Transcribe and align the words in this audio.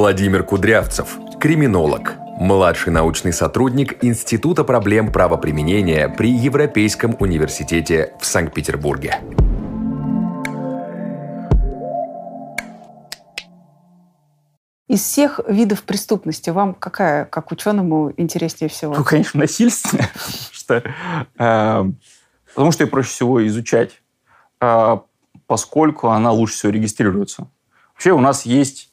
Владимир 0.00 0.44
Кудрявцев, 0.44 1.18
криминолог, 1.38 2.14
младший 2.38 2.90
научный 2.90 3.34
сотрудник 3.34 4.02
Института 4.02 4.64
проблем 4.64 5.12
правоприменения 5.12 6.08
при 6.08 6.30
Европейском 6.30 7.14
университете 7.20 8.14
в 8.18 8.24
Санкт-Петербурге. 8.24 9.18
Из 14.88 15.02
всех 15.02 15.40
видов 15.46 15.82
преступности 15.82 16.48
вам 16.48 16.72
какая, 16.72 17.26
как 17.26 17.52
ученому, 17.52 18.14
интереснее 18.16 18.70
всего? 18.70 18.94
Ну, 18.94 19.04
конечно, 19.04 19.38
насильственная, 19.38 20.08
что, 20.50 20.76
э, 21.38 21.84
потому 22.54 22.72
что 22.72 22.84
ее 22.84 22.88
проще 22.88 23.10
всего 23.10 23.46
изучать, 23.46 24.00
э, 24.62 24.98
поскольку 25.46 26.08
она 26.08 26.32
лучше 26.32 26.54
всего 26.54 26.72
регистрируется. 26.72 27.48
Вообще 27.92 28.12
у 28.12 28.20
нас 28.20 28.46
есть 28.46 28.89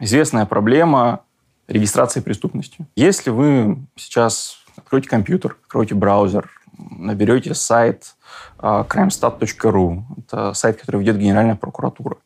известная 0.00 0.46
проблема 0.46 1.20
регистрации 1.66 2.20
преступности. 2.20 2.86
Если 2.96 3.30
вы 3.30 3.78
сейчас 3.96 4.58
откроете 4.76 5.08
компьютер, 5.08 5.56
откроете 5.64 5.94
браузер, 5.94 6.50
наберете 6.78 7.54
сайт 7.54 8.14
э, 8.58 8.84
crimestat.ru, 8.88 10.02
это 10.18 10.52
сайт, 10.54 10.80
который 10.80 11.00
ведет 11.00 11.18
Генеральная 11.18 11.56
прокуратура, 11.56 12.16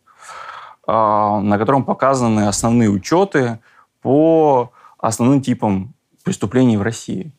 а, 0.87 1.41
на 1.41 1.59
котором 1.59 1.85
показаны 1.85 2.49
основные 2.49 2.91
учеты 2.91 3.59
по 4.03 4.73
основным 4.99 5.41
типам 5.41 5.95
преступлений 6.23 6.77
в 6.77 6.83
России, 6.83 7.33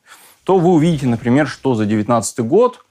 то 0.44 0.58
вы 0.58 0.70
увидите, 0.70 1.08
например, 1.08 1.48
что 1.48 1.76
за 1.76 1.86
2019 1.86 2.40
год 2.40 2.86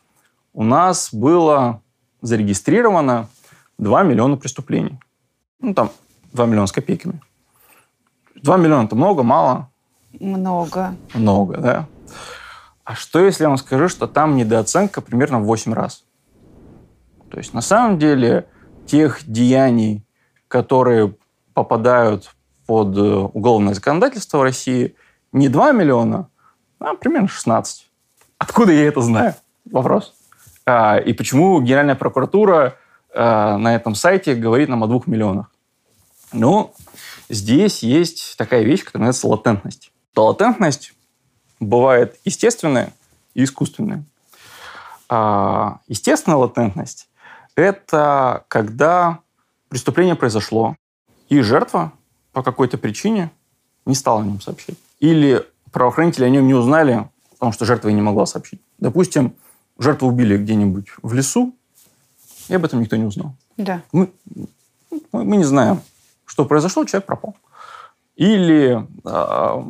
у 0.54 0.62
нас 0.62 1.12
было 1.12 1.82
зарегистрировано 2.22 3.28
2 3.78 4.02
миллиона 4.04 4.36
преступлений. 4.36 4.98
Ну, 5.60 5.74
там 5.74 5.90
2 6.32 6.46
миллиона 6.46 6.66
с 6.66 6.72
копейками. 6.72 7.20
2 8.42 8.56
миллиона– 8.56 8.84
это 8.86 8.96
много, 8.96 9.22
мало? 9.22 9.70
Много. 10.18 10.94
Много, 11.14 11.56
да. 11.58 11.86
А 12.84 12.94
что, 12.94 13.20
если 13.24 13.44
я 13.44 13.48
вам 13.48 13.58
скажу, 13.58 13.88
что 13.88 14.06
там 14.06 14.36
недооценка 14.36 15.00
примерно 15.00 15.40
в 15.40 15.44
8 15.44 15.72
раз? 15.72 16.04
То 17.30 17.38
есть, 17.38 17.54
на 17.54 17.60
самом 17.60 17.98
деле, 17.98 18.46
тех 18.86 19.20
деяний, 19.24 20.04
которые 20.48 21.14
попадают 21.54 22.34
под 22.66 22.96
э, 22.96 23.00
уголовное 23.00 23.74
законодательство 23.74 24.38
в 24.38 24.42
России, 24.42 24.96
не 25.32 25.48
2 25.48 25.72
миллиона, 25.72 26.28
а 26.78 26.94
примерно 26.94 27.28
16. 27.28 27.88
Откуда 28.38 28.72
я 28.72 28.86
это 28.86 29.00
знаю? 29.00 29.34
Вопрос. 29.70 30.14
А, 30.66 30.98
и 30.98 31.12
почему 31.12 31.60
Генеральная 31.60 31.94
прокуратура 31.94 32.74
а, 33.14 33.56
на 33.56 33.74
этом 33.74 33.94
сайте 33.94 34.34
говорит 34.34 34.68
нам 34.68 34.82
о 34.82 34.88
2 34.88 35.02
миллионах? 35.06 35.50
Ну, 36.32 36.74
здесь 37.28 37.82
есть 37.82 38.36
такая 38.36 38.62
вещь, 38.62 38.84
которая 38.84 39.08
называется 39.08 39.28
латентность. 39.28 39.92
То 40.14 40.26
латентность 40.26 40.94
бывает 41.60 42.18
естественная 42.24 42.92
и 43.34 43.44
искусственная. 43.44 44.04
А, 45.08 45.80
естественная 45.88 46.38
латентность– 46.38 47.08
это 47.54 48.44
когда 48.48 49.20
преступление 49.68 50.16
произошло, 50.16 50.76
и 51.28 51.40
жертва 51.40 51.92
по 52.32 52.42
какой-то 52.42 52.78
причине 52.78 53.30
не 53.86 53.94
стала 53.94 54.20
о 54.20 54.24
нем 54.24 54.40
сообщать. 54.40 54.76
Или 55.00 55.46
правоохранители 55.70 56.24
о 56.24 56.28
нем 56.28 56.46
не 56.46 56.54
узнали, 56.54 57.08
потому 57.32 57.52
что 57.52 57.64
жертва 57.64 57.88
и 57.88 57.92
не 57.92 58.02
могла 58.02 58.26
сообщить. 58.26 58.60
Допустим, 58.78 59.34
жертву 59.78 60.08
убили 60.08 60.36
где-нибудь 60.36 60.88
в 61.02 61.12
лесу, 61.14 61.54
и 62.48 62.54
об 62.54 62.64
этом 62.64 62.80
никто 62.80 62.96
не 62.96 63.04
узнал. 63.04 63.34
Да. 63.56 63.82
Мы, 63.92 64.12
мы 65.12 65.36
не 65.36 65.44
знаем, 65.44 65.80
что 66.32 66.46
произошло, 66.46 66.86
человек 66.86 67.04
пропал. 67.04 67.36
Или 68.16 68.88
э, 69.04 69.62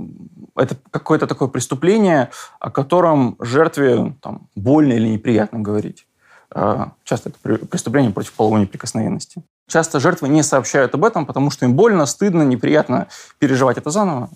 это 0.55 0.77
какое-то 0.93 1.27
такое 1.27 1.49
преступление, 1.49 2.31
о 2.61 2.71
котором 2.71 3.37
жертве 3.41 4.15
там, 4.23 4.49
больно 4.55 4.93
или 4.93 5.09
неприятно 5.09 5.59
говорить. 5.59 6.07
Э, 6.55 6.87
часто 7.03 7.31
это 7.31 7.67
преступление 7.67 8.13
против 8.13 8.33
половой 8.35 8.61
неприкосновенности. 8.61 9.43
Часто 9.67 9.99
жертвы 9.99 10.29
не 10.29 10.45
сообщают 10.45 10.95
об 10.95 11.05
этом, 11.05 11.27
потому 11.27 11.51
что 11.51 11.67
им 11.67 11.75
больно, 11.75 12.07
стыдно, 12.07 12.43
неприятно 12.43 13.09
переживать 13.41 13.79
это 13.79 13.91
заново. 13.91 14.31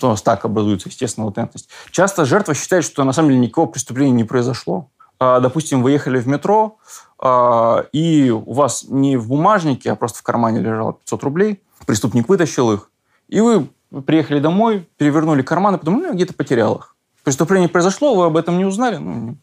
То 0.00 0.10
есть 0.10 0.24
так 0.24 0.44
образуется, 0.44 0.88
естественно, 0.88 1.26
латентность. 1.26 1.68
Часто 1.92 2.24
жертва 2.24 2.54
считает, 2.54 2.82
что 2.84 3.04
на 3.04 3.12
самом 3.12 3.28
деле 3.28 3.42
никакого 3.42 3.66
преступления 3.66 4.10
не 4.10 4.24
произошло. 4.24 4.90
А, 5.24 5.38
допустим, 5.38 5.84
вы 5.84 5.92
ехали 5.92 6.18
в 6.18 6.26
метро, 6.26 6.78
а, 7.16 7.86
и 7.92 8.30
у 8.30 8.52
вас 8.52 8.86
не 8.88 9.16
в 9.16 9.28
бумажнике, 9.28 9.92
а 9.92 9.94
просто 9.94 10.18
в 10.18 10.22
кармане 10.24 10.58
лежало 10.58 10.94
500 10.94 11.22
рублей. 11.22 11.62
Преступник 11.86 12.28
вытащил 12.28 12.72
их, 12.72 12.90
и 13.28 13.40
вы 13.40 13.68
приехали 14.04 14.40
домой, 14.40 14.88
перевернули 14.96 15.42
карман, 15.42 15.76
и 15.76 15.78
подумали, 15.78 16.08
ну, 16.08 16.14
где-то 16.14 16.34
потерял 16.34 16.74
их. 16.74 16.96
Преступление 17.22 17.68
произошло, 17.68 18.16
вы 18.16 18.24
об 18.24 18.36
этом 18.36 18.58
не 18.58 18.64
узнали. 18.64 18.96
Ну, 18.96 19.36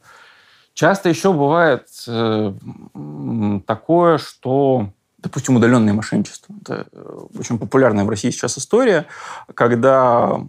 Часто 0.74 1.08
еще 1.08 1.32
бывает 1.32 1.88
э, 2.08 2.54
такое, 3.66 4.18
что, 4.18 4.90
допустим, 5.18 5.56
удаленное 5.56 5.94
мошенничество. 5.94 6.54
Это 6.62 6.88
э, 6.92 7.20
очень 7.38 7.58
популярная 7.58 8.04
в 8.04 8.10
России 8.10 8.32
сейчас 8.32 8.58
история, 8.58 9.06
когда 9.54 10.42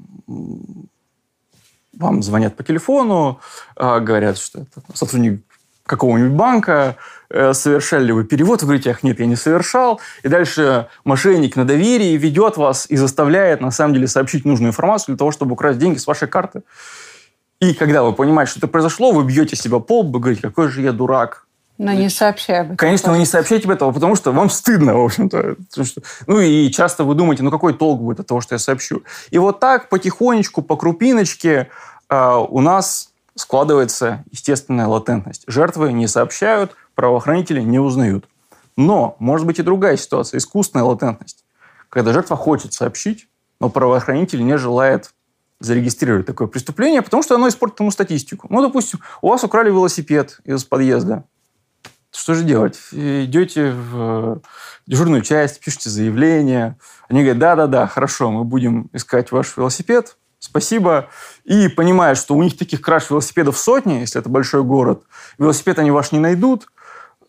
вам 1.97 2.23
звонят 2.23 2.57
по 2.57 2.63
телефону, 2.63 3.41
э, 3.77 4.01
говорят, 4.01 4.39
что 4.39 4.61
это 4.61 4.83
сотрудник 4.95 5.43
какого-нибудь 5.91 6.37
банка, 6.37 6.97
э, 7.31 7.53
совершали 7.53 8.07
ли 8.07 8.13
вы 8.13 8.25
перевод, 8.25 8.63
вы 8.63 8.67
говорите, 8.67 8.91
ах, 8.91 9.03
нет, 9.03 9.19
я 9.19 9.27
не 9.27 9.37
совершал. 9.37 10.01
И 10.23 10.29
дальше 10.29 10.87
мошенник 11.05 11.57
на 11.57 11.65
доверии 11.65 12.17
ведет 12.17 12.57
вас 12.57 12.87
и 12.89 12.97
заставляет, 12.97 13.61
на 13.61 13.73
самом 13.73 13.95
деле, 13.95 14.07
сообщить 14.07 14.45
нужную 14.45 14.71
информацию 14.71 15.15
для 15.15 15.19
того, 15.19 15.33
чтобы 15.33 15.53
украсть 15.53 15.79
деньги 15.79 15.99
с 15.99 16.07
вашей 16.07 16.29
карты. 16.29 16.63
И 17.61 17.75
когда 17.75 18.03
вы 18.03 18.13
понимаете, 18.13 18.53
что 18.53 18.61
это 18.61 18.69
произошло, 18.69 19.13
вы 19.13 19.25
бьете 19.25 19.57
себя 19.57 19.81
по 19.81 20.01
лбу, 20.01 20.21
говорите, 20.21 20.43
какой 20.43 20.69
же 20.69 20.81
я 20.81 20.93
дурак. 20.93 21.47
Но 21.83 21.95
не 21.95 22.11
сообщай 22.11 22.61
об 22.61 22.67
этом. 22.67 22.77
Конечно, 22.77 23.11
вы 23.11 23.17
не 23.17 23.25
сообщаете 23.25 23.65
об 23.65 23.71
этом, 23.71 23.95
потому 23.95 24.15
что 24.15 24.33
вам 24.33 24.51
стыдно, 24.51 24.99
в 24.99 25.03
общем-то. 25.03 25.57
Ну 26.27 26.39
и 26.39 26.71
часто 26.71 27.05
вы 27.05 27.15
думаете, 27.15 27.43
ну 27.43 27.51
какой 27.51 27.73
толк 27.73 28.03
будет 28.03 28.21
от 28.21 28.27
того, 28.27 28.43
что 28.43 28.55
я 28.55 28.59
сообщу. 28.59 29.03
И 29.31 29.39
вот 29.39 29.61
так 29.61 29.89
потихонечку, 29.89 30.61
по 30.61 30.77
крупиночке 30.77 31.71
э, 32.11 32.35
у 32.51 32.61
нас 32.61 33.15
складывается 33.35 34.23
естественная 34.31 34.89
латентность. 34.89 35.45
Жертвы 35.47 35.95
не 35.95 36.07
сообщают, 36.07 36.77
правоохранители 36.95 37.63
не 37.63 37.79
узнают. 37.79 38.27
Но 38.77 39.17
может 39.19 39.47
быть 39.47 39.59
и 39.59 39.63
другая 39.63 39.97
ситуация, 39.97 40.37
искусственная 40.37 40.85
латентность. 40.85 41.47
Когда 41.89 42.13
жертва 42.13 42.37
хочет 42.37 42.75
сообщить, 42.75 43.27
но 43.59 43.71
правоохранитель 43.71 44.45
не 44.45 44.59
желает 44.59 45.15
зарегистрировать 45.61 46.27
такое 46.27 46.47
преступление, 46.47 47.01
потому 47.01 47.23
что 47.23 47.37
оно 47.37 47.49
испортит 47.49 47.81
ему 47.81 47.91
статистику. 47.91 48.49
Ну, 48.51 48.61
допустим, 48.61 49.01
у 49.23 49.29
вас 49.29 49.45
украли 49.45 49.71
велосипед 49.71 50.41
из 50.45 50.65
подъезда. 50.65 51.25
Что 52.13 52.35
же 52.35 52.45
делать? 52.45 52.79
Идете 52.93 53.71
в 53.71 54.41
дежурную 54.87 55.23
часть, 55.23 55.61
пишете 55.61 55.91
заявление. 55.91 56.77
Они 57.09 57.21
говорят, 57.21 57.39
да-да-да, 57.39 57.87
хорошо, 57.87 58.31
мы 58.31 58.45
будем 58.45 58.91
искать 58.93 59.33
ваш 59.33 59.57
велосипед, 59.57 60.17
спасибо. 60.39 61.09
И 61.45 61.69
понимая, 61.69 62.15
что 62.15 62.35
у 62.35 62.43
них 62.43 62.59
таких 62.59 62.81
краш 62.81 63.11
велосипедов 63.11 63.59
сотни, 63.59 63.95
если 63.95 64.21
это 64.21 64.29
большой 64.29 64.65
город, 64.65 65.03
велосипед 65.39 65.79
они 65.79 65.91
ваш 65.91 66.13
не 66.13 66.19
найдут, 66.19 66.67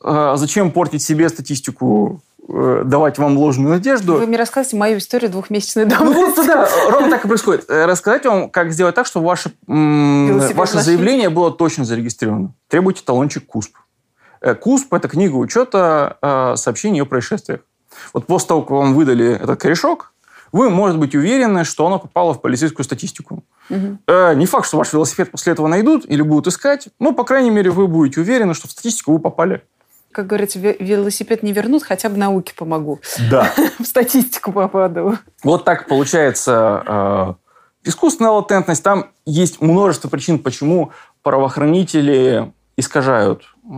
а 0.04 0.36
зачем 0.38 0.72
портить 0.72 1.04
себе 1.04 1.30
статистику 1.30 2.24
Э, 2.54 2.82
давать 2.86 3.18
вам 3.18 3.38
ложную 3.38 3.70
надежду. 3.70 4.16
Вы 4.16 4.26
мне 4.26 4.38
рассказываете 4.38 4.76
мою 4.76 4.98
историю 4.98 5.32
двухмесячной 5.32 5.86
давности. 5.86 6.20
Ну 6.20 6.36
вот, 6.36 6.46
да, 6.46 6.70
ровно 6.90 7.10
так 7.10 7.24
и 7.24 7.28
происходит. 7.28 7.70
Э, 7.70 7.86
рассказать 7.86 8.26
вам, 8.26 8.50
как 8.50 8.74
сделать 8.74 8.96
так, 8.96 9.06
чтобы 9.06 9.28
ваше, 9.28 9.52
ваше 9.68 10.80
заявление 10.80 11.30
было 11.30 11.52
точно 11.52 11.86
зарегистрировано. 11.86 12.54
Требуйте 12.68 13.04
талончик 13.06 13.46
КУСП. 13.46 13.76
Э, 14.42 14.56
КУСП– 14.56 14.94
это 14.96 15.08
книга 15.08 15.36
учета 15.36 16.56
сообщений 16.58 17.02
о 17.02 17.06
происшествиях. 17.06 17.62
Вот 18.14 18.26
после 18.26 18.48
того, 18.50 18.62
как 18.62 18.72
вам 18.72 18.94
выдали 18.94 19.36
этот 19.36 19.60
корешок, 19.60 20.12
вы, 20.52 20.70
может 20.70 21.00
быть, 21.00 21.16
уверены, 21.16 21.64
что 21.64 21.88
оно 21.88 22.00
попало 22.00 22.34
в 22.34 22.42
полицейскую 22.42 22.84
статистику. 22.84 23.44
Угу. 23.70 23.98
Э, 24.08 24.34
не 24.36 24.46
факт, 24.46 24.68
что 24.68 24.78
ваш 24.78 24.92
велосипед 24.92 25.32
после 25.32 25.54
этого 25.54 25.68
найдут 25.68 26.06
или 26.06 26.22
будут 26.22 26.48
искать, 26.48 26.90
но, 27.00 27.14
по 27.14 27.24
крайней 27.24 27.52
мере, 27.52 27.72
вы 27.72 27.88
будете 27.88 28.22
уверены, 28.22 28.54
что 28.54 28.68
в 28.68 28.72
статистику 28.72 29.14
вы 29.14 29.20
попали 29.20 29.64
как 30.14 30.28
говорится, 30.28 30.60
велосипед 30.60 31.42
не 31.42 31.54
вернут, 31.54 31.84
хотя 31.84 32.10
бы 32.10 32.18
науке 32.18 32.54
помогу. 32.54 33.00
Да. 33.30 33.50
В 33.80 33.86
статистику 33.86 34.52
попаду. 34.52 35.18
Вот 35.42 35.64
так 35.64 35.88
получается 35.88 36.84
э, 36.86 37.34
искусственная 37.86 38.32
латентность. 38.32 38.84
Там 38.84 39.12
есть 39.26 39.62
множество 39.62 40.10
причин, 40.10 40.40
почему 40.40 40.92
правоохранители 41.24 42.52
искажают 42.82 43.44
э, 43.64 43.70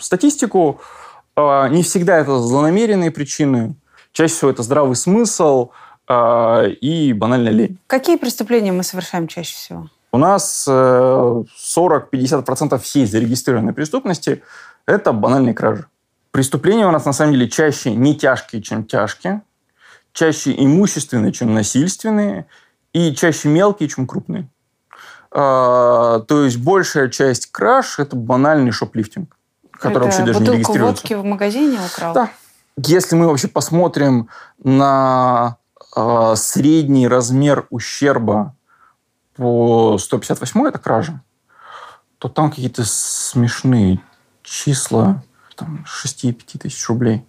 статистику. 0.00 0.80
Э, 1.36 1.68
не 1.68 1.84
всегда 1.84 2.18
это 2.18 2.38
злонамеренные 2.38 3.12
причины. 3.12 3.76
Чаще 4.12 4.34
всего 4.34 4.50
это 4.50 4.62
здравый 4.62 4.96
смысл 4.96 5.70
и 6.06 7.14
банальная 7.16 7.50
лень. 7.50 7.78
Какие 7.86 8.18
преступления 8.18 8.72
мы 8.72 8.82
совершаем 8.82 9.26
чаще 9.26 9.54
всего? 9.54 9.88
У 10.12 10.18
нас 10.18 10.68
40-50% 10.68 12.78
всей 12.78 13.06
зарегистрированной 13.06 13.72
преступности– 13.72 14.42
это 14.86 15.12
банальные 15.12 15.54
кражи. 15.54 15.86
преступления 16.30 16.86
у 16.86 16.90
нас 16.90 17.06
на 17.06 17.12
самом 17.12 17.32
деле 17.32 17.48
чаще 17.48 17.94
не 17.94 18.14
тяжкие, 18.14 18.60
чем 18.60 18.84
тяжкие, 18.84 19.42
чаще 20.12 20.54
имущественные, 20.56 21.32
чем 21.32 21.54
насильственные, 21.54 22.46
и 22.92 23.14
чаще 23.14 23.48
мелкие, 23.48 23.88
чем 23.88 24.06
крупные. 24.06 24.48
А, 25.36 26.20
то 26.20 26.44
есть 26.44 26.58
большая 26.58 27.08
часть 27.08 27.50
краж– 27.50 27.96
это 27.98 28.14
банальный 28.14 28.70
шоплифтинг, 28.70 29.36
который 29.72 29.96
Это 29.96 30.04
вообще 30.04 30.24
даже 30.24 30.40
не 30.40 30.46
регистрируется. 30.46 31.02
водки 31.02 31.14
в 31.14 31.24
магазине 31.24 31.78
украл? 31.84 32.14
Да. 32.14 32.30
Если 32.76 33.16
мы 33.16 33.26
вообще 33.26 33.48
посмотрим 33.48 34.28
на 34.62 35.56
э, 35.96 36.34
средний 36.36 37.08
размер 37.08 37.66
ущерба 37.70 38.54
по 39.34 39.98
158 39.98 40.68
это 40.68 40.78
кража, 40.78 41.20
то 42.18 42.28
там 42.28 42.50
какие-то 42.50 42.84
смешные 42.84 44.00
числа, 44.42 45.24
там 45.56 45.84
6-5 45.84 46.58
тысяч 46.58 46.88
рублей. 46.88 47.26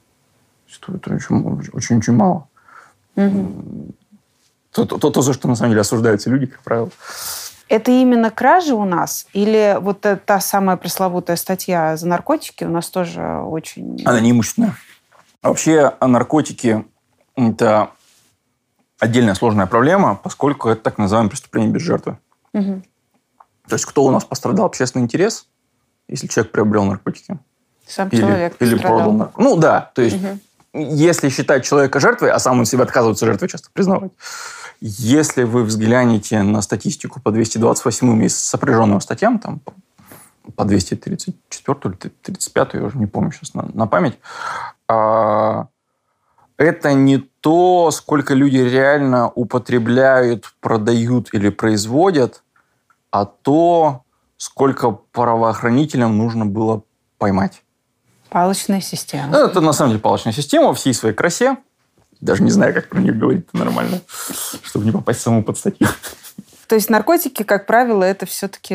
Это 0.88 1.14
очень-очень 1.74 2.14
мало. 2.14 2.48
Мгм. 3.16 3.94
То, 4.72 4.86
то, 4.86 5.10
то, 5.10 5.22
за 5.22 5.34
что 5.34 5.48
на 5.48 5.56
самом 5.56 5.72
деле 5.72 5.82
осуждаются 5.82 6.30
люди, 6.30 6.48
как 6.48 6.62
правило. 6.62 6.90
Это 7.68 7.92
именно 7.92 8.30
кражи 8.30 8.74
у 8.74 8.86
нас? 8.86 9.26
Или 9.34 9.78
вот 9.80 10.06
э- 10.06 10.18
та 10.18 10.40
самая 10.40 10.78
пресловутая 10.78 11.36
статья 11.36 11.98
за 11.98 12.08
наркотики 12.08 12.64
у 12.64 12.70
нас 12.70 12.90
тоже 12.90 13.40
очень... 13.40 14.02
Она 14.06 14.20
не 14.20 14.32
имущественная. 14.32 14.76
А 15.42 15.50
Вообще 15.50 15.94
а 16.00 16.08
наркотики– 16.08 16.86
это 17.36 17.90
отдельная 19.00 19.34
сложная 19.34 19.66
проблема, 19.66 20.16
поскольку 20.16 20.70
это 20.70 20.82
так 20.82 20.98
называемое 20.98 21.30
преступление 21.30 21.72
без 21.72 21.82
жертвы. 21.82 22.18
Мгм. 22.54 22.84
То 23.68 23.76
есть 23.76 23.86
кто 23.86 24.04
у 24.04 24.12
нас 24.12 24.24
пострадал? 24.24 24.66
Общественный 24.68 25.04
интерес, 25.04 25.48
если 26.08 26.28
человек 26.28 26.52
приобрел 26.52 26.84
наркотики. 26.86 27.40
Сам 27.88 28.10
Или, 28.10 28.22
человек 28.22 28.56
или 28.60 28.74
пострадал. 28.74 28.98
продал 28.98 29.14
наркотики. 29.14 29.42
Ну 29.42 29.58
да, 29.58 29.92
то 29.94 30.02
есть 30.02 30.22
Мгм. 30.22 30.40
если 30.74 31.30
считать 31.30 31.66
человека 31.66 32.00
жертвой, 32.00 32.32
а 32.32 32.40
сам 32.40 32.60
он 32.60 32.66
себя 32.66 32.84
отказывается 32.84 33.26
жертвой 33.26 33.50
часто 33.50 33.70
признавать, 33.74 34.12
если 34.82 35.44
вы 35.44 35.64
взглянете 35.64 36.42
на 36.44 36.62
статистику 36.62 37.22
по 37.22 37.32
228 37.32 38.24
и 38.24 38.30
сопряженным 38.30 39.02
статьям, 39.02 39.40
там 39.40 39.60
по- 39.60 39.74
по 40.56 40.66
234 40.66 41.80
или 41.86 42.12
35, 42.22 42.74
я 42.74 42.84
уже 42.84 42.98
не 42.98 43.08
помню 43.08 43.32
сейчас 43.32 43.54
на, 43.54 43.68
на 43.74 43.88
память, 43.88 44.20
а, 44.88 45.68
это 46.58 46.94
не 46.94 47.18
то, 47.18 47.92
сколько 47.92 48.34
люди 48.34 48.58
реально 48.58 49.30
употребляют, 49.30 50.54
продают 50.62 51.34
или 51.34 51.50
производят, 51.50 52.44
а 53.12 53.26
то, 53.26 54.04
сколько 54.38 54.92
правоохранителям 54.92 56.18
нужно 56.18 56.46
было 56.46 56.84
поймать. 57.18 57.64
Палочная 58.30 58.82
система. 58.82 59.36
Это 59.36 59.62
на 59.62 59.74
самом 59.74 59.92
деле 59.92 60.02
палочная 60.02 60.34
система 60.34 60.68
во 60.68 60.74
всей 60.74 60.94
своей 60.94 61.16
красе. 61.16 61.58
Даже 62.22 62.44
не 62.44 62.52
знаю, 62.52 62.74
как 62.74 62.90
про 62.90 63.00
нее 63.00 63.14
говорить 63.14 63.54
нормально, 63.54 64.02
чтобы 64.64 64.86
не 64.86 64.92
попасть 64.92 65.22
самому 65.22 65.44
под 65.44 65.58
статью. 65.58 65.88
То 66.68 66.76
есть 66.76 66.90
наркотики, 66.90 67.44
как 67.44 67.68
правило, 67.68 68.04
это 68.04 68.26
все-таки... 68.26 68.74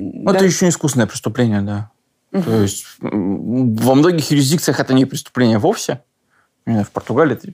Ну, 0.00 0.30
Это 0.30 0.44
еще 0.44 0.68
искусственное 0.68 1.06
преступление, 1.06 1.62
да. 1.62 1.90
То 2.30 2.62
есть 2.62 2.84
во 3.00 3.94
многих 3.94 4.30
юрисдикциях 4.30 4.80
это 4.80 4.94
не 4.94 5.04
преступление 5.04 5.58
вовсе. 5.58 6.02
В 6.66 6.90
Португалии 6.92 7.34
это, 7.34 7.52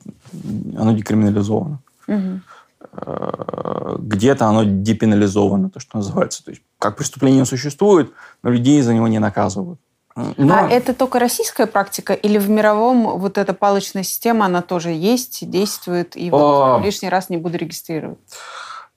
оно 0.76 0.92
декриминализовано. 0.92 1.78
Э, 2.08 3.96
Где-то 3.98 4.46
оно 4.46 4.64
депенализовано, 4.64 5.70
то, 5.70 5.78
что 5.80 5.98
называется. 5.98 6.44
То 6.44 6.50
есть 6.50 6.62
как 6.78 6.96
преступление 6.96 7.44
существует, 7.44 8.12
но 8.42 8.50
людей 8.50 8.82
за 8.82 8.92
него 8.92 9.08
не 9.08 9.20
наказывают. 9.20 9.78
Но- 10.16 10.54
А 10.54 10.68
это 10.68 10.94
только 10.94 11.18
российская 11.18 11.66
практика 11.66 12.12
или 12.12 12.38
в 12.38 12.48
мировом 12.48 13.18
вот 13.18 13.36
эта 13.36 13.52
палочная 13.52 14.04
система, 14.04 14.46
она 14.46 14.62
тоже 14.62 14.90
есть, 14.90 15.48
действует, 15.50 16.16
и 16.16 16.30
вот 16.30 16.78
А. 16.78 16.80
лишний 16.84 17.08
раз 17.08 17.30
не 17.30 17.36
буду 17.36 17.58
регистрировать? 17.58 18.18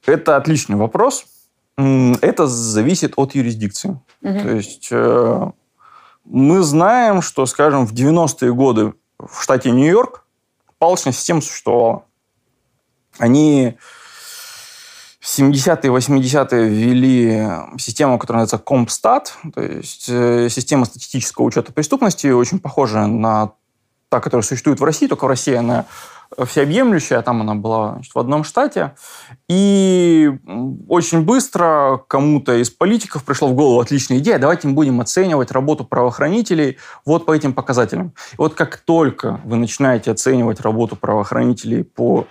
Это 0.06 0.36
отличный 0.38 0.76
вопрос. 0.76 1.26
Это 1.78 2.48
зависит 2.48 3.14
от 3.18 3.36
юрисдикции. 3.36 4.00
Мгм. 4.22 4.42
То 4.42 4.50
есть 4.50 4.88
э, 4.92 5.52
мы 6.26 6.62
знаем, 6.62 7.22
что, 7.22 7.46
скажем, 7.46 7.86
в 7.86 7.94
90-е 7.94 8.54
годы 8.54 8.94
в 9.20 9.42
штате 9.42 9.72
Нью-Йорк 9.72 10.24
палочная 10.80 11.14
система 11.14 11.42
существовала. 11.42 12.04
Они 13.18 13.78
в 15.28 15.40
70-е, 15.40 15.92
80-е 15.92 16.70
ввели 16.70 17.50
систему, 17.78 18.18
которая 18.18 18.44
называется 18.44 18.66
Компстат, 18.66 19.38
то 19.54 19.62
есть 19.62 20.06
э, 20.08 20.48
система 20.50 20.86
статистического 20.86 21.44
учета 21.44 21.74
преступности, 21.74 22.28
очень 22.28 22.60
похожая 22.60 23.08
на 23.08 23.52
та, 24.08 24.22
которая 24.22 24.44
существует 24.44 24.80
в 24.80 24.86
России, 24.86 25.06
только 25.06 25.26
в 25.26 25.28
России 25.28 25.54
она 25.54 25.86
всеобъемлющая, 26.46 27.20
а 27.20 27.22
там 27.24 27.42
она 27.42 27.56
была 27.56 27.96
значит, 27.96 28.16
в 28.16 28.20
одном 28.20 28.46
штате. 28.46 28.96
И 29.50 30.32
очень 30.88 31.24
быстро 31.24 32.02
кому-то 32.08 32.56
из 32.56 32.70
политиков 32.70 33.26
пришла 33.26 33.50
в 33.50 33.54
голову 33.54 33.82
отличная 33.82 34.20
идея, 34.20 34.40
давайте 34.40 34.70
мы 34.70 34.76
будем 34.76 35.02
оценивать 35.02 35.52
работу 35.52 35.84
правоохранителей 35.84 36.78
вот 37.06 37.26
по 37.26 37.36
этим 37.36 37.52
показателям. 37.52 38.14
И 38.32 38.38
вот 38.38 38.54
как 38.54 38.78
только 38.78 39.42
вы 39.44 39.58
начинаете 39.58 40.12
оценивать 40.12 40.62
работу 40.62 40.96
правоохранителей 40.96 41.84
по 41.84 42.28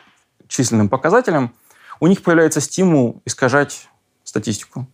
численным 0.49 0.89
показателям, 0.89 1.53
у 2.01 2.07
них 2.07 2.23
появляется 2.23 2.61
стимул 2.61 3.23
искажать 3.25 3.89
статистику. 4.25 4.87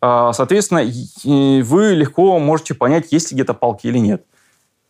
А, 0.00 0.32
Соответственно, 0.32 0.82
вы 0.82 1.94
легко 1.94 2.38
можете 2.38 2.74
понять, 2.74 3.12
есть 3.12 3.30
ли 3.30 3.36
где-то 3.36 3.54
палки 3.54 3.86
или 3.86 3.98
нет. 3.98 4.24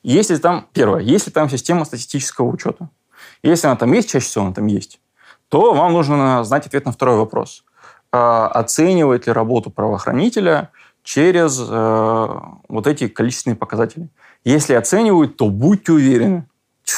Если 0.02 0.36
там, 0.36 0.66
первое, 0.72 1.02
если 1.02 1.30
там 1.30 1.50
система 1.50 1.84
статистического 1.84 2.46
учета, 2.46 2.88
если 3.42 3.66
она 3.66 3.76
там 3.76 3.92
есть, 3.92 4.10
чаще 4.10 4.26
всего 4.26 4.44
она 4.44 4.54
там 4.54 4.66
есть, 4.66 5.00
то 5.48 5.74
вам 5.74 5.92
нужно 5.92 6.42
знать 6.44 6.66
ответ 6.66 6.86
на 6.86 6.92
второй 6.92 7.16
вопрос. 7.16 7.64
А, 8.12 8.46
Оценивает 8.48 9.26
ли 9.26 9.32
работу 9.32 9.70
правоохранителя 9.70 10.70
через 11.02 11.60
э, 11.60 12.28
вот 12.68 12.86
эти 12.86 13.08
количественные 13.08 13.56
показатели? 13.56 14.08
Если 14.44 14.74
оценивают, 14.74 15.36
то 15.36 15.48
будьте 15.48 15.92
уверены, 15.92 16.46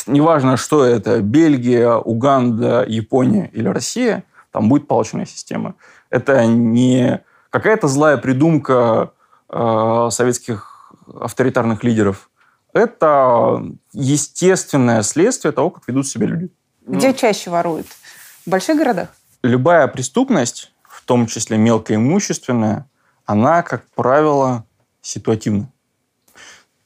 неважно, 0.07 0.57
что 0.57 0.85
это, 0.85 1.21
Бельгия, 1.21 1.95
Уганда, 1.95 2.85
Япония 2.87 3.51
или 3.53 3.69
Россия, 3.69 4.25
там 4.53 4.69
будет 4.69 4.87
палочная 4.87 5.27
система. 5.27 5.75
Это 6.11 6.47
не 6.47 7.23
какая-то 7.51 7.89
злая 7.89 8.19
придумка 8.19 9.13
э, 9.49 10.09
советских 10.11 10.93
авторитарных 11.21 11.83
лидеров. 11.83 12.31
Это 12.73 13.63
естественное 13.93 15.03
следствие 15.03 15.53
того, 15.53 15.71
как 15.71 15.89
ведут 15.89 16.07
себя 16.07 16.27
люди. 16.27 16.51
Где 16.87 17.13
чаще 17.13 17.51
воруют? 17.51 17.87
В 18.47 18.51
больших 18.51 18.79
городах? 18.79 19.09
Любая 19.43 19.89
преступность, 19.89 20.73
в 20.89 21.05
том 21.05 21.27
числе 21.27 21.57
мелкоимущественная, 21.59 22.89
она, 23.25 23.63
как 23.63 23.85
правило, 23.95 24.65
ситуативна. 25.01 25.71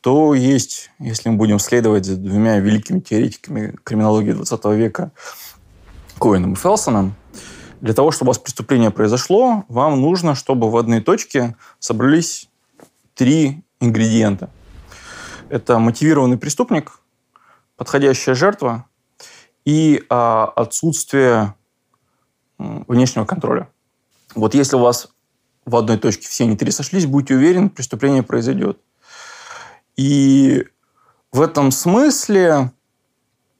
То 0.00 0.35
есть, 0.35 0.90
если 0.99 1.28
мы 1.28 1.37
будем 1.37 1.58
следовать 1.58 2.04
за 2.04 2.16
двумя 2.16 2.58
великими 2.58 3.00
теоретиками 3.00 3.76
криминологии 3.82 4.32
20 4.32 4.64
века, 4.66 5.11
Коином 6.18 6.52
и 6.52 6.56
Фелсоном, 6.56 7.14
для 7.80 7.95
того, 7.95 8.11
чтобы 8.11 8.28
у 8.28 8.30
вас 8.30 8.38
преступление 8.38 8.90
произошло, 8.90 9.64
вам 9.68 10.00
нужно, 10.00 10.35
чтобы 10.35 10.71
в 10.71 10.76
одной 10.76 11.00
точке 11.00 11.56
собрались 11.78 12.49
три 13.14 13.62
ингредиента. 13.80 14.50
Это 15.49 15.78
мотивированный 15.78 16.38
преступник, 16.38 17.00
подходящая 17.76 18.35
жертва 18.35 18.87
и 19.64 20.04
а, 20.09 20.45
отсутствие 20.56 21.54
внешнего 22.59 23.25
контроля. 23.25 23.68
Вот 24.35 24.54
если 24.54 24.76
у 24.76 24.80
вас 24.80 25.09
в 25.64 25.76
одной 25.76 25.99
точке 25.99 26.28
все 26.28 26.45
они 26.45 26.56
три 26.56 26.71
сошлись, 26.71 27.06
будьте 27.06 27.35
уверены, 27.35 27.68
преступление 27.68 28.23
произойдет. 28.23 28.80
И 29.97 30.64
в 31.33 31.40
этом 31.40 31.71
смысле 31.71 32.73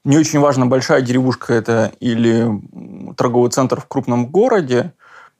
не 0.07 0.17
очень 0.17 0.39
важно, 0.39 0.65
большая 0.65 1.01
деревушка 1.01 1.53
это 1.53 1.91
или 1.99 2.49
торговый 3.17 3.51
центр 3.51 3.81
в 3.81 3.87
крупном 3.87 4.27
городе. 4.27 4.93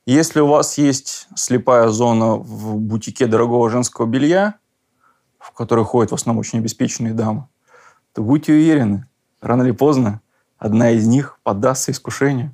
Если 0.05 0.41
у 0.41 0.47
вас 0.47 0.77
есть 0.77 1.29
слепая 1.35 1.87
зона 1.87 2.35
в 2.35 2.75
бутике 2.75 3.27
дорогого 3.27 3.69
женского 3.69 4.05
белья, 4.05 4.55
в 5.39 5.53
которой 5.53 5.85
ходят 5.85 6.11
в 6.11 6.15
основном 6.15 6.41
очень 6.41 6.59
обеспеченные 6.59 7.13
дамы, 7.13 7.47
то 8.13 8.21
будьте 8.21 8.51
уверены, 8.51 9.07
рано 9.39 9.63
или 9.63 9.71
поздно 9.71 10.19
одна 10.57 10.91
из 10.91 11.07
них 11.07 11.39
поддастся 11.43 11.91
искушению 11.91 12.53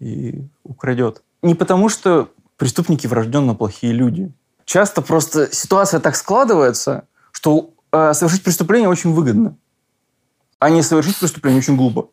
и 0.00 0.44
украдет. 0.64 1.22
Не 1.42 1.54
потому, 1.54 1.88
что 1.88 2.30
преступники 2.56 3.06
врожденно 3.06 3.54
плохие 3.54 3.92
люди. 3.92 4.32
Часто 4.64 5.02
просто 5.02 5.54
ситуация 5.54 6.00
так 6.00 6.16
складывается, 6.16 7.04
что 7.30 7.70
э, 7.92 8.12
совершить 8.12 8.42
преступление 8.42 8.88
очень 8.88 9.12
выгодно, 9.12 9.56
а 10.58 10.70
не 10.70 10.82
совершить 10.82 11.18
преступление 11.18 11.60
очень 11.60 11.76
глупо. 11.76 12.08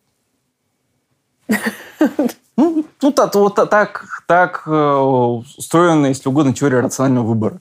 Ну, 2.58 2.86
ну 3.02 3.12
так, 3.12 3.36
вот 3.36 3.56
та- 3.56 3.66
так, 3.66 4.06
так 4.28 4.64
э, 4.66 4.96
устроена, 5.58 6.08
если 6.08 6.30
угодно, 6.30 6.54
теория 6.54 6.80
рационального 6.80 7.26
выбора. 7.26 7.60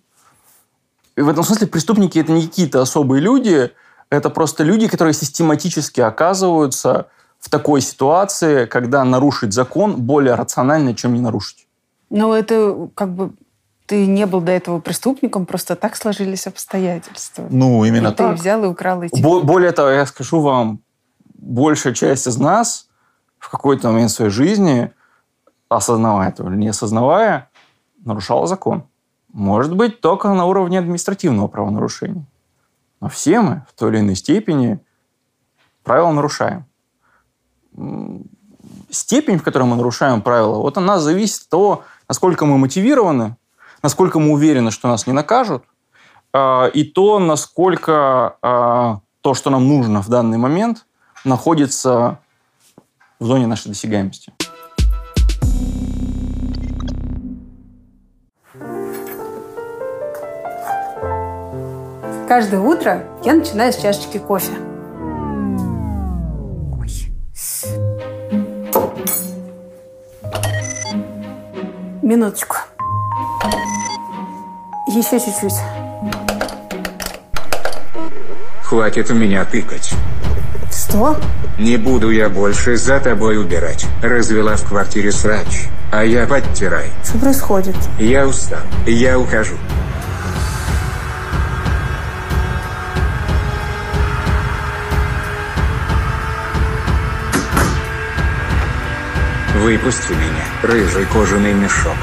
И 1.17 1.21
в 1.21 1.29
этом 1.29 1.43
смысле 1.45 1.67
преступники 1.67 2.19
это 2.19 2.33
не 2.33 2.47
какие-то 2.47 2.81
особые 2.81 3.21
люди, 3.21 3.73
Это 4.11 4.31
просто 4.31 4.62
люди, 4.62 4.87
которые 4.87 5.14
систематически 5.14 6.00
оказываются 6.00 7.09
в 7.41 7.50
такой 7.50 7.81
ситуации, 7.81 8.67
когда 8.67 9.05
нарушить 9.05 9.53
закон 9.53 9.97
более 9.97 10.35
рационально, 10.35 10.95
чем 10.95 11.14
не 11.14 11.21
нарушить. 11.21 11.67
Но 12.11 12.37
это 12.37 12.88
как 12.95 13.14
бы 13.14 13.33
ты 13.87 14.07
не 14.07 14.26
был 14.26 14.41
до 14.41 14.53
этого 14.53 14.81
преступником, 14.81 15.47
просто 15.47 15.76
так 15.76 15.97
сложились 15.97 16.47
обстоятельства. 16.47 17.47
Ну, 17.50 17.85
именно 17.85 18.09
и 18.09 18.14
так. 18.14 18.37
ты 18.37 18.41
взял 18.41 18.64
и 18.64 18.67
украл 18.67 19.03
эти... 19.03 19.21
Бо- 19.21 19.43
более 19.43 19.73
того, 19.73 19.91
я 19.91 20.07
скажу 20.07 20.41
вам, 20.41 20.81
большая 21.35 21.93
часть 21.93 22.26
из 22.26 22.38
нас 22.38 22.88
в 23.38 23.50
какой-то 23.50 23.91
момент 23.91 24.11
своей 24.11 24.31
жизни, 24.31 24.91
осознавая 25.69 26.31
это 26.31 26.45
или 26.45 26.57
не 26.57 26.69
осознавая, 26.69 27.50
нарушала 28.05 28.47
закон. 28.47 28.85
Может 29.33 29.75
быть, 29.75 30.00
только 30.00 30.33
на 30.33 30.47
уровне 30.47 30.79
административного 30.79 31.49
правонарушения. 31.49 32.25
Но 33.00 33.09
все 33.09 33.41
мы 33.41 33.67
в 33.69 33.79
той 33.79 33.91
или 33.91 33.99
иной 34.00 34.14
степени 34.14 34.81
правила 35.83 36.11
нарушаем. 36.12 36.64
Степень, 38.88 39.38
в 39.38 39.43
которой 39.43 39.64
мы 39.64 39.76
нарушаем 39.76 40.23
правила, 40.23 40.59
вот 40.59 40.79
она 40.79 40.99
зависит 40.99 41.43
от 41.43 41.49
того, 41.49 41.83
насколько 42.09 42.47
мы 42.47 42.57
мотивированы, 42.57 43.37
насколько 43.85 44.19
мы 44.19 44.33
уверены, 44.33 44.71
что 44.71 44.88
нас 44.88 45.07
не 45.07 45.12
накажут, 45.12 45.62
а, 46.33 46.69
и 46.69 46.85
то, 46.85 47.19
насколько 47.19 48.38
а, 48.41 49.00
то, 49.21 49.35
что 49.35 49.50
нам 49.50 49.69
нужно 49.69 50.00
в 50.00 50.09
данный 50.09 50.38
момент, 50.38 50.87
находится 51.23 52.19
в 53.21 53.26
зоне 53.26 53.47
нашей 53.47 53.69
досягаемости. 53.69 54.33
Каждое 62.26 62.61
утро 62.61 63.05
я 63.23 63.35
начинаю 63.35 63.71
с 63.71 63.76
чашечки 63.76 64.17
кофе. 64.17 64.53
Минуточку. 72.00 72.57
Еще 74.95 75.19
чуть-чуть. 75.19 75.55
Хватит 78.63 79.11
у 79.11 79.15
меня 79.15 79.45
тыкать. 79.45 79.93
Что? 80.71 81.17
Не 81.59 81.77
буду 81.77 82.11
я 82.11 82.29
больше 82.29 82.77
за 82.77 83.01
тобой 83.01 83.37
убирать. 83.39 83.87
Развела 84.03 84.55
в 84.55 84.63
квартире 84.63 85.11
срач, 85.11 85.65
а 85.91 86.05
я 86.05 86.29
подтирай. 86.29 86.93
Что 87.03 87.19
происходит? 87.19 87.75
Я 87.99 88.29
устал. 88.29 88.61
Я 88.87 89.19
ухожу. 89.19 89.57
Выпусти 99.57 100.13
меня, 100.13 100.45
рыжий 100.63 101.05
кожаный 101.07 101.53
мешок. 101.53 101.97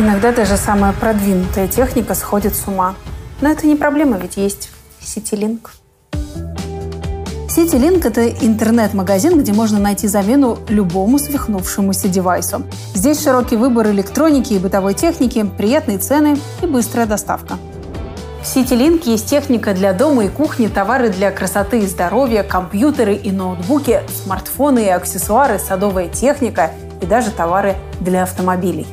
Иногда 0.00 0.32
даже 0.32 0.56
самая 0.56 0.94
продвинутая 0.94 1.68
техника 1.68 2.14
сходит 2.14 2.56
с 2.56 2.66
ума. 2.66 2.94
Но 3.42 3.50
это 3.50 3.66
не 3.66 3.76
проблема, 3.76 4.16
ведь 4.16 4.38
есть 4.38 4.70
Ситилинк. 4.98 5.72
Ситилинк– 7.50 8.02
это 8.06 8.26
интернет-магазин, 8.26 9.38
где 9.38 9.52
можно 9.52 9.78
найти 9.78 10.08
замену 10.08 10.56
любому 10.68 11.18
свихнувшемуся 11.18 12.08
девайсу. 12.08 12.62
Здесь 12.94 13.22
широкий 13.22 13.56
выбор 13.56 13.88
электроники 13.88 14.54
и 14.54 14.58
бытовой 14.58 14.94
техники, 14.94 15.44
приятные 15.58 15.98
цены 15.98 16.38
и 16.62 16.66
быстрая 16.66 17.04
доставка. 17.04 17.58
В 18.42 18.46
Ситилинк 18.46 19.04
есть 19.04 19.28
техника 19.28 19.74
для 19.74 19.92
дома 19.92 20.24
и 20.24 20.28
кухни, 20.30 20.68
товары 20.68 21.10
для 21.10 21.30
красоты 21.30 21.80
и 21.80 21.86
здоровья, 21.86 22.42
компьютеры 22.42 23.16
и 23.16 23.30
ноутбуки, 23.30 24.00
смартфоны 24.24 24.86
и 24.86 24.88
аксессуары, 24.88 25.58
садовая 25.58 26.08
техника 26.08 26.70
и 27.02 27.04
даже 27.04 27.30
товары 27.30 27.76
для 28.00 28.22
автомобилей. 28.22 28.86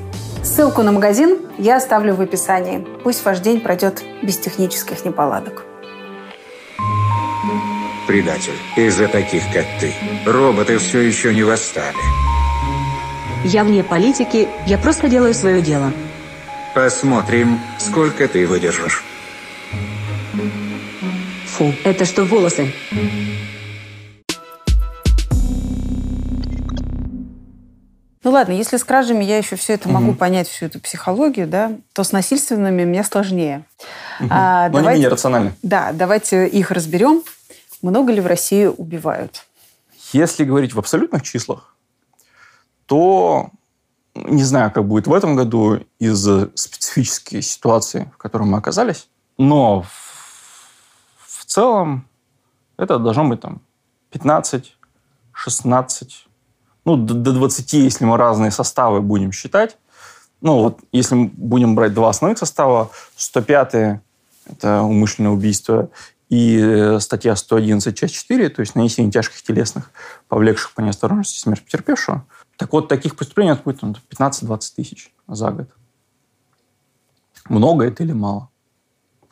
Ссылку 0.47 0.81
на 0.81 0.93
магазин 0.93 1.39
я 1.57 1.75
оставлю 1.75 2.15
в 2.15 2.21
описании. 2.21 2.87
Пусть 3.03 3.25
ваш 3.25 3.39
день 3.39 3.59
пройдет 3.59 4.01
без 4.23 4.37
технических 4.37 5.03
неполадок. 5.03 5.65
Предатель. 8.07 8.53
Из-за 8.77 9.09
таких, 9.09 9.43
как 9.53 9.65
ты. 9.81 9.93
Роботы 10.25 10.77
все 10.77 11.01
еще 11.01 11.35
не 11.35 11.43
восстали. 11.43 11.97
Я 13.43 13.65
вне 13.65 13.83
политики, 13.83 14.47
я 14.65 14.77
просто 14.77 15.09
делаю 15.09 15.33
свое 15.33 15.61
дело. 15.61 15.91
Посмотрим, 16.73 17.59
сколько 17.77 18.25
ты 18.29 18.47
выдержишь. 18.47 19.03
Фу, 21.45 21.73
это 21.83 22.05
что, 22.05 22.23
волосы? 22.23 22.73
Ну 28.27 28.33
ладно, 28.33 28.51
если 28.51 28.75
с 28.75 28.83
кражами 28.83 29.23
я 29.23 29.37
еще 29.37 29.55
все 29.55 29.75
это 29.75 29.87
могу 29.87 30.13
понять, 30.13 30.49
всю 30.49 30.65
эту 30.65 30.81
психологию, 30.81 31.47
да, 31.47 31.71
то 31.93 32.03
с 32.03 32.11
насильственными 32.11 32.83
мне 32.83 33.01
сложнее. 33.05 33.63
А, 34.29 34.67
Но 34.67 34.79
они 34.79 34.87
менее 34.89 35.07
рациональны. 35.07 35.53
Да, 35.63 35.93
давайте 35.93 36.45
их 36.45 36.71
разберем. 36.71 37.23
Много 37.81 38.11
ли 38.11 38.19
в 38.19 38.27
России 38.27 38.65
убивают? 38.65 39.45
Если 40.11 40.43
говорить 40.43 40.73
в 40.73 40.79
абсолютных 40.79 41.23
числах, 41.23 41.73
то 42.85 43.49
не 44.13 44.43
знаю, 44.43 44.71
как 44.71 44.85
будет 44.85 45.07
в 45.07 45.13
этом 45.13 45.37
году 45.37 45.79
из-за 45.97 46.49
специфической 46.53 47.41
ситуации, 47.41 48.11
в 48.13 48.17
которой 48.17 48.43
мы 48.43 48.57
оказались, 48.57 49.07
но 49.37 49.83
в, 49.83 49.87
в 51.25 51.45
целом 51.45 52.05
это 52.75 52.99
должно 52.99 53.23
быть 53.23 53.39
там 53.39 53.61
15, 54.11 54.75
16, 55.31 56.26
ну, 56.87 56.95
до, 56.95 57.13
до 57.15 57.33
20, 57.33 57.73
если 57.73 58.05
мы 58.05 58.15
разные 58.15 58.49
составы 58.49 59.01
будем 59.01 59.33
считать. 59.33 59.77
Ну, 60.39 60.61
вот 60.61 60.79
если 60.93 61.15
мы 61.15 61.27
будем 61.27 61.75
брать 61.75 61.93
два 61.93 62.09
основных 62.09 62.37
состава, 62.37 62.91
105 63.17 63.99
это 64.45 64.81
умышленное 64.83 65.31
убийство, 65.31 65.89
и 66.29 66.57
э, 66.57 66.99
статья 67.01 67.35
111, 67.35 67.97
часть 67.97 68.13
4, 68.15 68.47
то 68.47 68.61
есть 68.61 68.75
нанесение 68.75 69.11
тяжких 69.11 69.41
телесных, 69.43 69.91
повлекших 70.29 70.73
по 70.75 70.79
неосторожности 70.79 71.39
смерть 71.39 71.65
потерпевшего. 71.65 72.25
Так 72.55 72.71
вот, 72.71 72.87
таких 72.87 73.17
преступлений 73.17 73.53
будет 73.65 73.81
15-20 73.83 74.59
тысяч 74.77 75.13
за 75.27 75.51
год. 75.51 75.69
Много 77.49 77.83
это 77.83 78.03
или 78.03 78.13
мало? 78.13 78.47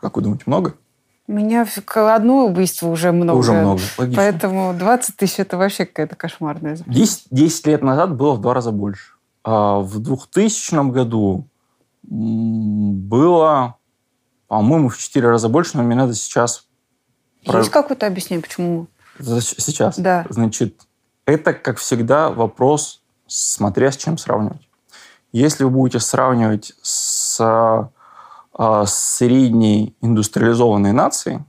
Как 0.02 0.18
вы 0.18 0.24
думаете, 0.24 0.44
много? 0.48 0.76
У 1.28 1.32
меня 1.32 1.66
одно 1.96 2.46
убийство 2.46 2.88
уже 2.88 3.12
много. 3.12 3.38
Уже 3.38 3.54
много, 3.54 3.82
логично. 3.98 4.22
Поэтому 4.22 4.74
20 4.78 5.16
тысяч– 5.16 5.40
это 5.40 5.58
вообще 5.58 5.86
какая-то 5.86 6.16
кошмарная 6.16 6.76
цифра. 6.76 6.92
10, 6.92 7.28
10 7.32 7.68
лет 7.68 7.82
назад 7.82 8.16
было 8.16 8.34
в 8.34 8.42
два 8.42 8.54
раза 8.54 8.72
больше. 8.72 9.14
А 9.44 9.80
в 9.80 10.00
2000 10.00 10.92
году 10.92 11.48
было, 12.04 13.76
по-моему, 14.48 14.90
в 14.90 14.98
4 14.98 15.28
раза 15.28 15.50
больше, 15.50 15.78
но 15.78 15.84
мне 15.84 15.96
надо 15.96 16.14
сейчас... 16.14 16.68
Есть 17.42 17.72
какое-то 17.72 18.06
объяснение, 18.06 18.44
почему? 18.44 18.88
Сейчас? 19.20 19.98
Да. 19.98 20.26
Значит, 20.30 20.82
это, 21.26 21.54
как 21.54 21.78
всегда, 21.80 22.30
вопрос, 22.30 23.02
смотря 23.26 23.92
с 23.92 23.98
чем 23.98 24.20
сравнивать. 24.20 24.70
Если 25.32 25.64
вы 25.64 25.72
будете 25.72 26.00
сравнивать 26.00 26.74
с 26.84 27.90
средней 28.86 29.96
индустриализованной 30.02 30.92
нацией, 30.92 31.40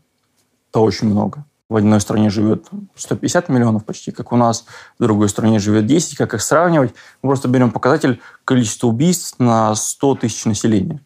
то 0.70 0.82
очень 0.82 1.08
много. 1.08 1.44
В 1.68 1.76
одной 1.76 2.00
стране 2.00 2.30
живет 2.30 2.68
150 2.94 3.48
миллионов 3.48 3.84
почти, 3.84 4.12
как 4.12 4.32
у 4.32 4.36
нас, 4.36 4.66
в 4.98 5.02
другой 5.02 5.28
стране 5.28 5.58
живет 5.58 5.86
10. 5.86 6.16
Как 6.16 6.32
их 6.34 6.42
сравнивать? 6.42 6.94
Мы 7.22 7.30
просто 7.30 7.48
берем 7.48 7.72
показатель 7.72 8.20
количества 8.44 8.86
убийств 8.86 9.38
на 9.40 9.75
100 9.75 10.14
тысяч 10.16 10.44
населения. 10.44 11.00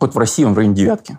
Вот 0.00 0.14
в 0.14 0.18
России 0.18 0.42
он 0.42 0.54
в 0.54 0.56
районе 0.56 0.74
девятки. 0.74 1.16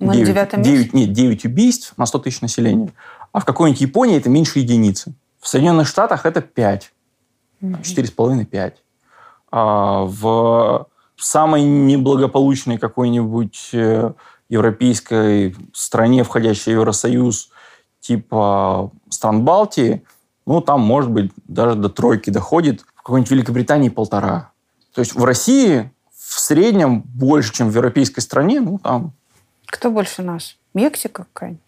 Мы 0.00 0.14
9, 0.14 0.20
на 0.20 0.32
девятом 0.32 0.62
9, 0.62 0.92
Нет, 0.92 1.12
9 1.12 1.44
убийств 1.44 1.94
на 1.96 2.06
100 2.06 2.18
тысяч 2.18 2.40
населения. 2.40 2.92
А 3.30 3.38
в 3.38 3.44
какой-нибудь 3.44 3.80
Японии 3.80 4.16
это 4.16 4.28
меньше 4.28 4.58
единицы. 4.58 5.14
В 5.38 5.46
Соединенных 5.46 5.86
Штатах 5.86 6.26
это 6.26 6.40
5. 6.40 6.92
4,5-5. 7.62 8.72
А 9.52 10.04
в 10.04 10.86
самой 11.16 11.62
неблагополучной 11.62 12.78
какой-нибудь 12.78 13.70
э, 13.72 14.12
европейской 14.48 15.56
стране, 15.72 16.24
входящей 16.24 16.74
в 16.74 16.78
Евросоюз, 16.78 17.50
типа 18.00 18.90
стран 19.08 19.44
Балтии, 19.44 20.04
ну, 20.46 20.60
там, 20.60 20.80
может 20.80 21.10
быть, 21.10 21.30
даже 21.46 21.76
до 21.76 21.88
тройки 21.88 22.30
доходит. 22.30 22.84
В 22.94 23.02
какой-нибудь 23.02 23.30
Великобритании 23.30 23.88
полтора. 23.88 24.50
То 24.94 25.00
есть 25.00 25.14
в 25.14 25.24
России 25.24 25.90
в 26.10 26.40
среднем 26.40 27.02
больше, 27.02 27.52
чем 27.52 27.70
в 27.70 27.74
европейской 27.74 28.20
стране, 28.20 28.60
ну, 28.60 28.78
там... 28.78 29.12
Кто 29.66 29.90
больше 29.90 30.22
нас? 30.22 30.56
Мексика 30.74 31.26
какая-нибудь? 31.32 31.62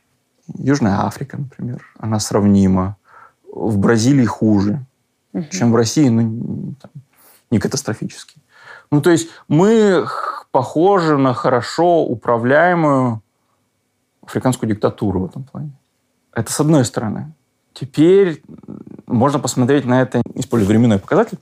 Южная 0.58 1.04
Африка, 1.06 1.38
например. 1.38 1.84
Она 1.98 2.20
сравнима. 2.20 2.96
В 3.52 3.78
Бразилии 3.78 4.24
хуже, 4.24 4.84
угу. 5.32 5.44
чем 5.50 5.72
в 5.72 5.76
России, 5.76 6.08
ну, 6.08 6.74
там, 6.80 6.90
не 7.50 7.58
катастрофически. 7.58 8.36
Ну, 8.94 9.00
то 9.00 9.10
есть 9.10 9.28
мы 9.48 10.06
похожи 10.52 11.16
на 11.16 11.34
хорошо 11.34 12.04
управляемую 12.04 13.22
африканскую 14.24 14.68
диктатуру 14.70 15.22
в 15.22 15.24
этом 15.24 15.42
плане. 15.42 15.72
Это 16.32 16.52
с 16.52 16.60
одной 16.60 16.84
стороны. 16.84 17.34
Теперь 17.72 18.40
можно 19.08 19.40
посмотреть 19.40 19.84
на 19.84 20.00
это, 20.00 20.22
используя 20.36 20.68
временной 20.68 21.00
показатель. 21.00 21.40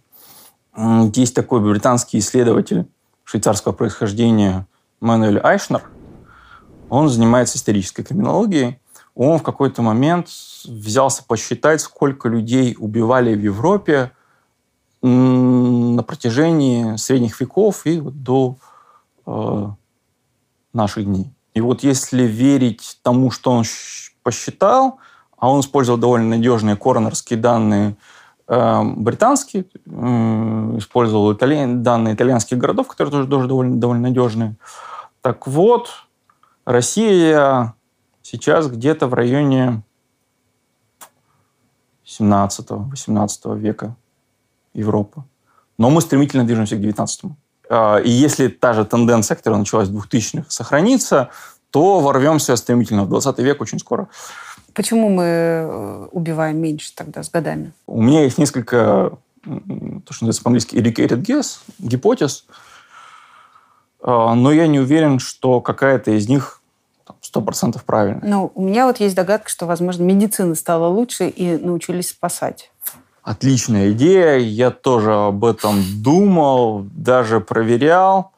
Есть 1.15 1.35
такой 1.35 1.61
британский 1.61 2.21
исследователь 2.21 2.87
швейцарского 3.25 3.73
происхождения 3.73 4.67
Мануэль 5.01 5.39
Айшнер. 5.39 5.83
Он 6.89 7.11
занимается 7.11 7.59
исторической 7.59 8.03
криминологией. 8.03 8.81
Он 9.15 9.39
в 9.39 9.43
какой-то 9.43 9.83
момент 9.83 10.29
взялся 10.65 11.23
посчитать, 11.23 11.83
сколько 11.83 12.31
людей 12.31 12.77
убивали 12.79 13.35
в 13.35 13.41
Европе 13.41 14.13
на 15.03 16.03
протяжении 16.05 16.97
средних 16.97 17.41
веков 17.41 17.87
и 17.87 18.01
до 18.01 18.57
э, 19.27 19.67
наших 20.73 21.05
дней. 21.05 21.33
И 21.55 21.61
вот 21.61 21.83
если 21.83 22.23
верить 22.23 22.99
тому, 23.03 23.31
что 23.31 23.51
он 23.51 23.65
посчитал, 24.23 24.99
а 25.37 25.51
он 25.51 25.61
использовал 25.61 25.99
довольно 25.99 26.29
надежные 26.29 26.77
коронерские 26.77 27.39
данные 27.39 27.97
э, 28.47 28.83
британские, 28.97 29.65
э, 29.85 29.89
использовал 30.79 31.33
итали... 31.33 31.67
данные 31.67 32.15
итальянских 32.15 32.59
городов, 32.59 32.87
которые 32.87 33.11
тоже, 33.11 33.29
тоже 33.29 33.49
довольно, 33.49 33.77
довольно 33.77 34.03
надежные. 34.09 34.55
Так 35.21 35.49
вот, 35.49 35.91
Россия 36.65 37.75
сейчас 38.23 38.69
где-то 38.69 39.09
в 39.09 39.15
районе 39.15 39.83
17-18 42.07 43.59
века 43.59 43.97
Европы. 44.75 45.23
Но 45.79 45.91
мы 45.91 46.01
стремительно 46.01 46.45
движемся 46.45 46.77
к 46.77 46.81
19-му. 46.81 47.37
А, 47.69 47.99
и 47.99 48.11
если 48.11 48.49
та 48.49 48.73
же 48.73 48.85
тенденция, 48.85 49.37
которая 49.37 49.59
началась 49.59 49.89
в 49.89 49.97
2000-х, 49.97 50.51
сохранится, 50.51 51.31
то 51.71 52.01
ворвемся 52.01 52.57
стремительно 52.57 53.05
в 53.05 53.09
20 53.09 53.39
век 53.39 53.61
очень 53.61 53.79
скоро. 53.79 54.09
Почему 54.75 55.09
мы 55.09 55.25
э, 55.25 56.09
убиваем 56.13 56.59
меньше 56.59 56.95
тогда 56.95 57.23
с 57.23 57.31
годами? 57.31 57.73
У 57.87 58.03
меня 58.03 58.25
есть 58.25 58.39
несколько, 58.39 59.13
то, 59.45 60.13
что 60.13 60.25
называется 60.25 60.43
по-английски 60.43 60.77
educated 60.77 61.23
guess, 61.23 61.59
гипотез, 61.79 62.47
а, 64.03 64.35
но 64.35 64.53
я 64.53 64.67
не 64.67 64.81
уверен, 64.81 65.19
что 65.19 65.61
какая-то 65.61 66.11
из 66.11 66.29
них 66.29 66.61
сто 67.21 67.41
процентов 67.41 67.85
правильно. 67.85 68.21
Ну, 68.23 68.53
у 68.55 68.63
меня 68.63 68.87
вот 68.87 68.99
есть 68.99 69.15
догадка, 69.15 69.49
что, 69.49 69.67
возможно, 69.67 70.03
медицина 70.03 70.55
стала 70.55 70.89
лучше 70.89 71.29
и 71.29 71.57
научились 71.57 72.11
спасать. 72.11 72.72
Отличная 73.23 73.93
идея. 73.93 74.39
Я 74.39 74.71
тоже 74.71 75.15
об 75.15 75.45
этом 75.45 75.81
думал, 76.03 76.85
даже 76.93 77.41
проверял. 77.41 78.33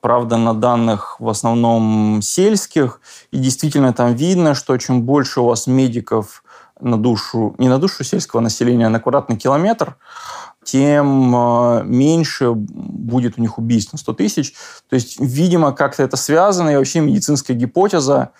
Правда, 0.00 0.36
на 0.36 0.54
данных 0.54 1.16
в 1.20 1.28
основном 1.28 2.20
сельских. 2.22 3.00
И 3.30 3.38
действительно 3.38 3.92
там 3.92 4.14
видно, 4.14 4.54
что 4.54 4.76
чем 4.78 5.02
больше 5.02 5.40
у 5.40 5.46
вас 5.46 5.66
медиков 5.66 6.42
на 6.80 6.96
душу, 6.96 7.54
не 7.58 7.68
на 7.68 7.78
душу 7.78 8.04
сельского 8.04 8.40
населения, 8.40 8.86
а 8.86 8.90
на 8.90 9.00
квадратный 9.00 9.36
километр, 9.36 9.96
тем 10.64 11.34
э, 11.34 11.82
меньше 11.84 12.52
будет 12.52 13.38
у 13.38 13.40
них 13.40 13.58
убийств 13.58 13.92
на 13.92 13.98
100 13.98 14.12
тысяч. 14.14 14.54
То 14.88 14.94
есть, 14.94 15.20
видимо, 15.20 15.72
как-то 15.72 16.02
это 16.02 16.16
связано, 16.16 16.70
и 16.70 16.76
вообще 16.76 17.00
медицинская 17.00 17.56
гипотеза, 17.56 18.30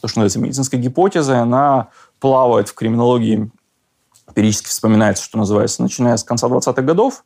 то, 0.00 0.08
что 0.08 0.20
называется 0.20 0.40
медицинская 0.40 0.80
гипотеза, 0.80 1.40
она 1.40 1.88
плавает 2.20 2.68
в 2.68 2.74
криминологии, 2.74 3.50
периодически 4.34 4.68
вспоминается, 4.68 5.24
что 5.24 5.38
называется, 5.38 5.82
начиная 5.82 6.16
с 6.16 6.24
конца 6.24 6.48
20-х 6.48 6.82
годов, 6.82 7.24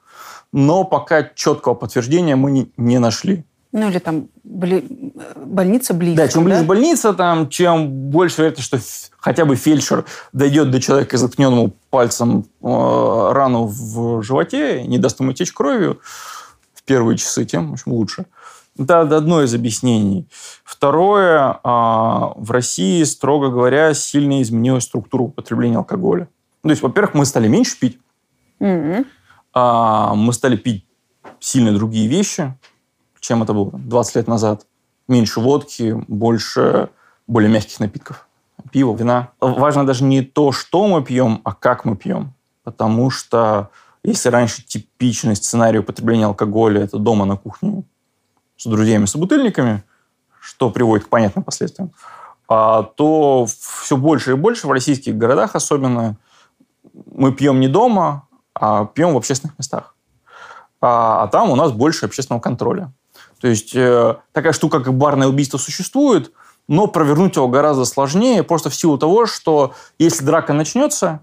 но 0.52 0.84
пока 0.84 1.22
четкого 1.34 1.74
подтверждения 1.74 2.36
мы 2.36 2.50
не, 2.50 2.72
не 2.76 2.98
нашли. 2.98 3.44
Ну, 3.72 3.88
или 3.88 3.98
там 3.98 4.28
бли... 4.44 5.12
больница 5.34 5.94
близко. 5.94 6.18
Да, 6.18 6.28
чем 6.28 6.44
ближе 6.44 6.60
да? 6.60 6.66
больница, 6.66 7.14
там, 7.14 7.48
чем 7.48 7.88
больше 7.88 8.42
вероятность, 8.42 8.66
что 8.66 8.78
хотя 9.18 9.46
бы 9.46 9.56
фельдшер 9.56 10.04
дойдет 10.34 10.70
до 10.70 10.78
человека, 10.78 11.16
заткненному 11.16 11.72
пальцем 11.88 12.44
э, 12.60 12.66
рану 13.32 13.64
в 13.64 14.22
животе, 14.22 14.82
не 14.82 14.98
даст 14.98 15.20
ему 15.20 15.32
течь 15.32 15.52
кровью 15.52 16.00
в 16.74 16.82
первые 16.82 17.16
часы, 17.16 17.46
тем 17.46 17.70
в 17.70 17.72
общем, 17.72 17.92
лучше. 17.92 18.26
Это 18.78 19.00
одно 19.00 19.42
из 19.42 19.54
объяснений. 19.54 20.28
Второе, 20.64 21.52
э, 21.52 21.58
в 21.64 22.50
России, 22.50 23.02
строго 23.04 23.48
говоря, 23.48 23.94
сильно 23.94 24.42
изменилась 24.42 24.84
структура 24.84 25.22
употребления 25.22 25.78
алкоголя. 25.78 26.28
Ну, 26.62 26.68
то 26.68 26.70
есть, 26.70 26.82
во-первых, 26.82 27.14
мы 27.14 27.26
стали 27.26 27.48
меньше 27.48 27.78
пить, 27.78 27.98
mm-hmm. 28.60 30.14
мы 30.14 30.32
стали 30.32 30.56
пить 30.56 30.86
сильно 31.40 31.72
другие 31.72 32.08
вещи, 32.08 32.56
чем 33.20 33.42
это 33.42 33.52
было 33.52 33.70
20 33.72 34.16
лет 34.16 34.28
назад. 34.28 34.66
Меньше 35.08 35.40
водки, 35.40 36.04
больше 36.06 36.90
более 37.26 37.50
мягких 37.50 37.80
напитков. 37.80 38.28
Пиво, 38.70 38.94
вина. 38.96 39.30
Важно 39.40 39.84
даже 39.84 40.04
не 40.04 40.22
то, 40.22 40.52
что 40.52 40.86
мы 40.86 41.02
пьем, 41.02 41.40
а 41.44 41.52
как 41.52 41.84
мы 41.84 41.96
пьем. 41.96 42.32
Потому 42.62 43.10
что 43.10 43.70
если 44.04 44.28
раньше 44.28 44.62
типичный 44.64 45.34
сценарий 45.34 45.80
употребления 45.80 46.26
алкоголя– 46.26 46.82
это 46.84 46.98
дома 46.98 47.24
на 47.24 47.36
кухне 47.36 47.82
с 48.56 48.66
друзьями, 48.66 49.06
с 49.06 49.16
бутыльниками, 49.16 49.82
что 50.40 50.70
приводит 50.70 51.06
к 51.06 51.08
понятным 51.08 51.42
последствиям, 51.42 51.92
а 52.48 52.82
то 52.84 53.46
все 53.46 53.96
больше 53.96 54.32
и 54.32 54.34
больше 54.34 54.68
в 54.68 54.72
российских 54.72 55.16
городах 55.16 55.56
особенно 55.56 56.16
мы 57.12 57.32
пьем 57.32 57.60
не 57.60 57.68
дома, 57.68 58.28
а 58.54 58.86
пьем 58.86 59.14
в 59.14 59.16
общественных 59.16 59.58
местах. 59.58 59.94
А, 60.80 61.22
а 61.22 61.28
там 61.28 61.50
у 61.50 61.56
нас 61.56 61.72
больше 61.72 62.06
общественного 62.06 62.40
контроля. 62.40 62.92
То 63.40 63.48
есть 63.48 63.74
э, 63.74 64.16
такая 64.32 64.52
штука, 64.52 64.80
как 64.80 64.94
барное 64.94 65.28
убийство, 65.28 65.58
существует, 65.58 66.32
но 66.68 66.86
провернуть 66.86 67.36
его 67.36 67.48
гораздо 67.48 67.84
сложнее, 67.84 68.42
просто 68.42 68.70
в 68.70 68.74
силу 68.74 68.98
того, 68.98 69.26
что 69.26 69.74
если 69.98 70.24
драка 70.24 70.52
начнется, 70.52 71.20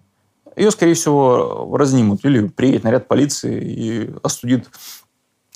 ее, 0.56 0.72
скорее 0.72 0.94
всего, 0.94 1.76
разнимут. 1.78 2.26
Или 2.26 2.48
приедет 2.48 2.84
наряд 2.84 3.08
полиции 3.08 3.62
и 3.62 4.16
остудит 4.24 4.70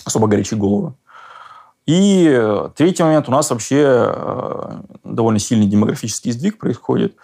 особо 0.05 0.27
горячие 0.27 0.57
головы. 0.57 0.93
И 1.85 2.41
третий 2.75 3.03
момент. 3.03 3.27
У 3.27 3.31
нас 3.31 3.49
вообще 3.49 3.83
э, 3.83 4.81
довольно 5.03 5.39
сильный 5.39 5.67
демографический 5.67 6.31
сдвиг 6.31 6.57
происходит. 6.57 7.17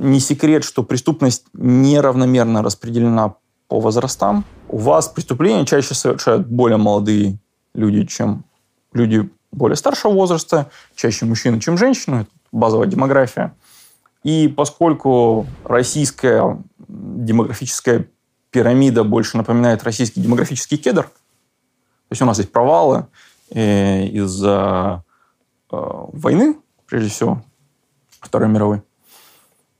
Не 0.00 0.18
секрет, 0.18 0.64
что 0.64 0.82
преступность 0.82 1.44
неравномерно 1.52 2.62
распределена 2.62 3.34
по 3.68 3.80
возрастам. 3.80 4.46
У 4.66 4.78
вас 4.78 5.08
преступления 5.08 5.66
чаще 5.66 5.94
совершают 5.94 6.46
более 6.46 6.78
молодые 6.78 7.38
люди, 7.74 8.06
чем 8.06 8.44
люди 8.94 9.28
более 9.52 9.76
старшего 9.76 10.12
возраста, 10.12 10.70
чаще 10.94 11.26
мужчины, 11.26 11.60
чем 11.60 11.76
женщины, 11.76 12.22
это 12.22 12.30
базовая 12.50 12.86
демография. 12.86 13.54
И 14.22 14.48
поскольку 14.48 15.46
российская 15.64 16.58
демографическая 16.88 18.06
пирамида 18.50 19.04
больше 19.04 19.36
напоминает 19.36 19.84
российский 19.84 20.22
демографический 20.22 20.78
кедр, 20.78 21.02
то 21.02 22.12
есть 22.12 22.22
у 22.22 22.24
нас 22.24 22.38
есть 22.38 22.52
провалы 22.52 23.06
э, 23.50 24.06
из-за 24.06 25.04
э, 25.70 25.76
войны, 25.76 26.56
прежде 26.86 27.10
всего, 27.10 27.42
Второй 28.20 28.48
мировой, 28.48 28.82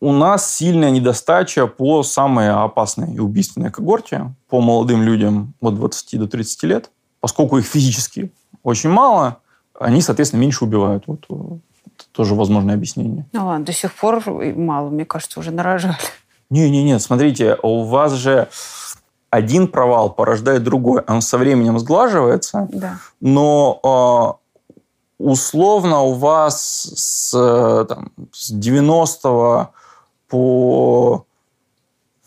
у 0.01 0.13
нас 0.13 0.55
сильная 0.55 0.91
недостача 0.91 1.67
по 1.67 2.03
самой 2.03 2.51
опасной 2.51 3.15
и 3.15 3.19
убийственной 3.19 3.71
когорте, 3.71 4.35
по 4.49 4.61
молодым 4.61 5.03
людям 5.03 5.55
от 5.61 5.75
20 5.75 6.19
до 6.19 6.27
30 6.27 6.63
лет, 6.65 6.91
поскольку 7.21 7.59
их 7.59 7.67
физически 7.67 8.33
очень 8.63 8.91
мало, 8.91 9.39
они, 9.79 10.01
соответственно, 10.01 10.41
меньше 10.41 10.65
убивают. 10.65 11.05
Вот 11.07 11.25
это 11.29 12.05
тоже 12.13 12.35
возможное 12.35 12.75
объяснение. 12.75 13.27
Ну 13.33 13.47
ладно, 13.47 13.67
до 13.67 13.73
сих 13.73 13.95
пор 13.95 14.23
мало, 14.27 14.89
мне 14.89 15.05
кажется, 15.05 15.39
уже 15.39 15.51
нарожали. 15.51 15.97
Не-не-не, 16.51 16.99
смотрите, 16.99 17.57
у 17.63 17.85
вас 17.85 18.13
же 18.13 18.49
один 19.29 19.69
провал 19.69 20.11
порождает 20.11 20.65
другой. 20.65 21.03
Он 21.07 21.23
со 21.23 21.39
временем 21.39 21.79
сглаживается, 21.79 22.69
да. 22.73 22.99
но 23.21 24.37
э, 24.69 24.75
условно 25.19 26.01
у 26.01 26.15
вас 26.15 26.91
с, 26.97 27.87
там, 27.89 28.11
с 28.33 28.51
90 28.51 29.71
по 30.31 31.27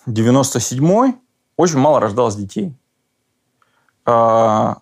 97 0.05 1.13
очень 1.57 1.77
мало 1.79 1.99
рождалось 1.99 2.35
детей. 2.35 2.73
А, 4.05 4.77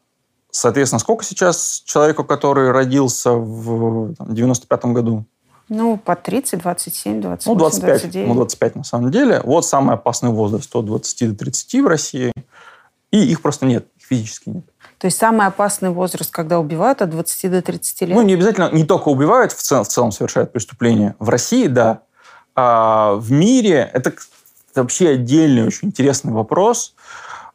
Соответственно, 0.52 1.00
сколько 1.00 1.24
сейчас 1.24 1.82
человеку, 1.86 2.26
который 2.26 2.72
родился 2.72 3.32
в 3.32 4.12
95-м 4.20 4.94
году? 4.94 5.24
Ну, 5.70 5.96
по 5.96 6.18
30, 6.18 6.62
27, 6.62 7.22
28, 7.22 7.52
ну, 7.54 7.58
25, 7.58 8.02
29. 8.02 8.28
Ну, 8.28 8.36
25 8.36 8.76
на 8.76 8.84
самом 8.84 9.12
деле. 9.12 9.42
Вот 9.46 9.66
самый 9.66 9.96
опасный 9.96 10.30
возраст 10.30 10.76
от 10.76 10.86
20 10.86 11.30
до 11.30 11.36
30 11.46 11.82
в 11.82 11.88
России. 11.88 12.34
И 13.12 13.18
их 13.18 13.42
просто 13.42 13.66
нет, 13.66 13.88
их 13.98 14.06
физически 14.06 14.50
нет. 14.50 14.66
То 14.98 15.06
есть 15.06 15.18
самый 15.18 15.48
опасный 15.48 15.90
возраст, 15.90 16.30
когда 16.30 16.60
убивают 16.60 17.02
от 17.02 17.10
20 17.10 17.50
до 17.50 17.62
30 17.62 18.02
лет? 18.02 18.16
Ну, 18.16 18.22
не 18.22 18.34
обязательно, 18.34 18.70
не 18.72 18.84
только 18.84 19.08
убивают, 19.08 19.54
в 19.54 19.62
целом, 19.62 19.86
в 19.86 19.88
целом 19.88 20.12
совершают 20.12 20.52
преступления. 20.52 21.16
В 21.20 21.30
России, 21.30 21.68
да. 21.68 22.02
А 22.56 23.14
в 23.16 23.32
мире 23.32 23.90
это, 23.94 24.10
это 24.72 24.82
вообще 24.82 25.10
отдельный 25.10 25.66
очень 25.66 25.90
интересный 25.90 26.34
вопрос, 26.34 26.96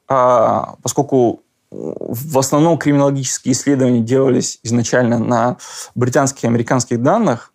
а, 0.09 0.77
поскольку 0.83 1.43
в 1.71 2.39
основном 2.39 2.79
криминологические 2.79 3.53
исследования 3.53 4.01
делались 4.01 4.61
изначально 4.63 5.19
на 5.19 5.57
британских 5.95 6.45
и 6.45 6.47
американских 6.47 7.03
данных, 7.03 7.53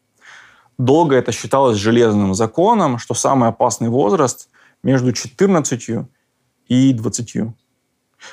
долго 0.77 1.15
это 1.15 1.31
считалось 1.31 1.77
железным 1.77 2.33
законом, 2.33 2.97
что 2.97 3.13
самый 3.13 3.49
опасный 3.49 3.89
возраст 3.89 4.49
между 4.83 5.13
14 5.13 6.07
и 6.67 6.93
20. 6.93 7.37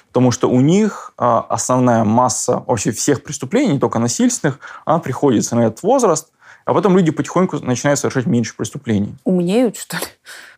Потому 0.09 0.31
что 0.31 0.51
у 0.51 0.61
них 0.61 1.12
а, 1.16 1.40
основная 1.49 2.05
масса 2.05 2.62
вообще 2.66 2.90
всех 2.90 3.23
преступлений, 3.23 3.75
не 3.75 3.79
только 3.79 3.99
насильственных, 3.99 4.59
она 4.85 4.99
приходится 4.99 5.57
на 5.57 5.61
этот 5.66 5.83
возраст, 5.83 6.31
а 6.68 6.74
потом 6.74 6.94
люди 6.98 7.11
потихоньку 7.11 7.64
начинают 7.64 7.98
совершать 7.98 8.26
меньше 8.26 8.54
преступлений. 8.54 9.14
Умнеют, 9.24 9.78
что 9.78 9.96
ли? 9.96 10.02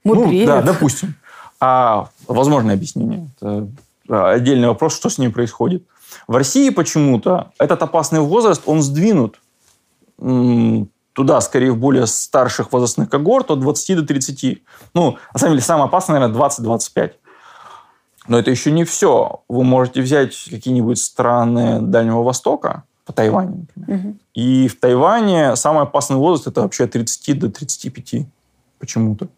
Мудреют. 0.03 0.49
Ну, 0.51 0.57
да, 0.57 0.62
допустим. 0.62 1.14
А 1.61 2.09
возможное 2.27 2.75
объяснение. 2.75 3.29
Это 3.37 3.68
а, 4.09 4.33
отдельный 4.33 4.66
вопрос, 4.66 4.96
что 4.96 5.09
с 5.09 5.18
ними 5.18 5.31
происходит. 5.31 5.85
В 6.27 6.35
России 6.35 6.70
почему-то 6.70 7.53
этот 7.61 7.81
опасный 7.85 8.18
возраст, 8.18 8.62
он 8.66 8.83
сдвинут 8.83 9.40
туда, 11.12 11.40
скорее, 11.40 11.70
в 11.70 11.77
более 11.77 12.09
старших 12.09 12.73
возрастных 12.73 13.09
когорт, 13.09 13.53
от 13.53 13.61
20 13.61 13.99
до 13.99 14.03
30. 14.03 14.64
Ну, 14.94 15.16
на 15.33 15.38
самом 15.38 15.53
деле, 15.53 15.62
самое 15.62 15.87
опасное, 15.87 16.18
наверное, 16.18 16.42
20-25. 16.42 17.12
Но 18.27 18.37
это 18.37 18.51
еще 18.51 18.73
не 18.73 18.83
все. 18.83 19.44
Вы 19.49 19.62
можете 19.62 20.03
взять 20.03 20.35
какие-нибудь 20.51 20.99
страны 20.99 21.81
Дальнего 21.81 22.25
Востока, 22.25 22.83
по 23.11 23.16
Тайваню, 23.16 23.66
например. 23.77 24.07
Угу. 24.07 24.16
И 24.35 24.68
в 24.68 24.79
Тайване 24.79 25.57
самый 25.57 25.83
опасный 25.83 26.16
возраст 26.16 26.46
это 26.46 26.62
вообще 26.62 26.85
от 26.85 26.92
30 26.92 27.38
до 27.38 27.51
35 27.51 28.27
почему-то. 28.79 29.29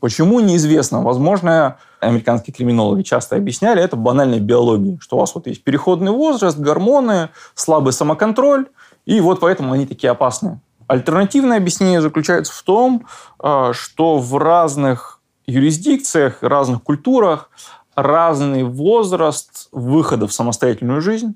Почему, 0.00 0.40
неизвестно. 0.40 1.02
Возможно, 1.02 1.78
американские 2.00 2.52
криминологи 2.52 3.02
часто 3.02 3.36
объясняли, 3.36 3.82
это 3.82 3.96
банальная 3.96 4.38
биология, 4.38 4.98
что 5.00 5.16
у 5.16 5.20
вас 5.20 5.34
вот 5.34 5.46
есть 5.46 5.64
переходный 5.64 6.12
возраст, 6.12 6.58
гормоны, 6.58 7.30
слабый 7.54 7.94
самоконтроль, 7.94 8.66
и 9.06 9.20
вот 9.20 9.40
поэтому 9.40 9.72
они 9.72 9.86
такие 9.86 10.10
опасные. 10.10 10.60
Альтернативное 10.86 11.56
объяснение 11.56 12.02
заключается 12.02 12.52
в 12.52 12.62
том, 12.62 13.06
а, 13.38 13.72
что 13.72 14.18
в 14.18 14.36
разных 14.36 15.20
юрисдикциях, 15.46 16.42
разных 16.42 16.82
культурах 16.82 17.48
разный 17.94 18.64
возраст 18.64 19.68
выхода 19.72 20.26
в 20.26 20.32
самостоятельную 20.32 21.00
жизнь. 21.00 21.34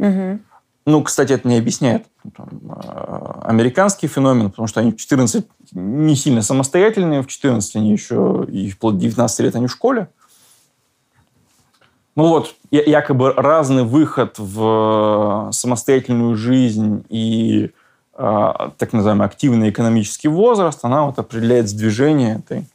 Угу. 0.00 0.40
Ну, 0.86 1.02
кстати, 1.04 1.34
это 1.34 1.46
не 1.46 1.58
объясняет 1.58 2.06
там, 2.34 2.48
а, 2.68 3.42
американский 3.44 4.08
феномен, 4.08 4.50
потому 4.50 4.66
что 4.66 4.80
они 4.80 4.92
в 4.92 4.96
14 4.96 5.46
не 5.72 6.16
сильно 6.16 6.42
самостоятельные, 6.42 7.22
в 7.22 7.26
14 7.26 7.76
они 7.76 7.92
еще 7.92 8.46
и 8.50 8.70
вплоть 8.70 8.94
до 8.94 9.02
19 9.02 9.40
лет 9.40 9.54
они 9.54 9.66
в 9.66 9.72
школе. 9.72 10.08
Ну 12.16 12.28
вот, 12.28 12.54
якобы 12.70 13.32
разный 13.34 13.84
выход 13.84 14.38
в 14.38 15.48
э, 15.48 15.52
самостоятельную 15.52 16.34
жизнь 16.34 17.04
и 17.08 17.70
э, 18.14 18.52
так 18.78 18.92
называемый 18.92 19.26
активный 19.26 19.70
экономический 19.70 20.28
возраст, 20.28 20.80
она 20.82 21.04
вот 21.04 21.18
определяет 21.18 21.68
сдвижение 21.68 22.42
этой, 22.44 22.66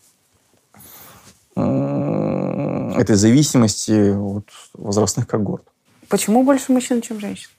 э, 1.56 2.92
этой 2.98 3.16
зависимости 3.16 4.16
от 4.16 4.48
возрастных 4.74 5.28
когорт. 5.28 5.66
Почему 6.10 6.44
больше 6.44 6.72
мужчин, 6.72 7.02
чем 7.02 7.20
женщин? 7.20 7.50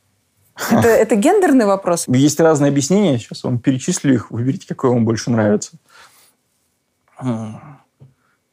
Это, 0.70 0.88
это 0.88 1.16
гендерный 1.16 1.66
вопрос? 1.66 2.06
Есть 2.09 2.40
разные 2.40 2.70
объяснения. 2.70 3.18
Сейчас 3.18 3.44
вам 3.44 3.59
перечислю 3.59 4.14
их. 4.14 4.30
Выберите, 4.30 4.66
какое 4.66 4.90
вам 4.90 5.04
больше 5.04 5.30
нравится. 5.30 5.72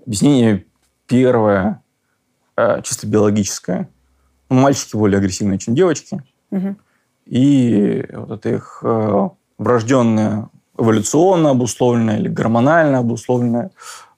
Объяснение 0.06 0.66
первое 1.08 1.82
э, 2.58 2.82
чисто 2.82 3.08
биологическое. 3.08 3.90
Ну, 4.50 4.60
мальчики 4.60 4.98
более 4.98 5.20
агрессивные, 5.20 5.60
чем 5.60 5.76
девочки. 5.76 6.22
Угу. 6.52 6.76
И 7.28 8.06
вот 8.12 8.32
это 8.32 8.50
их 8.50 8.82
э, 8.84 9.30
врожденная 9.58 10.50
эволюционно 10.78 11.52
обусловленная 11.52 12.20
или 12.20 12.28
гормонально 12.28 13.00
обусловленная 13.00 13.72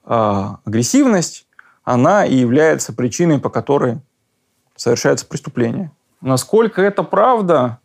агрессивность, 0.04 1.48
она 1.84 2.26
и 2.26 2.36
является 2.36 2.94
причиной, 2.94 3.40
по 3.40 3.50
которой 3.50 4.00
совершается 4.76 5.26
преступление. 5.26 5.92
Насколько 6.22 6.82
это 6.82 7.04
правда, 7.04 7.80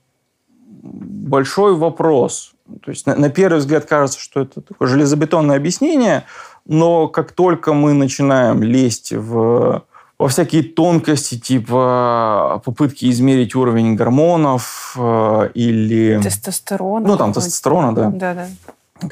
большой 0.82 1.74
вопрос. 1.74 2.52
То 2.84 2.90
есть 2.90 3.06
на, 3.06 3.14
на 3.16 3.30
первый 3.30 3.58
взгляд 3.58 3.84
кажется, 3.84 4.20
что 4.20 4.40
это 4.40 4.60
такое 4.60 4.88
железобетонное 4.88 5.56
объяснение, 5.56 6.24
но 6.66 7.08
как 7.08 7.32
только 7.32 7.72
мы 7.72 7.92
начинаем 7.92 8.62
лезть 8.62 9.12
в 9.12 9.84
во 10.20 10.28
всякие 10.28 10.62
тонкости, 10.62 11.38
типа 11.38 12.60
попытки 12.62 13.08
измерить 13.10 13.54
уровень 13.54 13.94
гормонов 13.94 14.94
э, 14.98 15.48
или... 15.54 16.20
Тестостерона. 16.22 17.08
Ну, 17.08 17.16
там, 17.16 17.32
тестостерона, 17.32 17.94
да. 17.94 18.10
Да, 18.10 18.34
да. 18.34 19.08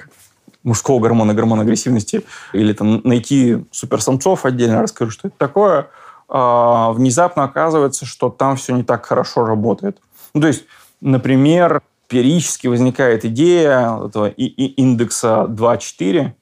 Мужского 0.63 1.01
гормона, 1.01 1.33
гормона 1.33 1.63
агрессивности. 1.63 2.25
Или 2.53 2.75
там 2.75 3.01
найти 3.05 3.65
суперсамцов 3.71 4.45
отдельно, 4.45 4.83
расскажу, 4.83 5.11
что 5.11 5.29
это 5.29 5.37
такое. 5.39 5.87
А, 6.29 6.93
внезапно 6.93 7.45
оказывается, 7.45 8.07
что 8.07 8.29
там 8.29 8.57
все 8.57 8.75
не 8.75 8.83
так 8.83 9.07
хорошо 9.07 9.45
работает. 9.45 10.01
Ну, 10.35 10.43
то 10.43 10.47
есть, 10.47 10.65
например, 11.01 11.83
периодически 12.09 12.67
возникает 12.67 13.25
идея 13.25 14.07
этого 14.07 14.29
индекса 14.29 15.47
2-4, 15.49 16.33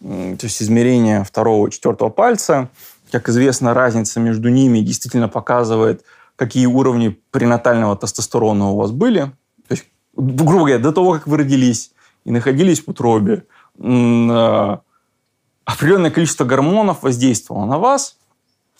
то 0.00 0.46
есть 0.46 0.62
измерение 0.62 1.24
второго 1.24 1.68
и 1.68 1.70
четвертого 1.70 2.10
пальца, 2.10 2.68
как 3.10 3.28
известно, 3.28 3.74
разница 3.74 4.20
между 4.20 4.48
ними 4.48 4.80
действительно 4.80 5.28
показывает, 5.28 6.04
какие 6.36 6.66
уровни 6.66 7.20
пренатального 7.30 7.96
тестостерона 7.96 8.70
у 8.70 8.76
вас 8.76 8.90
были. 8.90 9.32
То 9.68 9.72
есть, 9.72 9.84
грубо 10.16 10.60
говоря, 10.60 10.78
до 10.78 10.92
того, 10.92 11.12
как 11.12 11.26
вы 11.26 11.36
родились 11.36 11.92
и 12.24 12.30
находились 12.30 12.82
в 12.82 12.88
утробе, 12.88 13.44
э, 13.78 14.76
определенное 15.64 16.10
количество 16.10 16.44
гормонов 16.44 17.02
воздействовало 17.02 17.66
на 17.66 17.78
вас. 17.78 18.16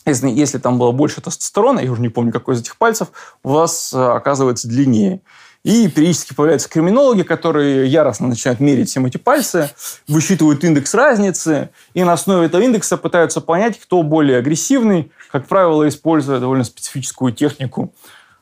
Если, 0.05 0.29
если 0.29 0.57
там 0.57 0.77
было 0.77 0.91
больше 0.91 1.21
тестостерона, 1.21 1.79
я 1.79 1.91
уже 1.91 2.01
не 2.01 2.09
помню, 2.09 2.31
какой 2.31 2.55
из 2.55 2.61
этих 2.61 2.77
пальцев, 2.77 3.09
у 3.43 3.49
вас 3.49 3.93
э, 3.93 3.97
оказывается 3.97 4.67
длиннее. 4.67 5.21
И 5.63 5.87
периодически 5.87 6.33
появляются 6.33 6.67
криминологи, 6.67 7.21
которые 7.21 7.87
яростно 7.87 8.27
начинают 8.27 8.59
мерить 8.59 8.89
всем 8.89 9.05
эти 9.05 9.15
пальцы, 9.15 9.71
высчитывают 10.09 10.61
индекс 10.65 10.93
разницы, 10.93 11.69
и 11.93 12.03
на 12.03 12.13
основе 12.13 12.47
этого 12.47 12.61
индекса 12.61 12.97
пытаются 12.97 13.39
понять, 13.39 13.79
кто 13.79 14.03
более 14.03 14.39
агрессивный, 14.39 15.09
как 15.31 15.47
правило, 15.47 15.87
используя 15.87 16.41
довольно 16.41 16.65
специфическую 16.65 17.31
технику, 17.31 17.93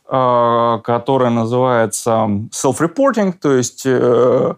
э, 0.10 0.80
которая 0.84 1.30
называется 1.30 2.28
self-reporting, 2.52 3.36
то 3.40 3.54
есть 3.54 3.84
э, 3.86 4.56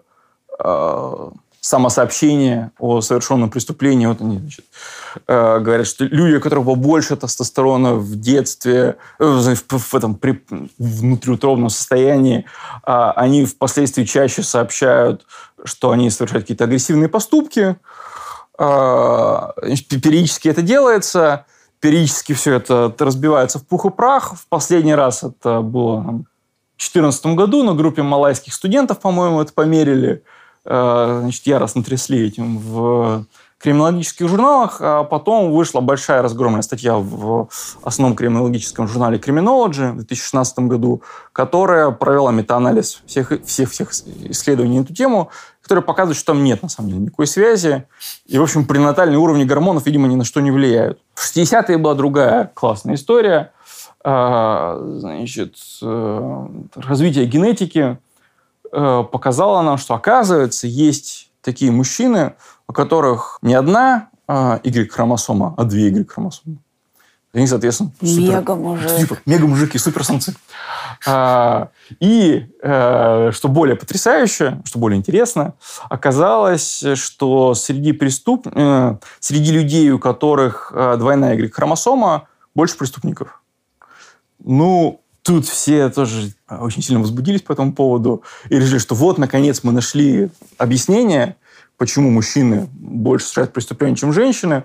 самосообщение 1.64 2.72
о 2.78 3.00
совершенном 3.00 3.50
преступлении. 3.50 4.06
Вот 4.06 4.20
они 4.20 4.38
значит, 4.38 4.66
э, 5.28 5.60
говорят, 5.60 5.88
что 5.88 6.04
люди, 6.04 6.36
у 6.36 6.42
которых 6.42 6.66
больше 6.66 7.16
тестостерона 7.16 7.94
в 7.94 8.18
детстве, 8.18 8.98
э, 9.18 9.56
в, 9.70 9.96
этом 9.96 10.16
при, 10.16 10.44
внутриутробном 10.78 11.70
состоянии, 11.70 12.46
э, 12.86 13.12
они 13.16 13.46
впоследствии 13.46 14.04
чаще 14.04 14.44
сообщают, 14.44 15.26
что 15.64 15.92
они 15.92 16.10
совершают 16.10 16.44
какие-то 16.44 16.66
агрессивные 16.66 17.08
поступки. 17.08 17.78
Э, 18.60 19.48
периодически 19.90 20.50
это 20.50 20.62
делается, 20.62 21.46
периодически 21.80 22.34
все 22.34 22.56
это 22.56 22.94
разбивается 23.00 23.60
в 23.60 23.66
пух 23.66 23.86
и 23.86 23.90
прах. 23.90 24.36
В 24.36 24.48
последний 24.50 24.96
раз 24.96 25.24
это 25.24 25.62
было 25.62 26.02
в 26.02 26.82
2014 26.84 27.26
году 27.28 27.64
на 27.64 27.74
группе 27.74 28.02
малайских 28.04 28.54
студентов, 28.54 29.00
по-моему, 29.00 29.40
это 29.40 29.54
померили– 29.54 30.24
значит, 30.66 31.46
яростно 31.46 31.84
трясли 31.84 32.28
этим 32.28 32.58
в 32.58 33.26
криминологических 33.64 34.28
журналах, 34.28 34.78
а 34.82 35.06
потом 35.06 35.54
вышла 35.54 35.80
большая 35.80 36.22
разгромная 36.22 36.62
статья 36.62 36.98
в 36.98 37.48
основном 37.82 38.16
криминологическом 38.16 38.90
журнале 38.90 39.18
Criminology 39.18 39.92
в 39.92 39.96
2016 39.96 40.60
году, 40.60 41.02
которая 41.32 41.90
провела 41.92 42.34
метаанализ 42.34 43.02
всех, 43.06 43.32
всех, 43.46 43.72
всех 43.72 43.92
исследований 43.92 44.80
на 44.80 44.84
эту 44.84 44.94
тему, 44.94 45.30
которая 45.62 45.82
показывает, 45.82 46.18
что 46.18 46.34
там 46.34 46.44
нет, 46.44 46.62
на 46.62 46.68
самом 46.68 46.90
деле, 46.90 47.02
никакой 47.04 47.26
связи. 47.26 47.86
И, 48.26 48.38
в 48.38 48.44
общем, 48.44 48.66
пренатальные 48.66 49.18
уровни 49.18 49.46
гормонов, 49.46 49.86
видимо, 49.86 50.10
ни 50.10 50.16
на 50.16 50.26
что 50.26 50.42
не 50.42 50.52
влияют. 50.52 51.00
В 51.14 51.26
60-е 51.26 51.78
была 51.78 51.94
другая 51.94 52.52
классная 52.54 52.96
история. 52.96 53.54
А, 54.04 54.78
значит, 54.98 55.56
э, 55.82 56.48
развитие 56.76 57.26
генетики– 57.28 57.98
Э, 58.13 58.13
показала 58.74 59.62
нам, 59.62 59.78
что, 59.78 59.94
оказывается, 59.94 60.68
есть 60.68 61.30
такие 61.44 61.72
мужчины, 61.72 62.34
у 62.68 62.74
которых 62.74 63.38
не 63.42 63.54
одна 63.54 64.10
э, 64.28 64.60
Y-хромосома, 64.64 65.54
а 65.58 65.64
две 65.66 65.90
Y-хромосомы. 65.90 66.58
Они, 67.34 67.48
соответственно, 67.48 67.92
Мега-мужик. 68.02 68.96
Типа, 68.98 69.18
мега-мужики, 69.26 69.78
суперсамцы. 69.78 70.36
А, 71.08 71.70
и, 72.00 72.48
э, 72.62 73.32
что 73.34 73.48
более 73.48 73.76
потрясающе, 73.76 74.62
что 74.66 74.80
более 74.80 75.00
интересно, 75.00 75.56
оказалось, 75.90 76.84
что 76.96 77.56
среди 77.56 77.92
преступ... 77.92 78.48
среди 79.20 79.52
людей, 79.52 79.90
у 79.92 80.00
которых 80.00 80.72
двойная 80.74 81.36
Y-хромосома, 81.36 82.28
больше 82.56 82.78
преступников. 82.78 83.42
Ну, 84.40 85.03
тут 85.24 85.46
все 85.46 85.90
тоже 85.90 86.34
очень 86.48 86.84
сильно 86.84 87.02
возбудились 87.02 87.42
по 87.42 87.54
этому 87.54 87.74
поводу 87.74 88.24
и 88.50 88.60
решили, 88.60 88.78
что 88.78 88.94
вот, 88.94 89.18
наконец, 89.18 89.62
мы 89.64 89.72
нашли 89.72 90.30
объяснение, 90.58 91.38
почему 91.78 92.12
мужчины 92.12 92.70
больше 92.74 93.26
совершают 93.26 93.54
преступления, 93.54 93.96
чем 93.96 94.14
женщины. 94.14 94.64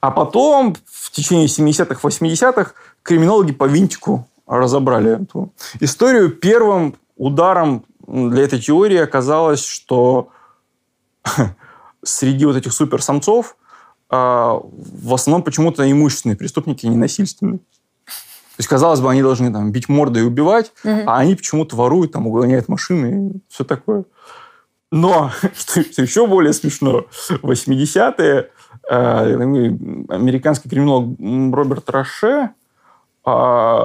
А 0.00 0.10
потом, 0.10 0.76
в 0.84 1.10
течение 1.12 1.46
70-х, 1.46 2.00
80-х, 2.06 2.72
криминологи 3.02 3.52
по 3.52 3.64
винтику 3.64 4.28
разобрали 4.46 5.22
эту 5.22 5.52
историю. 5.80 6.30
Первым 6.30 6.96
ударом 7.16 7.84
для 8.06 8.42
этой 8.42 8.60
теории 8.60 8.98
оказалось, 8.98 9.64
что 9.64 10.28
среди 12.02 12.44
вот 12.44 12.56
этих 12.56 12.72
суперсамцов 12.72 13.56
а, 14.10 14.60
в 14.62 15.14
основном 15.14 15.42
почему-то 15.42 15.90
имущественные 15.90 16.36
преступники, 16.36 16.86
а 16.86 16.88
не 16.88 16.96
насильственные. 16.96 17.60
То 18.56 18.60
есть, 18.60 18.68
казалось 18.68 19.00
бы, 19.00 19.10
они 19.10 19.20
должны 19.20 19.52
там, 19.52 19.72
бить 19.72 19.88
мордой 19.88 20.22
и 20.22 20.26
убивать, 20.26 20.72
угу. 20.84 21.02
а 21.06 21.18
они 21.18 21.34
почему-то 21.34 21.74
воруют, 21.74 22.12
там, 22.12 22.28
угоняют 22.28 22.68
машины 22.68 23.30
и 23.30 23.40
все 23.48 23.64
такое. 23.64 24.04
Но, 24.92 25.32
что, 25.56 25.82
что 25.82 26.02
еще 26.02 26.28
более 26.28 26.52
смешно, 26.52 27.06
в 27.10 27.50
80-е 27.50 28.50
э, 28.90 29.34
американский 30.08 30.68
криминолог 30.68 31.18
Роберт 31.52 31.90
Роше 31.90 32.50
э, 33.26 33.78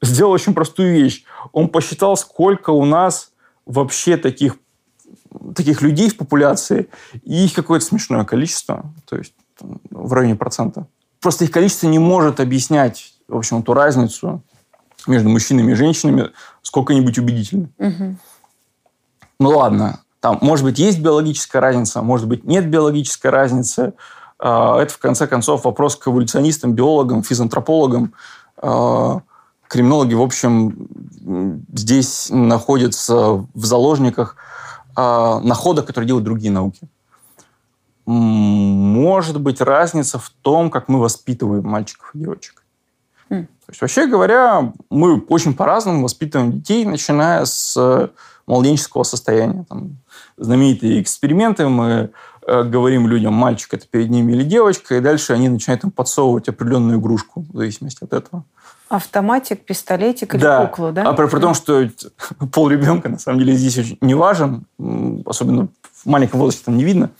сделал 0.00 0.32
очень 0.32 0.54
простую 0.54 0.92
вещь. 0.92 1.24
Он 1.52 1.68
посчитал, 1.68 2.16
сколько 2.16 2.70
у 2.70 2.86
нас 2.86 3.32
вообще 3.66 4.16
таких, 4.16 4.56
таких 5.54 5.82
людей 5.82 6.08
в 6.08 6.16
популяции, 6.16 6.88
и 7.24 7.44
их 7.44 7.52
какое-то 7.52 7.84
смешное 7.84 8.24
количество, 8.24 8.90
то 9.06 9.18
есть 9.18 9.34
в 9.90 10.12
районе 10.14 10.34
процента. 10.34 10.86
Просто 11.20 11.44
их 11.44 11.50
количество 11.50 11.88
не 11.88 11.98
может 11.98 12.40
объяснять, 12.40 13.17
в 13.28 13.36
общем, 13.36 13.62
ту 13.62 13.74
разницу 13.74 14.42
между 15.06 15.28
мужчинами 15.28 15.72
и 15.72 15.74
женщинами 15.74 16.30
сколько-нибудь 16.62 17.18
убедительно. 17.18 17.68
Угу. 17.78 18.16
Ну 19.40 19.48
ладно, 19.50 20.00
там, 20.20 20.38
может 20.40 20.64
быть, 20.64 20.78
есть 20.78 20.98
биологическая 21.00 21.62
разница, 21.62 22.02
может 22.02 22.26
быть, 22.26 22.44
нет 22.44 22.68
биологической 22.68 23.28
разницы. 23.28 23.94
А, 24.38 24.80
это, 24.80 24.92
в 24.92 24.98
конце 24.98 25.26
концов, 25.26 25.64
вопрос 25.64 25.96
к 25.96 26.08
эволюционистам, 26.08 26.72
биологам, 26.72 27.22
физантропологам. 27.22 28.14
А, 28.56 29.20
криминологи, 29.68 30.14
в 30.14 30.22
общем, 30.22 30.88
здесь 31.72 32.28
находятся 32.30 33.46
в 33.54 33.64
заложниках 33.64 34.36
а, 34.96 35.40
находок, 35.40 35.86
которые 35.86 36.08
делают 36.08 36.24
другие 36.24 36.50
науки. 36.50 36.88
Может 38.06 39.40
быть 39.40 39.60
разница 39.60 40.18
в 40.18 40.30
том, 40.42 40.70
как 40.70 40.88
мы 40.88 40.98
воспитываем 40.98 41.64
мальчиков 41.64 42.10
и 42.14 42.18
девочек. 42.18 42.64
Mm. 43.30 43.44
То 43.44 43.70
есть, 43.70 43.80
вообще 43.80 44.06
говоря, 44.06 44.72
мы 44.90 45.20
очень 45.20 45.54
по-разному 45.54 46.02
воспитываем 46.02 46.52
детей, 46.52 46.84
начиная 46.84 47.44
с 47.44 48.10
младенческого 48.46 49.02
состояния. 49.02 49.64
Там, 49.68 49.98
знаменитые 50.38 51.02
эксперименты, 51.02 51.68
мы 51.68 52.10
э, 52.46 52.62
говорим 52.62 53.06
людям, 53.06 53.34
мальчик 53.34 53.74
это 53.74 53.86
перед 53.86 54.10
ними 54.10 54.32
или 54.32 54.42
девочка, 54.42 54.96
и 54.96 55.00
дальше 55.00 55.34
они 55.34 55.48
начинают 55.48 55.84
им 55.84 55.90
подсовывать 55.90 56.48
определенную 56.48 56.98
игрушку 56.98 57.44
в 57.52 57.56
зависимости 57.56 58.02
от 58.02 58.12
этого. 58.12 58.44
Автоматик, 58.88 59.66
пистолетик 59.66 60.34
или 60.34 60.42
да. 60.42 60.66
куклу, 60.66 60.92
да? 60.92 61.02
А 61.02 61.12
при, 61.12 61.26
при 61.26 61.40
том, 61.40 61.52
что 61.52 61.86
пол 62.52 62.70
ребенка 62.70 63.10
на 63.10 63.18
самом 63.18 63.40
деле 63.40 63.52
здесь 63.52 63.76
очень 63.78 63.98
не 64.00 64.14
важен, 64.14 64.64
особенно 65.26 65.68
в 65.92 66.06
маленьком 66.06 66.40
возрасте 66.40 66.64
там 66.64 66.78
не 66.78 66.84
видно. 66.84 67.10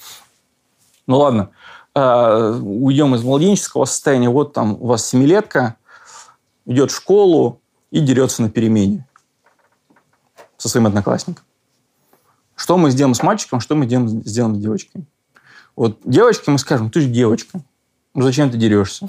Ну 1.07 1.19
ладно, 1.19 1.51
э, 1.95 2.61
уйдем 2.63 3.15
из 3.15 3.23
младенческого 3.23 3.85
состояния. 3.85 4.31
Вот 4.31 4.55
там 4.55 4.77
у 4.81 4.87
вас 4.87 5.07
семилетка, 5.07 5.77
идет 6.69 6.93
в 6.93 6.97
школу 6.97 7.61
и 7.91 8.01
дерется 8.01 8.43
на 8.43 8.51
перемене 8.51 9.07
со 10.57 10.69
своим 10.69 10.87
одноклассником. 10.87 11.45
Что 12.55 12.77
мы 12.77 12.91
сделаем 12.91 13.15
с 13.15 13.23
мальчиком, 13.23 13.61
что 13.61 13.75
мы 13.75 13.87
сделаем, 13.87 14.55
с 14.55 14.59
девочкой? 14.59 15.05
Вот 15.75 16.01
девочке 16.05 16.51
мы 16.51 16.59
скажем, 16.59 16.91
ты 16.91 17.01
же 17.01 17.09
девочка. 17.09 17.61
Ну, 18.15 18.23
зачем 18.23 18.51
ты 18.51 18.59
дерешься? 18.59 19.09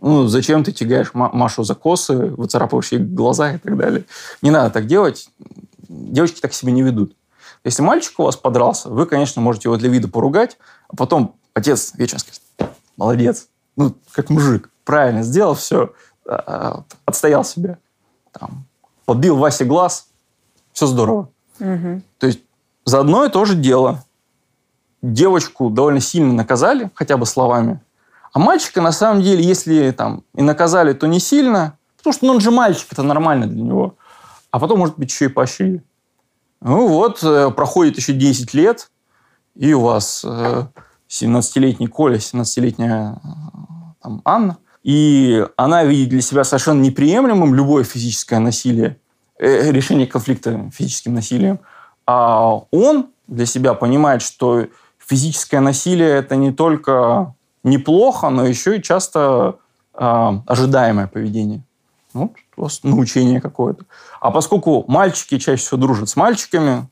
Ну, 0.00 0.26
зачем 0.26 0.64
ты 0.64 0.72
тягаешь 0.72 1.12
Машу 1.14 1.62
за 1.64 1.74
косы, 1.74 2.16
выцарапываешь 2.16 2.90
ей 2.90 2.98
глаза 2.98 3.52
и 3.52 3.58
так 3.58 3.76
далее? 3.76 4.04
Не 4.40 4.50
надо 4.50 4.70
так 4.70 4.86
делать. 4.86 5.28
Девочки 5.88 6.40
так 6.40 6.52
себя 6.52 6.72
не 6.72 6.82
ведут. 6.82 7.14
Если 7.62 7.82
мальчик 7.82 8.18
у 8.18 8.24
вас 8.24 8.36
подрался, 8.36 8.88
вы, 8.88 9.06
конечно, 9.06 9.40
можете 9.40 9.68
его 9.68 9.76
для 9.76 9.88
вида 9.88 10.08
поругать, 10.08 10.58
а 10.88 10.96
потом 10.96 11.36
отец 11.54 11.92
вечером 11.94 12.20
скажет, 12.20 12.42
молодец, 12.96 13.46
ну, 13.76 13.94
как 14.10 14.30
мужик, 14.30 14.70
правильно 14.84 15.22
сделал 15.22 15.54
все, 15.54 15.92
отстоял 16.24 17.44
себя. 17.44 17.78
Там, 18.32 18.64
подбил 19.04 19.36
Васе 19.36 19.64
глаз, 19.64 20.08
все 20.72 20.86
здорово. 20.86 21.28
Угу. 21.60 22.02
То 22.18 22.26
есть 22.26 22.40
за 22.84 23.00
одно 23.00 23.24
и 23.24 23.30
то 23.30 23.44
же 23.44 23.54
дело. 23.54 24.04
Девочку 25.02 25.70
довольно 25.70 26.00
сильно 26.00 26.32
наказали, 26.32 26.90
хотя 26.94 27.16
бы 27.16 27.26
словами. 27.26 27.80
А 28.32 28.38
мальчика, 28.38 28.80
на 28.80 28.92
самом 28.92 29.22
деле, 29.22 29.42
если 29.44 29.90
там 29.90 30.24
и 30.34 30.42
наказали, 30.42 30.92
то 30.92 31.06
не 31.06 31.20
сильно, 31.20 31.76
потому 31.98 32.14
что 32.14 32.26
ну, 32.26 32.32
он 32.34 32.40
же 32.40 32.50
мальчик, 32.50 32.88
это 32.92 33.02
нормально 33.02 33.46
для 33.46 33.62
него. 33.62 33.96
А 34.50 34.58
потом, 34.58 34.78
может 34.78 34.98
быть, 34.98 35.10
еще 35.10 35.26
и 35.26 35.28
поощрили. 35.28 35.82
Ну 36.60 36.86
вот, 36.86 37.22
э, 37.22 37.50
проходит 37.50 37.96
еще 37.96 38.12
10 38.12 38.54
лет, 38.54 38.90
и 39.54 39.74
у 39.74 39.80
вас 39.80 40.24
17-летний 40.24 41.86
э, 41.86 41.88
Коля, 41.88 42.16
17-летняя 42.16 43.14
э, 43.14 43.18
там, 44.00 44.22
Анна, 44.24 44.58
и 44.82 45.46
она 45.56 45.84
видит 45.84 46.10
для 46.10 46.20
себя 46.20 46.44
совершенно 46.44 46.80
неприемлемым 46.80 47.54
любое 47.54 47.84
физическое 47.84 48.38
насилие, 48.38 48.96
решение 49.38 50.06
конфликта 50.06 50.70
физическим 50.72 51.14
насилием– 51.14 51.60
а 52.06 52.62
он 52.70 53.08
для 53.26 53.46
себя 53.46 53.74
понимает, 53.74 54.22
что 54.22 54.66
физическое 54.98 55.60
насилие 55.60 56.10
это 56.10 56.36
не 56.36 56.52
только 56.52 57.34
неплохо, 57.62 58.28
но 58.30 58.46
еще 58.46 58.78
и 58.78 58.82
часто 58.82 59.56
э, 59.94 60.32
ожидаемое 60.46 61.06
поведение. 61.06 61.62
Вот 62.12 62.32
у 62.56 62.62
вас 62.62 62.80
научение 62.82 63.40
какое-то. 63.40 63.84
А 64.20 64.30
поскольку 64.30 64.84
мальчики 64.88 65.38
чаще 65.38 65.62
всего 65.62 65.78
дружат 65.78 66.08
с 66.08 66.16
мальчиками, 66.16 66.88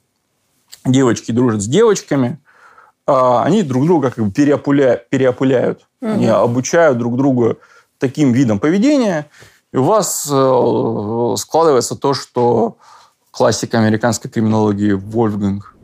девочки 0.85 1.33
дружат 1.33 1.63
с 1.63 1.67
девочками, 1.67 2.39
э, 3.07 3.13
они 3.13 3.63
друг 3.63 3.85
друга 3.85 4.11
как 4.11 4.25
бы 4.25 4.31
переопуля... 4.31 5.05
переопуляют. 5.11 5.87
Угу. 6.01 6.11
Они 6.13 6.27
обучают 6.29 6.99
друг 6.99 7.17
друга 7.17 7.57
таким 8.01 8.33
видом 8.33 8.59
поведения. 8.59 9.27
И 9.73 9.77
у 9.77 9.85
вас 9.85 10.29
э, 10.29 11.35
складывается 11.37 11.95
то, 11.95 12.15
что 12.15 12.77
классика 13.31 13.79
американской 13.79 14.31
криминологии 14.31 14.93
Вольфганг, 14.93 15.77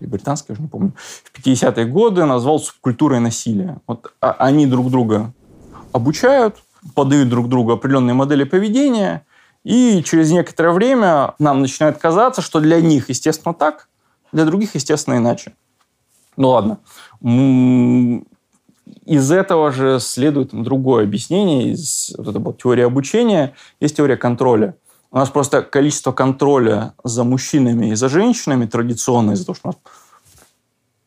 или 0.00 0.08
британской, 0.08 0.52
я 0.52 0.54
уже 0.54 0.62
не 0.62 0.68
помню, 0.68 0.92
в 0.96 1.38
50-е 1.38 1.86
годы 1.86 2.24
назвал 2.24 2.58
субкультурой 2.58 3.20
насилия. 3.20 3.78
Вот 3.86 4.12
а, 4.20 4.32
они 4.32 4.66
друг 4.66 4.90
друга 4.90 5.32
обучают, 5.92 6.56
подают 6.94 7.28
друг 7.28 7.48
другу 7.48 7.72
определенные 7.72 8.14
модели 8.14 8.44
поведения, 8.44 9.24
и 9.64 10.02
через 10.04 10.30
некоторое 10.30 10.72
время 10.72 11.34
нам 11.38 11.60
начинает 11.60 11.98
казаться, 11.98 12.42
что 12.42 12.60
для 12.60 12.80
них, 12.80 13.08
естественно, 13.08 13.54
так, 13.54 13.88
для 14.32 14.44
других, 14.44 14.74
естественно, 14.74 15.16
иначе. 15.16 15.52
Ну 16.36 16.50
ладно. 16.50 16.78
Из 19.04 19.30
этого 19.30 19.70
же 19.72 20.00
следует 20.00 20.50
другое 20.50 21.04
объяснение. 21.04 21.72
Из, 21.72 22.14
вот 22.16 22.28
это 22.28 22.38
вот 22.38 22.62
теория 22.62 22.86
обучения. 22.86 23.54
Есть 23.80 23.96
теория 23.96 24.16
контроля. 24.16 24.74
У 25.10 25.16
нас 25.16 25.30
просто 25.30 25.62
количество 25.62 26.12
контроля 26.12 26.94
за 27.02 27.24
мужчинами 27.24 27.90
и 27.90 27.94
за 27.94 28.08
женщинами 28.08 28.66
традиционно 28.66 29.32
из-за 29.32 29.46
того, 29.46 29.56
что 29.56 29.68
у 29.68 29.72
нас 29.72 29.80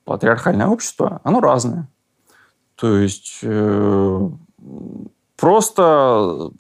патриархальное 0.06 0.68
общество, 0.68 1.22
оно 1.24 1.40
разное. 1.40 1.88
То 2.76 2.98
есть 2.98 3.40
э, 3.44 4.30
просто 5.38 6.52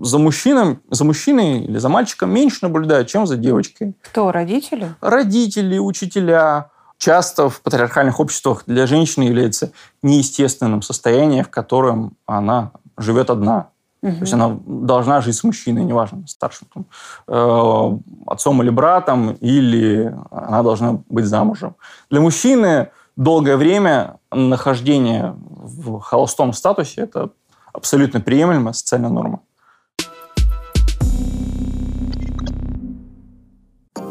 за 0.00 0.18
мужчином, 0.18 0.80
за 0.90 1.04
мужчиной 1.04 1.64
или 1.64 1.78
за 1.78 1.88
мальчиком 1.90 2.32
меньше 2.32 2.58
наблюдают, 2.62 3.08
чем 3.08 3.26
за 3.26 3.36
девочкой. 3.36 3.94
Кто, 4.02 4.32
родители? 4.32 4.94
Родители, 5.00 5.78
учителя. 5.78 6.70
Часто 7.00 7.48
в 7.48 7.62
патриархальных 7.62 8.20
обществах 8.20 8.64
для 8.66 8.86
женщины 8.86 9.24
является 9.24 9.72
неестественным 10.02 10.82
состоянием, 10.82 11.46
в 11.46 11.48
котором 11.48 12.12
она 12.26 12.72
живет 12.98 13.30
одна. 13.30 13.68
Угу. 14.02 14.12
То 14.12 14.20
есть 14.20 14.34
она 14.34 14.58
должна 14.66 15.22
жить 15.22 15.34
с 15.34 15.42
мужчиной, 15.42 15.82
неважно, 15.82 16.24
старшим 16.26 16.68
там, 16.74 16.84
э, 17.26 17.98
отцом 18.26 18.62
или 18.62 18.68
братом, 18.68 19.32
или 19.40 20.14
она 20.30 20.62
должна 20.62 21.00
быть 21.08 21.24
замужем. 21.24 21.74
Для 22.10 22.20
мужчины 22.20 22.90
долгое 23.16 23.56
время 23.56 24.18
нахождение 24.30 25.34
в 25.38 26.00
холостом 26.00 26.52
статусе– 26.52 27.00
это 27.02 27.30
абсолютно 27.72 28.20
приемлемая 28.20 28.74
социальная 28.74 29.08
норма. 29.08 29.40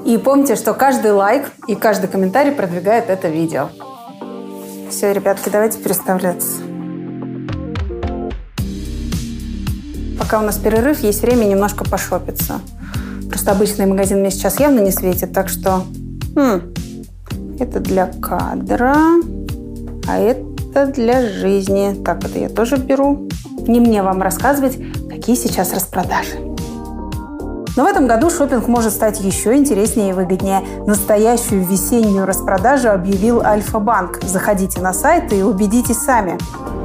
И 0.10 0.18
помните, 0.18 0.56
что 0.56 0.74
каждый 0.74 1.12
лайк 1.12 1.52
и 1.68 1.76
каждый 1.76 2.10
комментарий 2.10 2.52
продвигает 2.52 3.12
это 3.12 3.28
видео. 3.28 3.70
Все, 4.90 5.14
ребятки, 5.14 5.50
давайте 5.50 5.78
переставляться. 5.78 6.64
Пока 10.18 10.40
у 10.40 10.42
нас 10.42 10.58
перерыв, 10.58 11.02
есть 11.02 11.22
время 11.22 11.46
немножко 11.46 11.84
пошопиться. 11.84 12.60
Просто 13.30 13.52
обычный 13.52 13.86
магазин 13.86 14.22
мне 14.22 14.32
сейчас 14.32 14.60
явно 14.60 14.80
не 14.80 14.90
светит, 14.90 15.32
так 15.32 15.48
что... 15.48 15.84
Хм, 16.36 16.74
это 17.60 17.80
для 17.80 18.08
кадра, 18.08 18.96
а 20.08 20.18
это 20.18 20.88
для 20.88 21.22
жизни. 21.22 21.94
Так, 22.04 22.24
это 22.24 22.40
я 22.40 22.50
тоже 22.50 22.78
беру. 22.78 23.30
Не 23.68 23.80
мне 23.80 24.02
вам 24.02 24.24
рассказывать, 24.24 24.76
какие 25.08 25.36
сейчас 25.36 25.72
распродажи. 25.72 26.49
Но 27.80 27.86
в 27.86 27.88
этом 27.88 28.08
году 28.08 28.30
шопинг 28.30 28.68
может 28.68 28.92
стать 28.92 29.22
еще 29.22 29.56
интереснее 29.56 30.10
и 30.10 30.12
выгоднее. 30.12 30.64
Настоящую 30.86 31.66
весеннюю 31.66 32.26
распродажу 32.26 32.90
объявил 32.90 33.40
Альфа-банк. 33.40 34.22
Заходите 34.22 34.82
на 34.82 34.92
сайт 34.92 35.32
и 35.32 35.44
убедитесь 35.44 36.00
сами. 36.00 36.38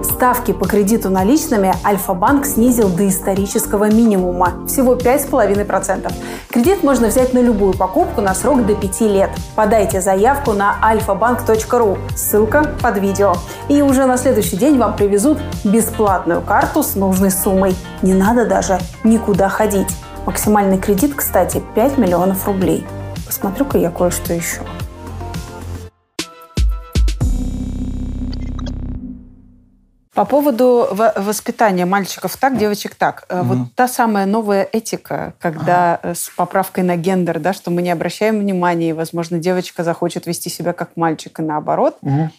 Ставки 0.05 0.53
по 0.53 0.69
кредиту 0.69 1.11
наличными 1.11 1.75
Альфа-банк 1.85 2.47
снизил 2.47 2.89
до 2.89 3.09
исторического 3.09 3.91
минимума– 3.91 4.53
всего 4.69 4.95
5,5%. 4.95 6.13
Кредит 6.53 6.85
можно 6.85 7.09
взять 7.09 7.35
на 7.35 7.41
любую 7.41 7.77
покупку 7.77 8.21
на 8.21 8.33
срок 8.33 8.65
до 8.65 8.77
5 8.77 9.01
лет. 9.01 9.31
Подайте 9.57 10.01
заявку 10.01 10.53
на 10.53 10.77
alfabank.ru, 10.81 11.99
ссылка 12.15 12.73
под 12.81 12.99
видео. 12.99 13.35
И 13.69 13.83
уже 13.83 14.07
на 14.07 14.17
следующий 14.17 14.57
день 14.57 14.79
вам 14.79 14.95
привезут 14.95 15.39
бесплатную 15.65 16.41
карту 16.41 16.85
с 16.85 16.95
нужной 16.95 17.33
суммой. 17.33 17.75
Не 18.03 18.15
надо 18.15 18.47
даже 18.47 18.79
никуда 19.03 19.49
ходить. 19.49 19.89
Максимальный 20.27 20.79
кредит, 20.79 21.15
кстати, 21.15 21.63
5 21.75 21.99
миллионов 21.99 22.47
рублей. 22.47 22.87
Посмотрю-ка 23.27 23.77
я 23.77 23.91
кое-что 23.91 24.33
еще. 24.33 24.63
По 30.15 30.25
поводу 30.25 30.89
воспитания 31.17 31.85
мальчиков 31.85 32.37
так, 32.39 32.57
девочек 32.57 32.95
так. 32.95 33.27
Угу. 33.29 33.43
Вот 33.43 33.59
та 33.75 33.87
самая 33.87 34.25
новая 34.25 34.67
этика, 34.73 35.35
когда 35.41 35.97
ага. 35.97 36.15
с 36.15 36.31
поправкой 36.31 36.85
на 36.85 36.97
гендер, 36.97 37.39
да, 37.39 37.53
что 37.53 37.71
мы 37.71 37.83
не 37.83 37.91
обращаем 37.91 38.39
внимания, 38.39 38.91
и, 38.91 38.93
возможно, 38.95 39.39
девочка 39.39 39.85
захочет 39.85 40.27
вести 40.27 40.49
себя 40.49 40.73
как 40.73 40.97
мальчик, 40.97 41.39
и 41.41 41.43
наоборот. 41.43 41.99
Угу. 42.01 42.31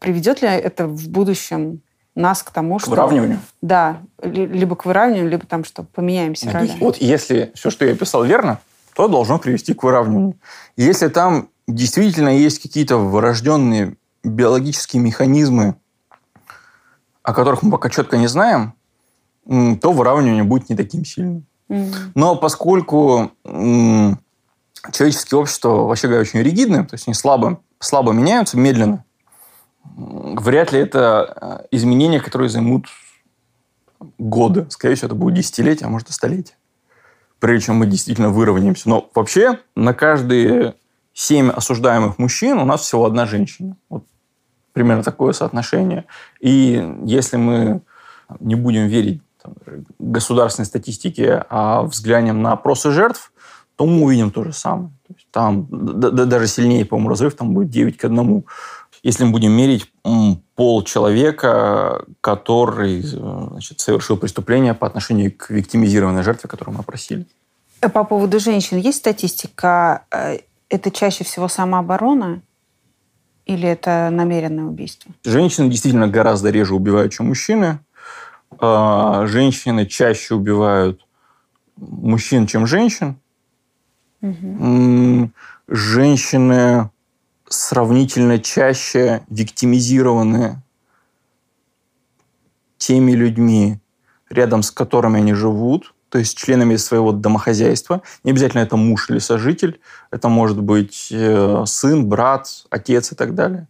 Приведет 0.00 0.40
ли 0.40 0.48
это 0.48 0.86
в 0.86 1.08
будущем 1.08 1.82
нас 2.14 2.42
к 2.42 2.50
тому, 2.50 2.76
к 2.78 2.82
что... 2.82 2.90
выравниванию? 2.90 3.38
Да, 3.60 4.00
либо 4.22 4.76
к 4.76 4.84
выравниванию, 4.84 5.30
либо 5.30 5.46
там, 5.46 5.64
что 5.64 5.82
поменяемся 5.84 6.46
Нет, 6.46 6.54
ролями. 6.54 6.78
Вот 6.80 6.96
если 6.98 7.52
все, 7.54 7.70
что 7.70 7.84
я 7.84 7.94
писал, 7.96 8.24
верно, 8.24 8.58
то 8.94 9.08
должно 9.08 9.38
привести 9.38 9.74
к 9.74 9.82
выравниванию. 9.82 10.34
Если 10.76 11.08
там 11.08 11.48
действительно 11.66 12.28
есть 12.28 12.60
какие-то 12.60 12.98
врожденные 12.98 13.96
биологические 14.24 15.02
механизмы, 15.02 15.76
о 17.22 17.32
которых 17.32 17.62
мы 17.62 17.70
пока 17.70 17.88
четко 17.88 18.16
не 18.16 18.26
знаем, 18.26 18.74
то 19.46 19.92
выравнивание 19.92 20.44
будет 20.44 20.68
не 20.68 20.76
таким 20.76 21.04
сильным. 21.04 21.46
Mm-hmm. 21.68 21.94
Но 22.14 22.36
поскольку 22.36 23.30
человеческие 24.92 25.38
общества, 25.38 25.70
вообще 25.70 26.08
говоря, 26.08 26.22
очень 26.22 26.40
ригидны, 26.40 26.84
то 26.84 26.94
есть 26.94 27.08
они 27.08 27.14
слабо, 27.14 27.60
слабо 27.78 28.12
меняются, 28.12 28.58
медленно, 28.58 29.04
вряд 29.96 30.72
ли 30.72 30.80
это 30.80 31.62
э, 31.70 31.76
изменения, 31.76 32.20
которые 32.20 32.48
займут 32.48 32.86
годы. 34.18 34.66
Скорее 34.70 34.94
всего, 34.94 35.06
это 35.06 35.14
будет 35.14 35.34
десятилетия, 35.34 35.86
а 35.86 35.88
может 35.88 36.08
и 36.08 36.12
столетия. 36.12 36.54
Прежде 37.38 37.66
чем 37.66 37.76
мы 37.76 37.86
действительно 37.86 38.30
выровняемся. 38.30 38.88
Но 38.88 39.10
вообще 39.14 39.58
на 39.74 39.94
каждые 39.94 40.74
семь 41.12 41.50
осуждаемых 41.50 42.18
мужчин 42.18 42.58
у 42.58 42.64
нас 42.64 42.82
всего 42.82 43.04
одна 43.04 43.26
женщина. 43.26 43.76
Вот 43.88 44.04
примерно 44.72 45.02
такое 45.02 45.32
соотношение. 45.32 46.06
И 46.40 46.96
если 47.04 47.36
мы 47.36 47.82
не 48.40 48.54
будем 48.54 48.86
верить 48.86 49.22
там, 49.42 49.54
государственной 49.98 50.66
статистике, 50.66 51.44
а 51.50 51.82
взглянем 51.82 52.42
на 52.42 52.52
опросы 52.52 52.90
жертв, 52.90 53.32
то 53.76 53.86
мы 53.86 54.04
увидим 54.04 54.30
то 54.30 54.44
же 54.44 54.52
самое. 54.52 54.90
То 55.06 55.14
есть 55.14 55.26
там 55.30 55.66
да, 55.70 56.10
да, 56.10 56.24
даже 56.24 56.46
сильнее, 56.46 56.84
по-моему, 56.84 57.10
разрыв 57.10 57.34
там 57.34 57.52
будет 57.52 57.70
9 57.70 57.96
к 57.96 58.04
1 58.04 58.44
если 59.02 59.24
мы 59.24 59.32
будем 59.32 59.52
мерить 59.52 59.90
пол 60.54 60.84
человека, 60.84 62.04
который 62.20 63.02
значит, 63.02 63.80
совершил 63.80 64.16
преступление 64.16 64.74
по 64.74 64.86
отношению 64.86 65.36
к 65.36 65.50
виктимизированной 65.50 66.22
жертве, 66.22 66.48
которую 66.48 66.76
мы 66.76 66.80
опросили. 66.80 67.26
Э, 67.80 67.88
по 67.88 68.04
поводу 68.04 68.38
женщин 68.38 68.78
есть 68.78 68.98
статистика? 68.98 70.04
Э, 70.10 70.38
это 70.68 70.90
чаще 70.90 71.24
всего 71.24 71.48
самооборона 71.48 72.42
или 73.44 73.68
это 73.68 74.08
намеренное 74.10 74.64
убийство? 74.64 75.10
Женщины 75.24 75.68
действительно 75.68 76.08
гораздо 76.08 76.50
реже 76.50 76.74
убивают, 76.74 77.12
чем 77.12 77.26
мужчины. 77.26 77.80
А, 78.58 79.26
женщины 79.26 79.86
чаще 79.86 80.34
убивают 80.34 81.04
мужчин, 81.76 82.46
чем 82.46 82.66
женщин. 82.66 83.16
Угу. 84.20 85.30
Женщины 85.68 86.90
сравнительно 87.52 88.38
чаще 88.38 89.22
виктимизированы 89.28 90.62
теми 92.78 93.12
людьми, 93.12 93.78
рядом 94.28 94.62
с 94.62 94.70
которыми 94.70 95.18
они 95.18 95.34
живут, 95.34 95.94
то 96.08 96.18
есть 96.18 96.36
членами 96.36 96.76
своего 96.76 97.12
домохозяйства. 97.12 98.02
Не 98.24 98.32
обязательно 98.32 98.62
это 98.62 98.76
муж 98.76 99.08
или 99.08 99.18
сожитель, 99.18 99.80
это 100.10 100.28
может 100.28 100.60
быть 100.60 101.08
э, 101.10 101.64
сын, 101.66 102.06
брат, 102.06 102.64
отец 102.70 103.12
и 103.12 103.14
так 103.14 103.34
далее. 103.34 103.68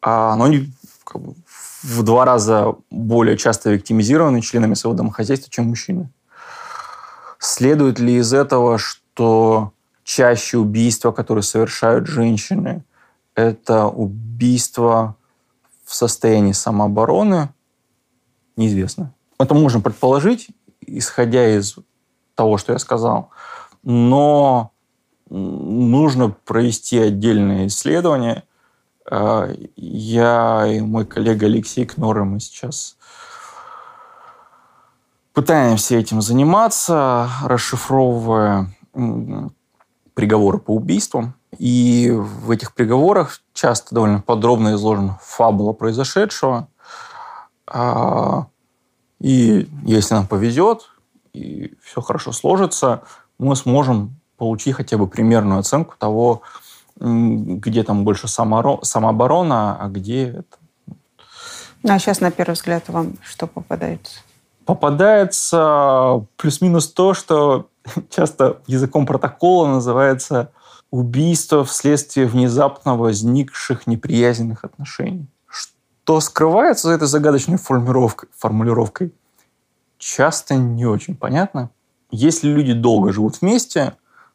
А, 0.00 0.36
но 0.36 0.44
они 0.44 0.72
как 1.04 1.20
бы, 1.20 1.34
в 1.82 2.02
два 2.02 2.24
раза 2.24 2.74
более 2.90 3.36
часто 3.36 3.70
виктимизированы 3.70 4.40
членами 4.40 4.74
своего 4.74 4.96
домохозяйства, 4.96 5.50
чем 5.50 5.66
мужчины. 5.66 6.10
Следует 7.38 7.98
ли 7.98 8.16
из 8.16 8.32
этого, 8.32 8.78
что 8.78 9.73
чаще 10.04 10.58
убийства, 10.58 11.10
которые 11.10 11.42
совершают 11.42 12.06
женщины, 12.06 12.84
это 13.34 13.86
убийство 13.86 15.16
в 15.84 15.94
состоянии 15.94 16.52
самообороны, 16.52 17.48
неизвестно. 18.56 19.12
Это 19.38 19.54
можно 19.54 19.80
предположить, 19.80 20.48
исходя 20.80 21.56
из 21.56 21.76
того, 22.34 22.58
что 22.58 22.72
я 22.72 22.78
сказал. 22.78 23.30
Но 23.82 24.70
нужно 25.28 26.30
провести 26.30 26.98
отдельное 26.98 27.66
исследование. 27.66 28.44
А, 29.10 29.50
я 29.76 30.66
и 30.66 30.80
мой 30.80 31.06
коллега 31.06 31.46
Алексей 31.46 31.84
Кноры, 31.84 32.24
мы 32.24 32.40
сейчас 32.40 32.96
пытаемся 35.32 35.96
этим 35.96 36.22
заниматься, 36.22 37.28
расшифровывая 37.42 38.74
приговоры 40.14 40.58
по 40.58 40.72
убийствам. 40.74 41.34
И 41.58 42.10
в 42.12 42.50
этих 42.50 42.74
приговорах 42.74 43.40
часто 43.52 43.94
довольно 43.94 44.20
подробно 44.20 44.74
изложена 44.74 45.18
фабула 45.22 45.72
произошедшего. 45.72 46.68
А, 47.66 48.46
и 49.20 49.68
если 49.84 50.14
нам 50.14 50.26
повезет, 50.26 50.90
и 51.32 51.74
все 51.82 52.00
хорошо 52.00 52.32
сложится, 52.32 53.02
мы 53.38 53.56
сможем 53.56 54.16
получить 54.36 54.76
хотя 54.76 54.98
бы 54.98 55.06
примерную 55.06 55.60
оценку 55.60 55.94
того, 55.98 56.42
где 56.96 57.82
там 57.82 58.04
больше 58.04 58.28
самооборона, 58.28 59.76
а 59.80 59.88
где 59.88 60.28
это. 60.28 60.58
А 61.86 61.98
сейчас, 61.98 62.20
на 62.20 62.30
первый 62.30 62.54
взгляд, 62.54 62.88
вам 62.88 63.14
что 63.22 63.46
попадается? 63.46 64.20
Попадается 64.64 66.24
плюс-минус 66.36 66.90
то, 66.90 67.12
что 67.12 67.68
часто 68.10 68.62
языком 68.66 69.06
протокола 69.06 69.66
называется 69.68 70.52
убийство 70.90 71.64
вследствие 71.64 72.26
внезапно 72.26 72.96
возникших 72.96 73.86
неприязненных 73.86 74.64
отношений. 74.64 75.26
Что 75.46 76.20
скрывается 76.20 76.88
за 76.88 76.94
этой 76.94 77.08
загадочной 77.08 77.58
формулировкой, 77.58 78.28
формулировкой 78.36 79.12
часто 79.98 80.54
не 80.56 80.86
очень 80.86 81.16
понятно. 81.16 81.70
Если 82.10 82.48
люди 82.48 82.74
долго 82.74 83.12
живут 83.12 83.40
вместе, 83.40 83.94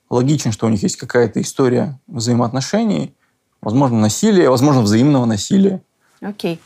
логично, 0.10 0.52
что 0.52 0.66
у 0.66 0.70
них 0.70 0.84
есть 0.84 0.98
какая-то 0.98 1.42
история 1.42 2.00
взаимоотношений, 2.08 3.16
возможно, 3.62 4.00
насилия, 4.00 4.50
возможно, 4.50 4.82
взаимного 4.82 5.26
насилия. 5.26 5.82
Окей. 6.22 6.60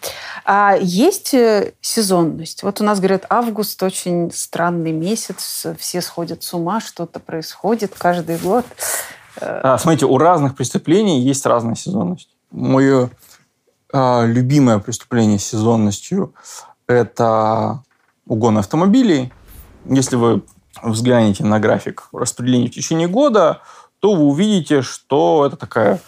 А 0.46 0.76
есть 0.80 1.34
э, 1.34 1.74
сезонность? 1.80 2.64
Вот 2.64 2.82
у 2.82 2.84
нас 2.84 3.00
говорят, 3.00 3.26
август 3.30 3.82
очень 3.84 4.32
странный 4.32 4.92
месяц, 4.92 5.68
все 5.78 6.02
сходят 6.02 6.42
с 6.42 6.54
ума, 6.54 6.82
что-то 6.82 7.20
происходит 7.20 7.94
каждый 7.96 8.38
год. 8.38 8.66
А, 9.40 9.78
смотрите, 9.78 10.08
у 10.08 10.18
разных 10.18 10.56
преступлений 10.56 11.22
есть 11.22 11.46
разная 11.46 11.76
сезонность. 11.76 12.30
Мое 12.50 13.12
а, 13.92 14.26
любимое 14.26 14.80
преступление 14.80 15.38
с 15.38 15.46
сезонностью– 15.46 16.34
это 16.88 17.84
угон 18.26 18.58
автомобилей. 18.58 19.32
Если 19.86 20.16
вы 20.16 20.42
взглянете 20.82 21.46
на 21.46 21.60
график 21.60 22.10
распределения 22.12 22.70
в 22.70 22.74
течение 22.74 23.08
года, 23.08 23.62
то 24.00 24.16
вы 24.16 24.24
увидите, 24.24 24.82
что 24.82 25.46
это 25.46 25.58
такая 25.58 26.00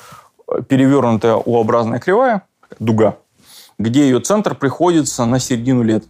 перевернутая 0.67 1.35
U-образная 1.35 1.99
кривая, 1.99 2.43
дуга, 2.79 3.17
где 3.77 4.01
ее 4.01 4.19
центр 4.19 4.55
приходится 4.55 5.25
на 5.25 5.39
середину 5.39 5.83
лета. 5.83 6.07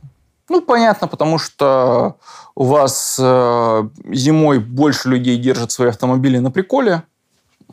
Ну, 0.50 0.62
понятно, 0.62 1.08
потому 1.08 1.40
что 1.40 2.18
у 2.54 2.66
вас 2.66 3.18
э, 3.20 3.90
зимой 4.12 4.60
больше 4.60 5.10
людей 5.10 5.38
держат 5.38 5.72
свои 5.72 5.90
автомобили 5.90 6.38
на 6.38 6.52
приколе, 6.52 7.04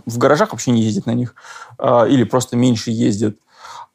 в 0.07 0.17
гаражах 0.17 0.53
вообще 0.53 0.71
не 0.71 0.83
ездят 0.83 1.05
на 1.05 1.13
них, 1.13 1.35
э, 1.79 2.09
или 2.09 2.25
просто 2.25 2.57
меньше 2.57 2.91
ездят. 2.91 3.37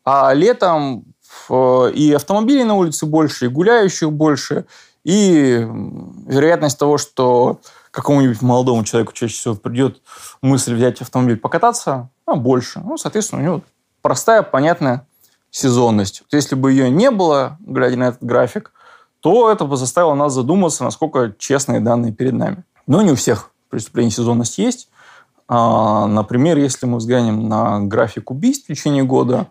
А 0.06 0.32
летом 0.34 1.06
э, 1.50 1.91
и 1.95 2.14
автомобилей 2.14 2.66
на 2.66 2.76
улице 2.76 3.08
больше, 3.08 3.45
и 3.45 3.50
гуляющих 3.50 4.12
больше, 4.12 4.66
и 5.04 5.68
вероятность 6.28 6.78
того, 6.78 7.00
что 7.00 7.60
какому-нибудь 7.89 8.43
молодому 8.43 8.84
человеку 8.84 9.14
чаще 9.14 9.34
всего 9.34 9.56
придет 9.56 10.02
мысль 10.43 10.76
взять 10.76 11.02
автомобиль 11.02 11.38
покататься, 11.38 12.10
а 12.28 12.36
больше. 12.36 12.80
Ну, 12.82 12.98
соответственно, 12.98 13.41
у 13.41 13.45
него 13.45 13.62
простая, 14.04 14.43
понятная 14.43 15.07
сезонность. 15.58 16.22
Вот 16.22 16.34
если 16.36 16.55
бы 16.55 16.72
ее 16.72 16.89
не 16.89 17.10
было, 17.12 17.58
глядя 17.60 17.97
на 17.97 18.03
этот 18.10 18.24
график, 18.24 18.72
то 19.22 19.51
это 19.51 19.66
бы 19.66 19.76
заставило 19.78 20.14
нас 20.14 20.34
задуматься, 20.34 20.84
насколько 20.84 21.34
честные 21.39 21.80
данные 21.80 22.14
перед 22.14 22.34
нами. 22.34 22.64
Но 22.86 23.01
не 23.01 23.12
у 23.12 23.16
всех 23.16 23.51
преступлений 23.70 24.12
сезонность 24.12 24.58
есть. 24.60 24.89
А, 25.47 26.05
например, 26.08 26.58
если 26.58 26.86
мы 26.86 26.97
взглянем 26.97 27.49
на 27.49 27.80
график 27.80 28.30
убийств 28.32 28.66
в 28.66 28.68
течение 28.68 29.03
года, 29.03 29.47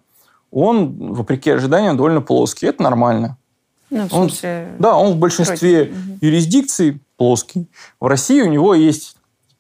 он, 0.53 1.13
вопреки 1.15 1.51
ожиданиям, 1.51 1.97
довольно 1.97 2.21
плоский. 2.21 2.67
Это 2.67 2.83
нормально. 2.83 3.37
Ну, 3.91 4.09
в 4.09 4.15
Он- 4.15 4.29
смысле... 4.31 4.75
Да, 4.79 4.97
он 4.97 5.13
в 5.15 5.17
большинстве. 5.17 5.87
Мгм. 5.87 6.19
юрисдикций 6.21 7.01
плоский. 7.17 7.69
В 8.01 8.07
России 8.07 8.41
у 8.43 8.49
него 8.49 8.75
есть 8.75 9.17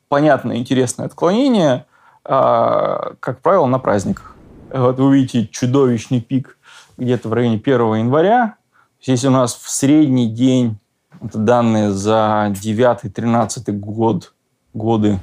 понятное, 0.09 0.57
интересное 0.57 1.07
отклонение, 1.07 1.86
а, 2.24 3.14
как 3.20 3.40
правило, 3.40 3.66
на 3.66 3.78
праздниках. 3.80 4.36
Вот 4.72 4.98
вы 4.98 5.16
видите 5.16 5.46
чудовищный 5.46 6.20
пик 6.20 6.58
где-то 6.96 7.28
в 7.28 7.32
районе 7.32 7.56
1 7.56 7.94
января. 7.94 8.56
Здесь 9.00 9.24
у 9.24 9.30
нас 9.30 9.54
в 9.54 9.70
средний 9.70 10.28
день, 10.28 10.78
это 11.20 11.38
данные 11.38 11.92
за 11.92 12.52
9-13 12.52 13.72
год, 13.72 14.34
годы, 14.74 15.20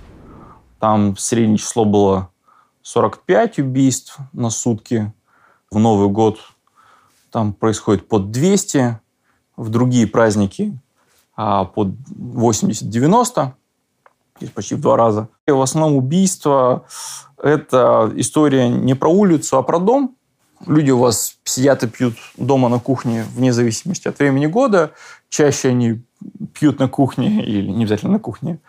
там 0.79 1.17
среднее 1.17 1.57
число 1.57 1.85
было 1.85 2.29
45 2.81 3.59
убийств 3.59 4.17
на 4.31 4.49
сутки. 4.49 5.13
В 5.71 5.79
Новый 5.79 6.09
год 6.09 6.39
там 7.31 7.53
происходит 7.53 8.07
под 8.07 8.31
200, 8.31 8.99
в 9.57 9.69
другие 9.69 10.07
праздники 10.07 10.77
а, 11.35 11.65
под 11.65 11.89
80-90, 12.09 13.33
то 13.33 13.53
есть 13.53 13.62
почти 14.53 14.75
в 14.75 14.81
два 14.81 14.97
раза. 14.97 15.29
И 15.47 15.51
в 15.51 15.61
основном 15.61 15.95
убийство– 15.95 16.85
это 17.41 18.11
история 18.15 18.69
не 18.69 18.93
про 18.93 19.09
улицу, 19.09 19.57
а 19.57 19.63
про 19.63 19.79
дом. 19.79 20.15
Люди 20.65 20.91
у 20.91 20.99
вас 20.99 21.37
сидят 21.43 21.83
и 21.83 21.87
пьют 21.87 22.15
дома 22.37 22.69
на 22.69 22.79
кухне 22.79 23.25
вне 23.35 23.51
зависимости 23.51 24.07
от 24.07 24.17
времени 24.19 24.45
года. 24.45 24.91
Чаще 25.29 25.69
они 25.69 26.01
пьют 26.53 26.79
на 26.79 26.87
кухне, 26.87 27.43
или 27.43 27.69
не 27.69 27.83
обязательно 27.83 28.13
на 28.13 28.19
кухне, 28.19 28.59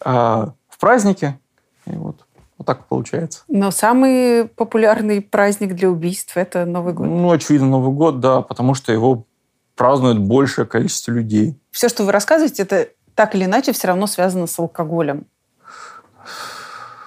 а 0.00 0.54
в 0.68 0.78
празднике. 0.78 1.38
И 1.86 1.90
вот, 1.90 2.24
вот 2.56 2.66
так 2.66 2.86
получается. 2.86 3.42
Но 3.48 3.70
самый 3.70 4.46
популярный 4.46 5.20
праздник 5.20 5.74
для 5.74 5.90
убийств– 5.90 6.32
это 6.36 6.64
Новый 6.64 6.94
год. 6.94 7.06
Ну, 7.06 7.30
очевидно, 7.30 7.68
Новый 7.68 7.92
год, 7.92 8.20
да, 8.20 8.40
потому 8.40 8.74
что 8.74 8.92
его 8.92 9.26
празднует 9.74 10.18
большее 10.20 10.64
количество 10.64 11.10
людей. 11.10 11.58
Все, 11.70 11.88
что 11.88 12.04
вы 12.04 12.12
рассказываете, 12.12 12.62
это 12.62 12.88
так 13.14 13.34
или 13.34 13.44
иначе 13.44 13.72
все 13.72 13.88
равно 13.88 14.06
связано 14.06 14.46
с 14.46 14.58
алкоголем. 14.58 15.26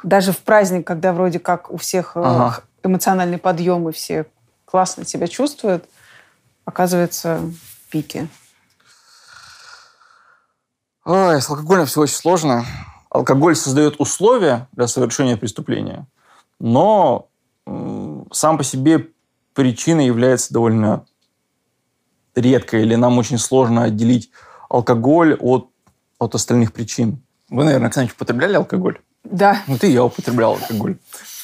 Даже 0.03 0.31
в 0.31 0.39
праздник, 0.39 0.85
когда 0.85 1.13
вроде 1.13 1.39
как 1.39 1.71
у 1.71 1.77
всех 1.77 2.15
э, 2.15 2.21
Ага. 2.23 2.61
эмоциональный 2.83 3.37
подъем 3.39 3.89
и 3.89 3.91
все 3.91 4.27
классно 4.65 5.05
себя 5.05 5.27
чувствуют, 5.27 5.85
оказывается, 6.65 7.39
пики. 7.89 8.27
Ой, 11.05 11.41
с 11.41 11.49
алкоголем 11.49 11.85
все 11.85 12.01
очень 12.01 12.15
сложно. 12.15 12.65
Алкоголь 13.09 13.55
создает 13.55 13.95
условия 13.99 14.67
для 14.73 14.87
совершения 14.87 15.37
преступления, 15.37 16.07
но 16.59 17.29
сам 18.31 18.57
по 18.57 18.63
себе 18.63 19.07
причиной 19.53 20.05
является 20.05 20.53
довольно 20.53 21.05
редко, 22.35 22.77
или 22.77 22.95
нам 22.95 23.17
очень 23.17 23.37
сложно 23.37 23.83
отделить 23.83 24.29
алкоголь 24.69 25.35
от, 25.35 25.69
от 26.25 26.35
остальных 26.35 26.73
причин. 26.73 27.21
Вы, 27.49 27.63
наверное, 27.63 27.89
кстати, 27.89 28.11
употребляли 28.11 28.55
алкоголь? 28.55 28.99
Да, 29.23 29.63
Вот 29.67 29.83
и 29.83 29.91
я 29.91 30.03
употреблял 30.03 30.53
алкоголь. 30.53 30.97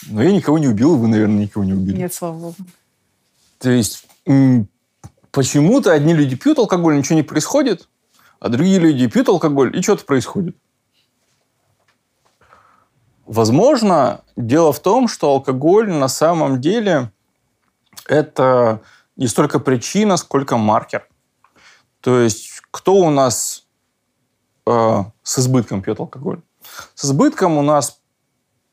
Но 0.07 0.21
я 0.21 0.31
никого 0.31 0.57
не 0.57 0.67
убил, 0.67 0.97
вы, 0.97 1.07
наверное, 1.07 1.43
никого 1.43 1.63
не 1.63 1.73
убили. 1.73 1.97
нет, 1.97 2.13
слава 2.13 2.37
богу. 2.37 2.55
То 3.59 3.69
есть 3.69 4.07
почему-то 5.31 5.91
одни 5.91 6.13
люди 6.13 6.35
пьют 6.35 6.59
алкоголь, 6.59 6.97
ничего 6.97 7.15
не 7.15 7.23
происходит, 7.23 7.87
а 8.39 8.49
другие 8.49 8.79
люди 8.79 9.07
пьют 9.07 9.29
алкоголь, 9.29 9.75
и 9.77 9.81
что-то 9.81 10.05
происходит. 10.05 10.55
Возможно, 13.25 14.21
дело 14.35 14.73
в 14.73 14.79
том, 14.81 15.07
что 15.07 15.29
алкоголь 15.29 15.89
на 15.89 16.07
самом 16.07 16.59
деле 16.59 17.11
это 18.07 18.81
не 19.15 19.27
столько 19.27 19.59
причина, 19.59 20.17
сколько 20.17 20.57
маркер. 20.57 21.07
То 22.01 22.19
есть 22.19 22.61
кто 22.71 22.95
у 22.95 23.09
нас 23.09 23.60
э, 24.67 25.03
с 25.23 25.39
избытком 25.39 25.81
пьет 25.81 25.99
алкоголь? 25.99 26.41
С 26.95 27.05
избытком 27.05 27.57
у 27.57 27.61
нас 27.61 27.99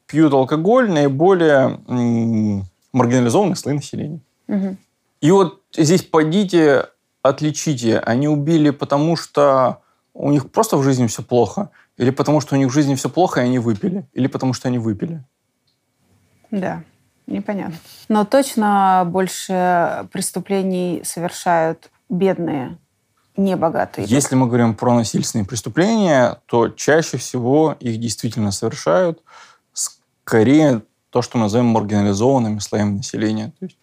пьют 0.06 0.32
алкоголь 0.32 0.90
наиболее 0.90 1.80
м, 1.86 2.64
маргинализованные 2.92 3.56
слои 3.56 3.74
населения. 3.74 4.20
Мгм. 4.46 4.78
И 5.20 5.30
вот 5.30 5.62
здесь 5.76 6.02
пойдите, 6.02 6.86
отличите, 7.22 7.98
они 7.98 8.28
убили 8.28 8.70
потому, 8.70 9.16
что 9.16 9.82
у 10.14 10.30
них 10.30 10.50
просто 10.50 10.76
в 10.76 10.82
жизни 10.82 11.06
все 11.06 11.22
плохо, 11.22 11.70
или 11.96 12.10
потому, 12.10 12.40
что 12.40 12.54
у 12.54 12.58
них 12.58 12.68
в 12.68 12.72
жизни 12.72 12.94
все 12.94 13.08
плохо, 13.08 13.40
и 13.40 13.44
они 13.44 13.58
выпили, 13.58 14.06
или 14.12 14.26
потому, 14.26 14.52
что 14.52 14.68
они 14.68 14.78
выпили. 14.78 15.22
Да, 16.50 16.82
непонятно. 17.26 17.76
Но 18.08 18.24
точно 18.24 19.04
больше 19.06 20.08
преступлений 20.12 21.02
совершают 21.04 21.90
бедные, 22.08 22.78
небогатые. 23.38 24.06
Если 24.06 24.34
мы 24.34 24.46
говорим 24.46 24.74
про 24.74 24.94
насильственные 24.94 25.46
преступления, 25.46 26.40
то 26.46 26.68
чаще 26.68 27.16
всего 27.16 27.76
их 27.80 27.98
действительно 27.98 28.50
совершают 28.50 29.22
скорее 29.72 30.82
то, 31.10 31.22
что 31.22 31.38
мы 31.38 31.44
назовем 31.44 31.66
маргинализованными 31.66 32.58
слоями 32.58 32.96
населения. 32.96 33.52
То 33.58 33.66
есть 33.66 33.78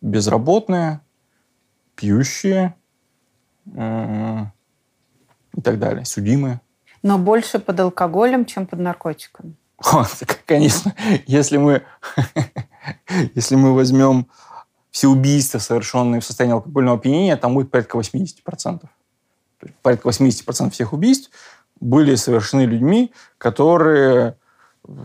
безработные, 0.00 1.00
пьющие 1.96 2.74
э, 3.74 4.44
и 5.54 5.60
так 5.60 5.78
далее, 5.78 6.04
судимые. 6.04 6.60
Но 7.02 7.18
больше 7.18 7.58
под 7.58 7.80
алкоголем, 7.80 8.44
чем 8.44 8.66
под 8.66 8.78
наркотиками. 8.78 9.56
Конечно, 10.46 10.94
если 11.26 11.56
мы, 11.56 11.82
если 13.34 13.56
мы 13.56 13.74
возьмем 13.74 14.28
все 14.92 15.08
убийства, 15.08 15.58
совершенные 15.58 16.20
в 16.20 16.24
состоянии 16.24 16.54
алкогольного 16.54 16.98
опьянения, 16.98 17.36
там 17.36 17.54
будет 17.54 17.70
порядка 17.70 17.98
80%. 17.98 18.44
То 18.44 18.88
есть 19.62 19.74
порядка 19.82 20.08
80% 20.08 20.70
всех 20.70 20.92
убийств 20.92 21.30
были 21.80 22.14
совершены 22.14 22.62
людьми, 22.62 23.12
которые 23.38 24.36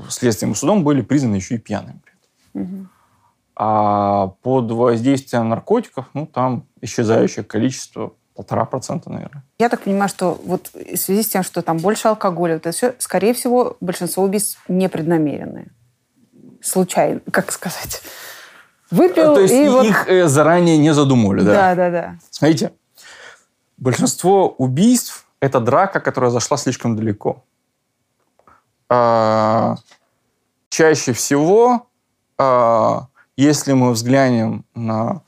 следствием 0.10 0.52
и 0.52 0.56
судом 0.56 0.84
были 0.84 1.02
признаны 1.02 1.36
еще 1.36 1.56
и 1.56 1.58
пьяными. 1.58 2.02
Мгм. 2.54 2.90
А 3.56 4.28
под 4.42 4.70
воздействием 4.72 5.50
наркотиков, 5.50 6.06
ну, 6.14 6.28
там 6.28 6.68
исчезающее 6.82 7.44
количество 7.44 8.14
полтора 8.36 8.66
процента, 8.66 9.10
наверное. 9.10 9.44
Я 9.58 9.70
так 9.70 9.82
понимаю, 9.82 10.10
что 10.10 10.40
вот 10.44 10.70
в 10.74 10.98
связи 10.98 11.24
с 11.24 11.28
тем, 11.28 11.44
что 11.44 11.62
там 11.64 11.78
больше 11.78 12.10
алкоголя, 12.10 12.54
вот 12.56 12.66
это 12.68 12.72
все, 12.72 12.94
скорее 13.00 13.34
всего, 13.34 13.78
большинство 13.80 14.24
убийств 14.24 14.60
непреднамеренные. 14.68 15.72
Случайно, 16.62 17.22
как 17.32 17.52
сказать. 17.52 18.02
Выпил 18.90 19.36
То 19.36 19.42
есть 19.42 19.54
и 19.54 19.68
вот... 19.68 19.86
их 19.86 20.08
э, 20.08 20.28
заранее 20.28 20.78
не 20.78 20.94
задумывали, 20.94 21.42
Да, 21.42 21.76
да, 21.76 21.90
да. 21.90 22.16
Смотрите, 22.30 22.72
большинство 23.78 24.50
убийств– 24.58 25.26
это 25.40 25.60
драка, 25.60 26.00
которая 26.00 26.32
зашла 26.32 26.58
слишком 26.58 26.96
далеко. 26.96 27.44
А, 28.90 29.76
чаще 30.70 31.12
всего, 31.12 31.88
а, 32.38 33.08
если 33.36 33.74
мы 33.74 33.92
взглянем 33.92 34.64
на 34.74 35.22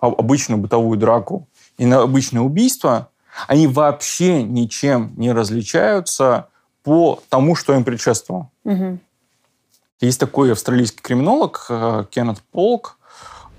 об- 0.00 0.20
обычную 0.20 0.58
бытовую 0.60 0.98
драку 0.98 1.48
и 1.78 1.86
на 1.86 2.02
обычное 2.02 2.42
убийство, 2.42 3.08
они 3.46 3.66
вообще 3.66 4.42
ничем 4.42 5.12
не 5.16 5.32
различаются 5.32 6.48
по 6.82 7.20
тому, 7.28 7.54
что 7.54 7.74
им 7.74 7.84
предшествовало. 7.84 8.50
Мгм. 8.64 9.00
Есть 10.00 10.20
такой 10.20 10.52
австралийский 10.52 11.00
криминолог 11.00 11.66
э, 11.68 12.04
Кеннет 12.10 12.40
Полк. 12.52 12.97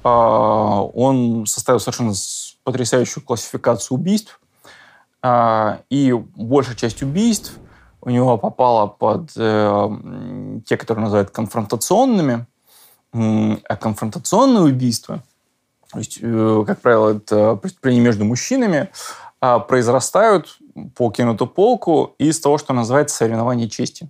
А, 0.04 0.82
Он 0.84 1.46
составил 1.46 1.80
совершенно 1.80 2.14
потрясающую 2.64 3.24
классификацию 3.24 3.98
убийств. 3.98 4.40
А, 5.22 5.82
И 5.90 6.14
большая 6.14 6.76
часть 6.76 7.02
убийств 7.02 7.54
у 8.02 8.10
него 8.10 8.38
попала 8.38 8.88
под 8.88 9.32
э, 9.36 9.90
те, 10.66 10.78
которые 10.78 11.04
называют 11.04 11.32
конфронтационными. 11.32 12.46
А 13.12 13.76
конфронтационные 13.76 14.64
убийства 14.64 15.22
то 15.92 15.98
есть, 15.98 16.20
э, 16.22 16.64
как 16.68 16.82
правило, 16.82 17.16
это 17.16 17.56
преступления 17.56 18.00
между 18.00 18.24
мужчинами, 18.24 18.90
а 19.42 19.60
произрастают 19.60 20.60
по 20.96 21.10
кинотополку 21.10 22.16
из 22.20 22.40
того, 22.40 22.58
что 22.58 22.74
называется 22.74 23.16
соревнование 23.16 23.70
чести. 23.70 24.10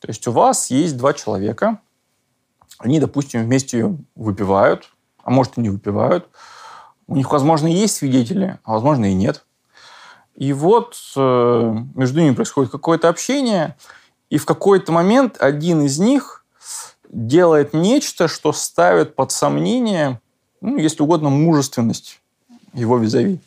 То 0.00 0.08
есть 0.08 0.26
у 0.26 0.32
вас 0.32 0.70
есть 0.70 0.96
два 0.96 1.12
человека, 1.12 1.80
они, 2.78 2.98
допустим, 2.98 3.42
вместе 3.44 3.96
выпивают, 4.14 4.90
а 5.26 5.30
может 5.30 5.58
и 5.58 5.60
не 5.60 5.70
выпивают. 5.70 6.28
У 7.08 7.16
них, 7.16 7.32
возможно, 7.32 7.66
есть 7.66 7.96
свидетели, 7.96 8.60
а 8.62 8.74
возможно 8.74 9.10
и 9.10 9.14
нет. 9.14 9.44
И 10.36 10.52
вот 10.52 10.94
э, 11.16 11.74
между 11.94 12.20
ними 12.20 12.34
происходит 12.34 12.70
какое-то 12.70 13.08
общение, 13.08 13.76
и 14.30 14.38
в 14.38 14.46
какой-то 14.46 14.92
момент 14.92 15.36
один 15.40 15.82
из 15.82 15.98
них 15.98 16.44
делает 17.08 17.74
нечто, 17.74 18.28
что 18.28 18.52
ставит 18.52 19.16
под 19.16 19.32
сомнение, 19.32 20.20
ну, 20.60 20.76
если 20.76 21.02
угодно, 21.02 21.28
мужественность 21.28 22.20
его 22.72 22.96
визави. 22.98 23.40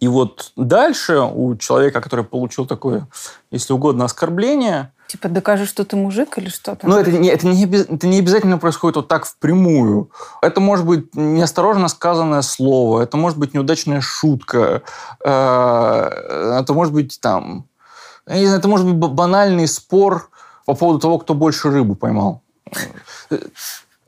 И 0.00 0.08
вот 0.08 0.52
дальше 0.56 1.20
у 1.20 1.56
человека, 1.56 2.00
который 2.00 2.24
получил 2.24 2.66
такое, 2.66 3.06
если 3.52 3.72
угодно, 3.72 4.04
оскорбление... 4.04 4.92
Типа 5.06 5.28
докажи, 5.28 5.66
что 5.66 5.84
ты 5.84 5.96
мужик 5.96 6.38
или 6.38 6.48
что-то? 6.48 6.88
Ну, 6.88 6.96
это 6.96 7.12
не, 7.12 7.28
это, 7.28 7.46
не, 7.46 7.64
это 7.64 8.06
не 8.06 8.18
обязательно 8.18 8.58
происходит 8.58 8.96
вот 8.96 9.08
так 9.08 9.26
впрямую. 9.26 10.10
Это 10.42 10.60
может 10.60 10.86
быть 10.86 11.14
неосторожно 11.14 11.88
сказанное 11.88 12.42
слово, 12.42 13.02
это 13.02 13.16
может 13.16 13.38
быть 13.38 13.54
неудачная 13.54 14.00
шутка, 14.00 14.82
э, 15.24 15.30
это 16.60 16.72
может 16.72 16.92
быть 16.92 17.18
там... 17.20 17.66
Я 18.26 18.38
не 18.38 18.46
знаю, 18.46 18.58
это 18.58 18.68
может 18.68 18.86
быть 18.86 18.96
банальный 18.96 19.68
спор 19.68 20.30
по 20.64 20.74
поводу 20.74 20.98
того, 20.98 21.18
кто 21.18 21.34
больше 21.34 21.70
рыбу 21.70 21.94
поймал. 21.94 22.42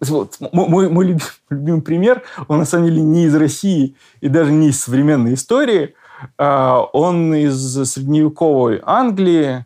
Вот, 0.00 0.36
мой, 0.40 0.90
мой 0.90 1.18
любимый 1.48 1.80
пример, 1.80 2.22
он 2.48 2.58
на 2.58 2.64
самом 2.66 2.86
деле 2.86 3.00
не 3.00 3.24
из 3.24 3.34
России 3.34 3.96
и 4.20 4.28
даже 4.28 4.52
не 4.52 4.68
из 4.68 4.80
современной 4.80 5.34
истории. 5.34 5.94
А, 6.38 6.80
он 6.92 7.34
из 7.34 7.56
средневековой 7.90 8.80
Англии. 8.84 9.64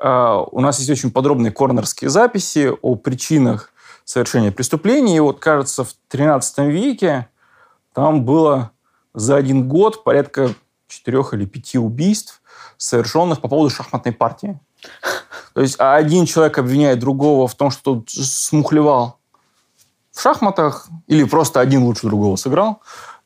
А, 0.00 0.42
у 0.42 0.60
нас 0.60 0.78
есть 0.78 0.90
очень 0.90 1.10
подробные 1.10 1.52
корнерские 1.52 2.10
записи 2.10 2.72
о 2.82 2.96
причинах 2.96 3.70
совершения 4.04 4.52
преступлений. 4.52 5.16
И 5.16 5.20
вот, 5.20 5.40
кажется, 5.40 5.84
в 5.84 5.94
XIII 6.10 6.70
веке 6.70 7.28
там 7.92 8.24
было 8.24 8.70
за 9.14 9.36
один 9.36 9.68
год 9.68 10.04
порядка 10.04 10.54
четырех 10.88 11.34
или 11.34 11.46
пяти 11.46 11.78
убийств, 11.78 12.42
совершенных 12.76 13.40
по 13.40 13.48
поводу 13.48 13.70
шахматной 13.70 14.12
партии. 14.12 14.58
То 15.54 15.62
есть 15.62 15.76
один 15.78 16.26
человек 16.26 16.58
обвиняет 16.58 16.98
другого 16.98 17.48
в 17.48 17.54
том, 17.54 17.70
что 17.70 17.96
тот 17.96 18.10
смухлевал 18.10 19.18
в 20.12 20.20
шахматах 20.20 20.88
или 21.06 21.24
просто 21.24 21.60
один 21.60 21.82
лучше 21.82 22.06
другого 22.06 22.36
сыграл. 22.36 22.82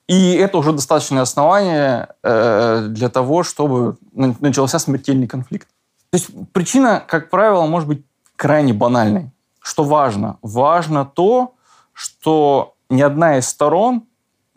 И 0.07 0.35
это 0.35 0.59
уже 0.59 0.73
достаточное 0.73 1.23
основание 1.23 2.09
э, 2.23 2.87
для 2.89 3.09
того, 3.09 3.45
чтобы 3.45 3.97
начался 4.13 4.79
смертельный 4.79 5.29
конфликт. 5.29 5.69
То 6.11 6.19
есть 6.19 6.31
причина, 6.53 7.03
как 7.07 7.31
правило, 7.31 7.67
может 7.67 7.89
быть 7.89 8.05
крайне 8.37 8.73
банальной. 8.73 9.31
Что 9.61 9.85
важно? 9.85 10.39
Важно 10.43 11.05
то, 11.05 11.55
что 11.93 12.75
ни 12.89 13.01
одна 13.03 13.39
из 13.39 13.49
сторон 13.49 14.07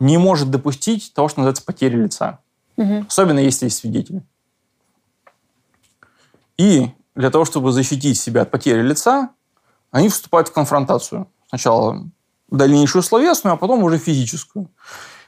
не 0.00 0.18
может 0.18 0.50
допустить 0.50 1.12
того, 1.14 1.28
что 1.28 1.40
называется 1.40 1.64
потери 1.64 1.96
лица. 1.96 2.40
Угу. 2.76 3.06
Особенно 3.08 3.38
если 3.38 3.66
есть 3.66 3.78
свидетели. 3.78 4.22
И 6.56 6.90
для 7.14 7.30
того, 7.30 7.44
чтобы 7.44 7.72
защитить 7.72 8.18
себя 8.18 8.42
от 8.42 8.50
потери 8.50 8.82
лица, 8.82 9.30
они 9.90 10.08
вступают 10.08 10.48
в 10.48 10.52
конфронтацию. 10.52 11.28
Сначала 11.48 12.04
дальнейшую 12.50 13.02
словесную, 13.02 13.54
а 13.54 13.56
потом 13.56 13.82
уже 13.84 13.98
физическую. 13.98 14.70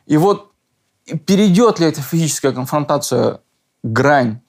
И 0.06 0.16
вот 0.16 0.52
перейдет 1.24 1.78
ли 1.78 1.86
эта 1.86 2.00
физическая 2.02 2.52
конфронтация 2.52 3.40
грань 3.82 4.40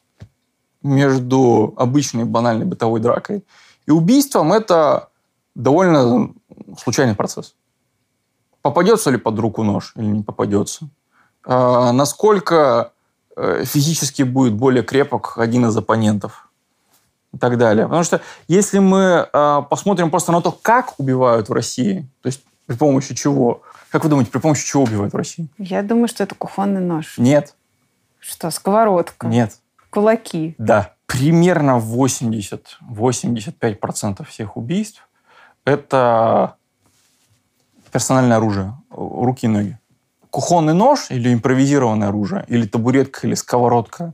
между 0.88 1.73
обычной 1.77 2.25
банальной 2.25 2.65
бытовой 2.65 2.99
дракой 2.99 3.43
и 3.85 3.91
убийством, 3.91 4.53
это 4.53 5.09
довольно 5.55 6.33
случайный 6.81 7.15
процесс. 7.15 7.55
Попадется 8.61 9.11
ли 9.11 9.17
под 9.17 9.39
руку 9.39 9.63
нож 9.63 9.93
или 9.95 10.05
не 10.05 10.23
попадется? 10.23 10.89
А 11.45 11.91
насколько 11.91 12.91
э, 13.35 13.63
физически 13.65 14.23
будет 14.23 14.53
более 14.53 14.83
крепок 14.83 15.38
один 15.38 15.65
из 15.65 15.77
оппонентов? 15.77 16.49
И 17.33 17.38
так 17.38 17.57
далее. 17.57 17.85
Потому 17.85 18.03
что 18.03 18.21
если 18.47 18.79
мы 18.79 19.27
э, 19.31 19.61
посмотрим 19.69 20.09
просто 20.09 20.31
на 20.31 20.41
то, 20.41 20.51
как 20.51 20.97
убивают 20.97 21.49
в 21.49 21.53
России, 21.53 22.07
то 22.21 22.27
есть 22.27 22.41
при 22.65 22.75
помощи 22.75 23.15
чего? 23.15 23.61
Как 23.91 24.03
вы 24.03 24.09
думаете, 24.09 24.31
при 24.31 24.39
помощи 24.39 24.65
чего 24.65 24.83
убивают 24.83 25.13
в 25.13 25.17
России? 25.17 25.47
Я 25.57 25.83
думаю, 25.83 26.07
что 26.07 26.23
это 26.23 26.35
кухонный 26.35 26.81
нож. 26.81 27.17
Нет. 27.17 27.53
Что, 28.19 28.49
сковородка? 28.49 29.27
Нет. 29.27 29.59
Кулаки? 29.89 30.55
Да. 30.57 30.93
Примерно 31.05 31.79
80-85% 31.79 34.25
всех 34.25 34.57
убийств– 34.57 35.07
это 35.65 36.55
персональное 37.91 38.38
оружие, 38.38 38.73
руки 38.89 39.45
и 39.45 39.49
ноги. 39.49 39.77
Кухонный 40.29 40.73
нож 40.73 41.09
или 41.09 41.33
импровизированное 41.33 42.09
оружие, 42.09 42.43
или 42.47 42.67
табуретка, 42.67 43.25
или 43.25 43.35
сковородка, 43.35 44.13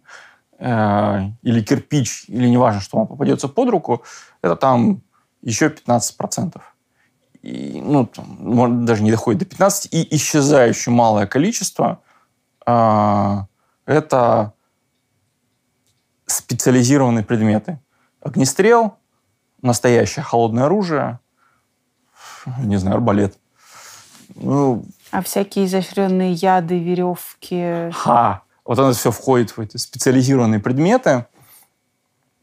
э, 0.59 1.29
или 1.41 1.61
кирпич, 1.61 2.25
или 2.27 2.47
неважно, 2.47 2.81
что 2.81 2.97
вам 2.97 3.07
попадется 3.07 3.47
под 3.47 3.69
руку, 3.69 4.03
это 4.41 4.55
там 4.55 5.01
еще 5.41 5.69
15% 5.69 6.61
и, 7.43 7.81
ну, 7.83 8.07
там, 8.07 8.85
даже 8.85 9.03
не 9.03 9.11
доходит 9.11 9.39
до 9.39 9.45
15, 9.45 9.93
и 9.93 10.15
исчезающе 10.15 10.91
малое 10.91 11.27
количество 11.27 11.99
э, 12.65 13.37
это 13.85 14.52
специализированные 16.25 17.23
предметы. 17.23 17.79
Огнестрел, 18.21 18.97
настоящее 19.61 20.23
холодное 20.23 20.65
оружие, 20.65 21.19
не 22.59 22.77
знаю, 22.77 22.95
арбалет. 22.95 23.37
Ну, 24.35 24.85
а 25.11 25.21
всякие 25.21 25.65
изощренные 25.65 26.33
яды, 26.33 26.79
веревки? 26.79 27.91
Ха! 27.91 28.41
Вот 28.65 28.79
это 28.79 28.93
все 28.93 29.11
входит 29.11 29.51
в 29.51 29.59
эти 29.59 29.77
специализированные 29.77 30.59
предметы. 30.59 31.25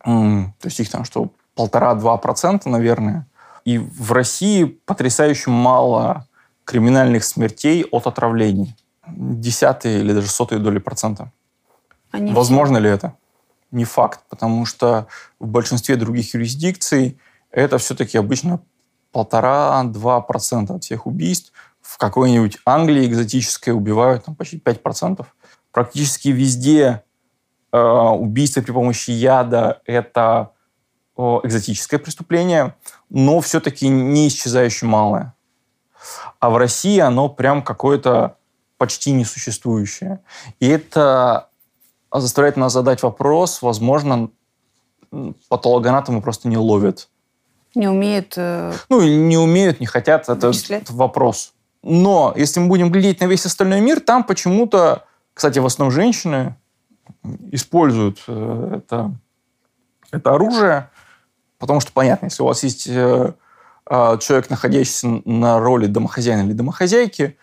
То 0.04 0.52
есть 0.64 0.80
их 0.80 0.90
там 0.90 1.04
что, 1.04 1.30
полтора-два 1.54 2.16
процента, 2.18 2.68
наверное. 2.68 3.26
И 3.64 3.78
в 3.78 4.12
России 4.12 4.64
потрясающе 4.64 5.50
мало 5.50 6.26
криминальных 6.64 7.24
смертей 7.24 7.84
от 7.90 8.06
отравлений. 8.06 8.76
Десятые 9.06 10.00
или 10.00 10.12
даже 10.12 10.28
сотые 10.28 10.58
доли 10.60 10.78
процента. 10.78 11.32
Они 12.12 12.32
Возможно 12.32 12.76
все... 12.76 12.84
ли 12.84 12.90
это? 12.90 13.14
Не 13.70 13.84
факт, 13.84 14.20
потому 14.28 14.66
что 14.66 15.06
в 15.38 15.46
большинстве 15.46 15.96
других 15.96 16.34
юрисдикций 16.34 17.18
это 17.50 17.78
все-таки 17.78 18.18
обычно 18.18 18.60
полтора-два 19.12 20.20
процента 20.20 20.74
от 20.74 20.84
всех 20.84 21.06
убийств. 21.06 21.52
В 21.80 21.98
какой-нибудь 21.98 22.58
Англии 22.64 23.06
экзотической 23.06 23.72
убивают 23.72 24.24
там, 24.24 24.34
почти 24.34 24.58
5%. 24.58 25.24
Практически 25.72 26.28
везде 26.28 27.02
э, 27.72 27.78
убийство 27.78 28.60
при 28.60 28.72
помощи 28.72 29.10
яда– 29.10 29.80
это 29.86 30.52
экзотическое 31.44 32.00
преступление, 32.00 32.74
но 33.10 33.40
все-таки 33.40 33.88
не 33.88 34.28
исчезающе 34.28 34.86
малое. 34.86 35.34
А 36.38 36.48
в 36.48 36.56
России 36.56 36.98
оно 36.98 37.28
прям 37.28 37.62
какое-то 37.62 38.36
почти 38.78 39.12
несуществующее. 39.12 40.20
И 40.60 40.66
это 40.66 41.49
заставляет 42.12 42.56
нас 42.56 42.72
задать 42.72 43.02
вопрос, 43.02 43.62
возможно, 43.62 44.30
патологоанатомы 45.48 46.22
просто 46.22 46.48
не 46.48 46.56
ловят. 46.56 47.08
Не 47.74 47.88
умеют... 47.88 48.34
Э... 48.36 48.72
Ну, 48.88 49.00
не 49.02 49.38
умеют, 49.38 49.80
не 49.80 49.86
хотят, 49.86 50.28
это, 50.28 50.52
это 50.68 50.92
вопрос. 50.92 51.52
Но 51.82 52.34
если 52.36 52.60
мы 52.60 52.68
будем 52.68 52.90
глядеть 52.90 53.20
на 53.20 53.26
весь 53.26 53.46
остальной 53.46 53.80
мир, 53.80 54.00
там 54.00 54.24
почему-то, 54.24 55.04
кстати, 55.34 55.58
в 55.58 55.66
основном 55.66 55.92
женщины 55.92 56.56
используют 57.52 58.22
э, 58.26 58.78
это, 58.78 59.12
это 60.10 60.34
оружие 60.34 60.90
Потому 61.60 61.80
что, 61.80 61.92
понятно, 61.92 62.26
если 62.26 62.42
у 62.42 62.46
вас 62.46 62.64
есть 62.64 62.88
э, 62.88 63.34
человек, 63.86 64.48
находящийся 64.48 65.20
на 65.26 65.60
роли 65.60 65.86
домохозяина 65.86 66.40
или 66.40 66.54
домохозяйки, 66.54 67.36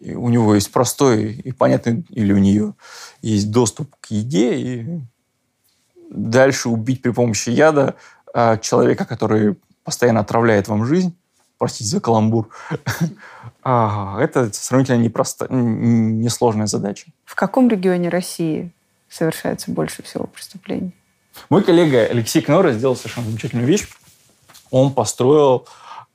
и 0.00 0.14
у 0.14 0.28
него 0.28 0.54
есть 0.54 0.72
простой 0.72 1.32
и 1.32 1.52
понятный, 1.52 2.04
или 2.10 2.32
у 2.32 2.38
нее 2.38 2.74
есть 3.22 3.50
доступ 3.50 3.94
к 4.00 4.06
еде, 4.10 4.54
и 4.56 5.00
дальше 6.10 6.68
убить 6.68 7.02
при 7.02 7.10
помощи 7.10 7.50
яда 7.50 7.94
э, 8.34 8.58
человека, 8.58 9.04
который 9.04 9.56
постоянно 9.84 10.20
отравляет 10.20 10.68
вам 10.68 10.84
жизнь, 10.84 11.16
простите 11.58 11.88
за 11.88 12.00
каламбур, 12.00 12.48
это 13.64 14.50
сравнительно 14.52 14.98
непросто, 14.98 15.46
несложная 15.50 16.66
задача. 16.66 17.06
В 17.24 17.34
каком 17.34 17.68
регионе 17.68 18.08
России 18.08 18.72
совершается 19.08 19.70
больше 19.70 20.02
всего 20.02 20.26
преступлений? 20.26 20.92
Мой 21.50 21.62
коллега 21.62 22.00
Алексей 22.04 22.42
Кнора 22.42 22.72
сделал 22.72 22.96
совершенно 22.96 23.26
замечательную 23.26 23.66
вещь. 23.66 23.88
Он 24.70 24.92
построил 24.92 25.66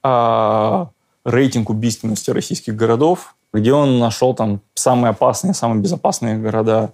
э, 0.04 0.86
рейтинг 1.26 1.70
убийственности 1.70 2.32
российских 2.32 2.76
городов, 2.76 3.36
где 3.54 3.74
он 3.74 4.00
нашел 4.00 4.34
там 4.34 4.62
самые 4.76 5.12
опасные, 5.12 5.54
самые 5.54 5.82
безопасные 5.82 6.38
города 6.38 6.94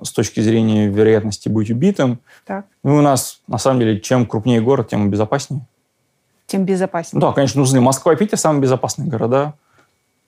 с 0.00 0.10
точки 0.10 0.40
зрения 0.40 0.88
вероятности 0.88 1.48
быть 1.48 1.70
убитым. 1.70 2.18
Так. 2.46 2.66
Ну, 2.82 2.96
у 2.96 3.00
нас, 3.02 3.40
на 3.46 3.58
самом 3.58 3.80
деле, 3.80 4.00
чем 4.00 4.26
крупнее 4.26 4.60
город, 4.60 4.88
тем 4.88 5.10
безопаснее. 5.10 5.66
Тем 6.46 6.64
безопаснее. 6.64 7.20
Да, 7.20 7.32
конечно, 7.32 7.60
нужны 7.60 7.80
Москва 7.80 8.12
и 8.12 8.16
Питер 8.16 8.38
самые 8.38 8.62
безопасные 8.62 9.08
города 9.08 9.54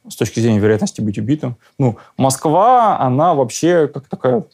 с 0.09 0.17
точки 0.17 0.41
зрения 0.41 0.59
вероятности 0.59 1.01
быть 1.01 1.19
убитым. 1.19 1.57
Ну, 1.79 1.97
Москва, 2.17 3.01
она 3.01 3.35
вообще 3.35 3.89
как 3.89 4.07
такая 4.07 4.45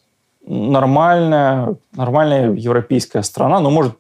нормальная, 0.47 1.77
нормальная 1.93 2.53
европейская 2.53 3.23
страна, 3.23 3.61
но 3.61 3.71
может 3.71 3.99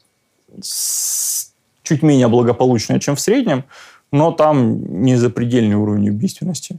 чуть 1.82 2.02
менее 2.02 2.28
благополучная, 2.28 3.00
чем 3.00 3.16
в 3.16 3.20
среднем, 3.20 3.64
но 4.12 4.32
там 4.32 5.02
не 5.02 5.16
запредельный 5.16 5.74
уровень 5.74 6.10
убийственности. 6.10 6.78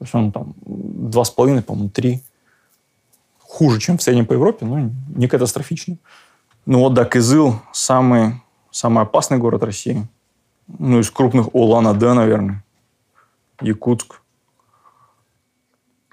То 0.00 0.04
есть 0.04 0.14
он 0.14 0.32
там 0.32 0.54
2,5, 0.64 1.62
по-моему, 1.62 1.90
3. 1.90 2.22
Хуже, 3.38 3.78
чем 3.80 3.98
в 3.98 4.02
среднем 4.02 4.24
по 4.24 4.32
Европе, 4.32 4.64
но 4.64 4.90
не 5.14 5.28
катастрофично. 5.28 5.98
Ну 6.64 6.78
вот, 6.78 6.94
да, 6.94 7.04
Кызыл 7.04 7.56
самый, 7.70 8.40
самый 8.70 9.02
опасный 9.02 9.36
город 9.36 9.62
России. 9.62 10.08
Ну, 10.78 11.00
из 11.00 11.10
крупных 11.10 11.54
Улан-Удэ, 11.54 12.14
наверное. 12.14 12.64
Якутск. 13.60 14.22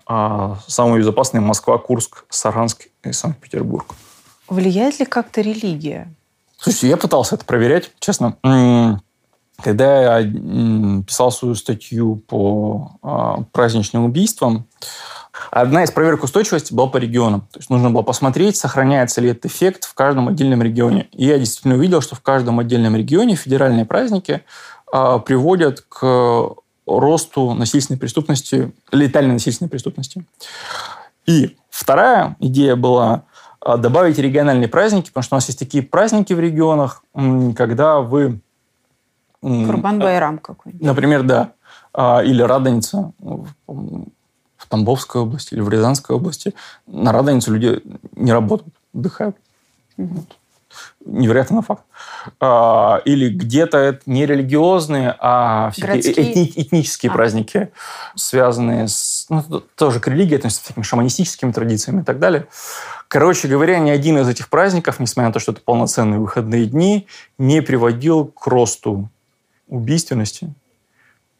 А 0.05 0.57
самые 0.67 0.99
безопасные 0.99 1.39
Москва, 1.39 1.77
Курск, 1.77 2.25
Саранск 2.27 2.89
и 3.05 3.13
Санкт-Петербург. 3.13 3.95
Влияет 4.49 4.99
ли 4.99 5.05
как-то 5.05 5.39
религия? 5.39 6.13
Слушайте, 6.57 6.89
я 6.89 6.97
пытался 6.97 7.35
это 7.35 7.45
проверять, 7.45 7.93
честно. 7.99 8.35
Когда 9.61 10.19
я 10.19 10.31
писал 11.03 11.31
свою 11.31 11.55
статью 11.55 12.17
по 12.27 12.91
а, 13.01 13.43
праздничным 13.51 14.05
убийствам, 14.05 14.67
одна 15.49 15.83
из 15.83 15.91
проверок 15.91 16.23
устойчивости 16.23 16.73
была 16.73 16.87
по 16.87 16.97
регионам. 16.97 17.41
То 17.51 17.59
есть 17.59 17.69
нужно 17.69 17.89
было 17.89 18.03
посмотреть, 18.03 18.55
сохраняется 18.55 19.19
ли 19.19 19.29
этот 19.29 19.47
эффект 19.47 19.85
в 19.85 19.93
каждом 19.95 20.27
отдельном 20.27 20.61
регионе. 20.61 21.07
И 21.11 21.25
я 21.25 21.39
действительно 21.39 21.75
увидел, 21.75 22.01
что 22.01 22.15
в 22.15 22.21
каждом 22.21 22.59
отдельном 22.59 22.95
регионе 22.95 23.35
федеральные 23.35 23.85
праздники 23.85 24.43
а, 24.91 25.17
приводят 25.19 25.81
к 25.81 26.55
росту 26.85 27.53
насильственной 27.53 27.99
преступности, 27.99 28.71
летальной 28.91 29.33
насильственной 29.33 29.69
преступности. 29.69 30.23
И 31.25 31.57
вторая 31.69 32.37
идея 32.39 32.75
была 32.75 33.23
а, 33.59 33.77
добавить 33.77 34.17
региональные 34.17 34.69
праздники, 34.69 35.07
потому 35.07 35.23
что 35.23 35.35
у 35.35 35.37
нас 35.37 35.47
есть 35.47 35.59
такие 35.59 35.83
праздники 35.83 36.33
в 36.33 36.39
регионах, 36.39 37.03
когда 37.55 37.99
вы... 37.99 38.39
Курбан-Байрам 39.41 40.39
какой-нибудь. 40.39 40.85
Например, 40.85 41.23
да. 41.23 41.51
А, 41.93 42.21
или 42.23 42.41
Радоница 42.41 43.11
в 43.17 44.67
Тамбовской 44.67 45.21
области 45.21 45.53
или 45.53 45.61
в 45.61 45.69
Рязанской 45.69 46.15
области. 46.15 46.53
На 46.88 47.11
Радоницу 47.11 47.53
люди 47.53 47.81
не 48.15 48.31
работают, 48.31 48.73
отдыхают. 48.93 49.38
Угу 49.97 50.25
невероятно 51.07 51.61
факт. 51.61 51.83
А, 52.39 53.01
или 53.05 53.29
где-то 53.29 53.77
это 53.77 54.01
не 54.05 54.25
религиозные, 54.25 55.15
а 55.19 55.71
этни, 55.77 56.51
этнические 56.55 57.11
а. 57.11 57.13
праздники, 57.13 57.71
связанные 58.15 58.88
с... 58.88 59.25
Ну, 59.29 59.43
тоже 59.75 59.99
к 59.99 60.07
религии, 60.07 60.35
относятся 60.35 60.65
с 60.65 60.67
такими 60.67 60.83
шаманистическими 60.83 61.51
традициями 61.51 62.01
и 62.01 62.03
так 62.03 62.19
далее. 62.19 62.47
Короче 63.07 63.47
говоря, 63.47 63.79
ни 63.79 63.89
один 63.89 64.17
из 64.17 64.27
этих 64.27 64.49
праздников, 64.49 64.99
несмотря 64.99 65.29
на 65.29 65.33
то, 65.33 65.39
что 65.39 65.53
это 65.53 65.61
полноценные 65.61 66.19
выходные 66.19 66.65
дни, 66.65 67.07
не 67.38 67.61
приводил 67.61 68.25
к 68.25 68.47
росту 68.47 69.09
убийственности. 69.68 70.53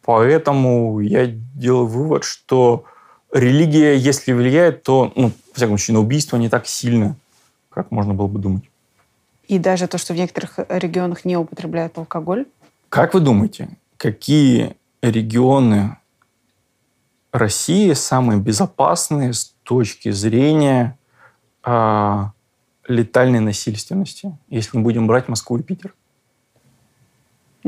Поэтому 0.02 1.00
я 1.00 1.26
делаю 1.26 1.86
вывод, 1.86 2.24
что 2.24 2.84
религия, 3.32 3.96
если 3.96 4.32
влияет, 4.32 4.82
то, 4.82 5.12
ну, 5.16 5.26
во 5.26 5.54
всяком 5.54 5.78
случае, 5.78 5.94
на 5.94 6.00
убийство 6.00 6.36
не 6.36 6.48
так 6.48 6.66
сильно, 6.66 7.16
как 7.68 7.90
можно 7.90 8.14
было 8.14 8.26
бы 8.26 8.38
думать. 8.38 8.64
И 9.48 9.58
даже 9.58 9.86
то, 9.86 9.98
что 9.98 10.14
в 10.14 10.16
некоторых 10.16 10.58
регионах 10.68 11.24
не 11.24 11.36
употребляют 11.36 11.96
алкоголь? 11.98 12.46
Как 12.88 13.14
вы 13.14 13.20
думаете, 13.20 13.68
какие 13.96 14.76
регионы 15.02 15.96
России 17.32 17.92
самые 17.92 18.40
безопасные 18.40 19.32
с 19.32 19.54
точки 19.62 20.10
зрения 20.10 20.98
э, 21.64 22.24
летальной 22.86 23.40
насильственности, 23.40 24.36
если 24.48 24.78
мы 24.78 24.82
будем 24.82 25.06
брать 25.06 25.28
Москву 25.28 25.58
и 25.58 25.62
Питер? 25.62 25.94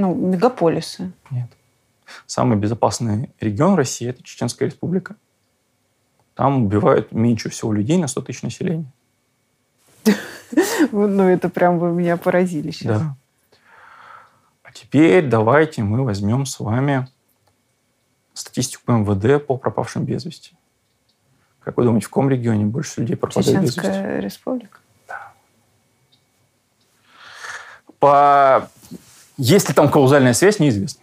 Ну, 0.01 0.15
мегаполисы. 0.15 1.13
Нет. 1.31 1.51
Самый 2.27 2.57
безопасный 2.57 3.31
регион 3.39 3.75
России– 3.75 4.09
это 4.11 4.23
Чеченская 4.23 4.67
республика. 4.67 5.17
Там 6.35 6.65
убивают 6.65 7.13
меньше 7.13 7.51
всего 7.51 7.75
людей 7.75 7.99
на 7.99 8.09
100 8.09 8.23
тысяч 8.23 8.43
населения. 8.43 8.91
Ну, 10.91 11.29
это 11.29 11.49
прям 11.49 11.79
вы 11.79 11.93
меня 11.93 12.17
поразили 12.17 12.73
сейчас. 12.73 13.01
Да. 13.01 13.17
А 14.65 14.73
теперь 14.73 15.29
давайте 15.29 15.85
мы 15.85 16.03
возьмем 16.03 16.47
с 16.47 16.59
вами 16.59 17.07
статистику 18.33 18.91
МВД 18.91 19.47
по 19.47 19.57
пропавшим 19.57 20.05
без 20.05 20.25
вести. 20.25 20.57
Как 21.61 21.77
вы 21.77 21.85
думаете, 21.85 22.07
в 22.07 22.09
каком 22.09 22.31
регионе 22.31 22.65
больше 22.65 23.03
людей 23.03 23.17
пропадает 23.17 23.61
без 23.61 23.77
вести? 23.77 23.81
Чеченская 23.81 24.21
республика? 24.21 24.79
Да. 25.07 25.33
По... 28.01 28.69
Есть 29.43 29.71
ли 29.71 29.75
там 29.75 29.91
каузальная 29.91 30.35
связь, 30.35 30.59
неизвестно. 30.59 31.01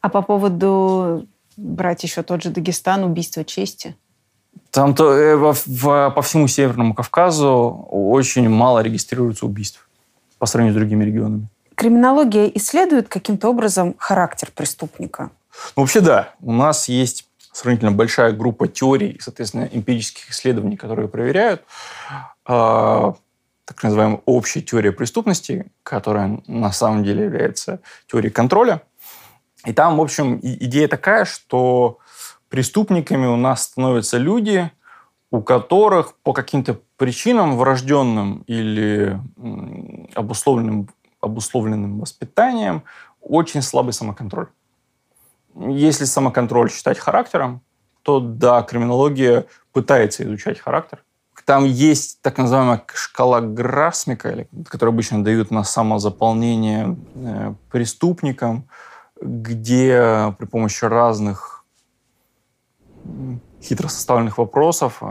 А 0.00 0.08
по 0.08 0.22
поводу 0.22 1.26
брать 1.58 2.02
еще 2.02 2.22
тот 2.22 2.42
же 2.42 2.48
Дагестан, 2.48 3.04
убийство 3.04 3.44
чести? 3.44 3.94
Там 4.70 4.94
то, 4.94 5.12
э, 5.12 5.36
в, 5.36 5.54
в, 5.66 6.10
по 6.10 6.22
всему 6.22 6.48
Северному 6.48 6.94
Кавказу 6.94 7.86
очень 7.90 8.48
мало 8.48 8.80
регистрируется 8.80 9.44
убийств 9.44 9.86
по 10.38 10.46
сравнению 10.46 10.74
с 10.74 10.80
другими 10.80 11.04
регионами. 11.04 11.48
Криминология 11.74 12.46
исследует 12.46 13.08
каким-то 13.08 13.50
образом 13.50 13.94
характер 13.98 14.48
преступника? 14.54 15.30
Ну, 15.76 15.82
вообще 15.82 16.00
да. 16.00 16.30
У 16.40 16.52
нас 16.52 16.88
есть 16.88 17.28
сравнительно 17.52 17.92
большая 17.92 18.32
группа 18.32 18.66
теорий, 18.66 19.18
соответственно, 19.20 19.68
эмпирических 19.70 20.30
исследований, 20.30 20.78
которые 20.78 21.08
проверяют 21.08 21.64
э, 22.48 23.12
так 23.64 23.82
называемая 23.82 24.20
общая 24.26 24.60
теория 24.60 24.92
преступности, 24.92 25.70
которая 25.82 26.42
на 26.46 26.72
самом 26.72 27.04
деле 27.04 27.24
является 27.24 27.80
теорией 28.06 28.32
контроля. 28.32 28.82
И 29.64 29.72
там, 29.72 29.96
в 29.96 30.02
общем, 30.02 30.38
идея 30.42 30.88
такая, 30.88 31.24
что 31.24 31.98
преступниками 32.48 33.26
у 33.26 33.36
нас 33.36 33.64
становятся 33.64 34.18
люди, 34.18 34.70
у 35.30 35.42
которых 35.42 36.16
по 36.18 36.32
каким-то 36.32 36.80
причинам 36.96 37.56
врожденным 37.56 38.44
или 38.46 39.18
обусловленным, 40.14 40.88
обусловленным 41.20 42.00
воспитанием 42.00 42.84
очень 43.20 43.62
слабый 43.62 43.92
самоконтроль. 43.92 44.48
Если 45.56 46.04
самоконтроль 46.04 46.70
считать 46.70 46.98
характером, 46.98 47.62
то 48.02 48.20
да, 48.20 48.62
криминология 48.62 49.46
пытается 49.72 50.24
изучать 50.24 50.60
характер. 50.60 51.03
Там 51.44 51.64
есть 51.64 52.22
так 52.22 52.38
называемая 52.38 52.82
шкала 52.94 53.40
Грасмика, 53.40 54.46
которую 54.66 54.94
обычно 54.94 55.22
дают 55.22 55.50
на 55.50 55.62
самозаполнение 55.62 56.96
э, 57.14 57.54
преступникам, 57.70 58.68
где 59.20 60.34
при 60.38 60.46
помощи 60.46 60.84
разных 60.84 61.64
хитро 63.62 63.88
составленных 63.88 64.38
вопросов 64.38 65.02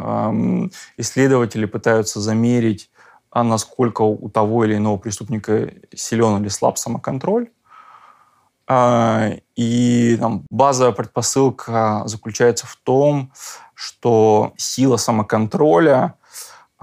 исследователи 0.97 1.65
пытаются 1.65 2.19
замерить, 2.19 2.89
а 3.29 3.43
насколько 3.43 4.01
у 4.01 4.29
того 4.29 4.65
или 4.65 4.75
иного 4.75 4.97
преступника 4.97 5.71
силен 5.93 6.41
или 6.41 6.49
слаб 6.49 6.77
самоконтроль. 6.77 7.49
А, 8.65 9.31
и 9.55 10.17
там, 10.19 10.45
базовая 10.49 10.93
предпосылка 10.93 12.03
заключается 12.05 12.65
в 12.65 12.75
том, 12.77 13.31
что 13.73 14.53
сила 14.55 14.97
самоконтроля, 14.97 16.15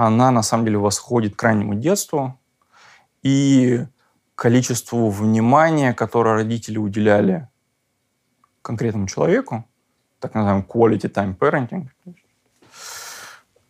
она 0.06 0.30
на 0.30 0.42
самом 0.42 0.64
деле 0.64 0.78
восходит 0.78 1.36
к 1.36 1.42
раннему 1.42 1.74
детству, 1.74 2.38
и 3.22 3.84
количеству 4.34 5.10
внимания, 5.10 5.92
которое 5.92 6.36
родители 6.36 6.78
уделяли 6.78 7.48
конкретному 8.62 9.08
человеку, 9.08 9.66
так 10.18 10.34
называемый 10.34 10.64
quality 10.64 11.12
time 11.12 11.36
parenting, 11.36 11.88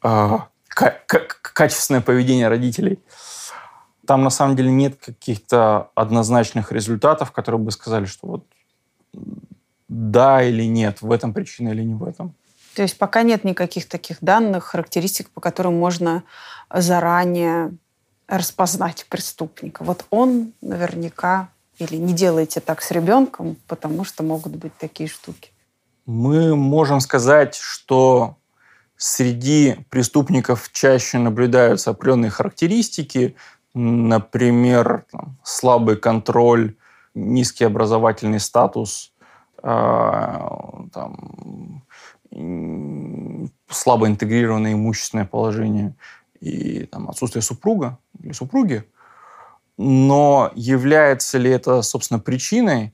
а, 0.03 0.49
качественное 0.68 2.01
поведение 2.01 2.47
родителей. 2.47 3.03
Там 4.07 4.22
на 4.22 4.31
самом 4.31 4.55
деле 4.55 4.70
нет 4.70 5.05
каких-то 5.05 5.91
однозначных 5.97 6.70
результатов, 6.70 7.33
которые 7.33 7.61
бы 7.61 7.72
сказали, 7.72 8.05
что 8.05 8.26
вот 8.28 8.47
да 9.89 10.45
или 10.45 10.62
нет, 10.62 11.03
в 11.03 11.11
этом 11.11 11.35
причина 11.35 11.70
или 11.70 11.83
не 11.83 11.95
в 11.95 12.05
этом. 12.05 12.37
То 12.81 12.85
есть 12.85 12.97
пока 12.97 13.24
нет 13.24 13.45
никаких 13.45 13.87
таких 13.87 14.16
данных, 14.22 14.64
характеристик, 14.64 15.28
по 15.28 15.43
которым 15.43 15.78
можно 15.78 16.22
заранее 16.72 17.72
распознать 18.26 19.05
преступника. 19.11 19.85
Вот 19.85 20.07
он 20.09 20.55
наверняка 20.62 21.51
Или 21.76 21.97
не 21.97 22.14
делайте 22.14 22.61
так 22.61 22.81
с 22.81 22.91
ребенком, 22.91 23.59
потому 23.66 24.05
что 24.05 24.22
могут 24.22 24.57
быть 24.57 24.74
такие 24.78 25.11
штуки? 25.11 25.51
Мы 26.07 26.57
можем 26.57 27.01
сказать, 27.01 27.55
что 27.55 28.37
среди 28.97 29.76
преступников 29.91 30.70
чаще 30.72 31.18
наблюдаются 31.18 31.91
определенные 31.91 32.31
характеристики, 32.31 33.35
например, 33.74 35.05
там, 35.12 35.37
слабый 35.43 35.97
контроль, 35.97 36.76
низкий 37.14 37.64
образовательный 37.64 38.41
статус, 38.41 39.12
э, 39.62 39.68
там, 40.93 41.83
слабо 43.68 44.07
интегрированное 44.09 44.72
имущественное 44.72 45.24
положение 45.24 45.95
и 46.41 46.86
там, 46.86 47.09
отсутствие 47.09 47.43
супруга 47.43 47.99
или 48.22 48.32
супруги. 48.32 48.84
Но 49.76 50.51
является 50.55 51.38
ли 51.38 51.51
это, 51.51 51.82
собственно, 51.82 52.20
причиной, 52.20 52.93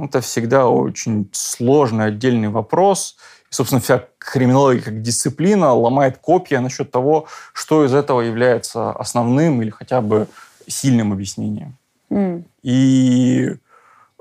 это 0.00 0.20
всегда 0.20 0.68
очень 0.68 1.28
сложный 1.32 2.06
отдельный 2.06 2.48
вопрос. 2.48 3.16
И, 3.50 3.54
собственно, 3.54 3.80
вся 3.80 4.04
криминология 4.18 4.82
как 4.82 5.02
дисциплина 5.02 5.72
ломает 5.72 6.18
копья 6.18 6.60
насчет 6.60 6.90
того, 6.90 7.26
что 7.52 7.84
из 7.84 7.92
этого 7.92 8.20
является 8.20 8.90
основным 8.92 9.60
или 9.62 9.70
хотя 9.70 10.00
бы 10.00 10.28
сильным 10.66 11.12
объяснением. 11.12 11.76
Mm. 12.10 12.44
И 12.62 13.56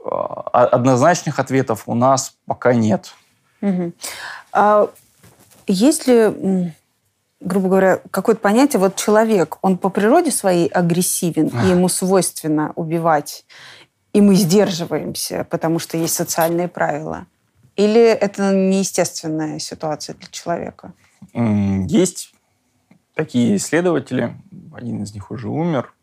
а, 0.04 0.68
однозначных 0.72 1.40
ответов 1.40 1.84
у 1.86 1.96
нас 1.96 2.36
пока 2.46 2.74
нет. 2.74 3.14
Угу. 3.64 3.94
А 4.52 4.92
есть 5.68 6.06
ли, 6.06 6.74
грубо 7.40 7.70
говоря, 7.70 8.02
какое-то 8.12 8.42
понятие, 8.42 8.80
вот 8.80 8.98
человек, 8.98 9.58
он 9.62 9.78
по 9.78 9.90
природе 9.90 10.32
своей 10.32 10.68
агрессивен, 10.68 11.48
и 11.48 11.70
ему 11.70 11.88
свойственно 11.88 12.74
убивать, 12.76 13.46
и 14.12 14.22
мы 14.22 14.36
сдерживаемся, 14.36 15.48
потому 15.50 15.80
что 15.80 15.98
есть 15.98 16.14
социальные 16.14 16.68
правила? 16.68 17.26
Или 17.78 18.02
это 18.02 18.54
неестественная 18.54 19.60
ситуация 19.60 20.16
для 20.16 20.28
человека? 20.30 20.94
Есть 21.34 22.34
такие 23.16 23.56
исследователи, 23.56 24.36
один 24.76 25.02
из 25.04 25.14
них 25.14 25.32
уже 25.32 25.48
умер. 25.48 25.94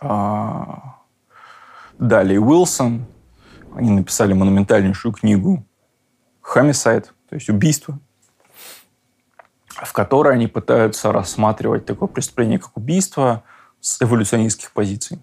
А, 0.00 0.96
Далее 1.98 2.40
Уилсон, 2.40 3.06
они 3.76 3.90
написали 3.90 4.32
монументальнейшую 4.32 5.12
книгу 5.12 5.64
«Homicide», 6.42 7.06
то 7.28 7.34
есть 7.34 7.48
«Убийство», 7.50 7.98
в 9.68 9.92
которой 9.92 10.34
они 10.34 10.46
пытаются 10.46 11.12
рассматривать 11.12 11.84
такое 11.84 12.08
преступление, 12.08 12.58
как 12.58 12.76
убийство, 12.76 13.42
с 13.80 14.00
эволюционистских 14.00 14.72
позиций. 14.72 15.20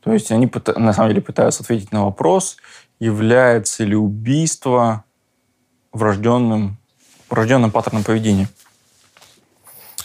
То 0.00 0.12
есть 0.12 0.30
они 0.30 0.50
на 0.76 0.92
самом 0.92 1.08
деле 1.08 1.22
пытаются 1.22 1.62
ответить 1.62 1.90
на 1.90 2.04
вопрос, 2.04 2.58
является 3.00 3.84
ли 3.84 3.96
убийство 3.96 5.04
врожденным, 5.92 6.78
врожденным 7.30 7.70
паттерном 7.70 8.04
поведения. 8.04 8.48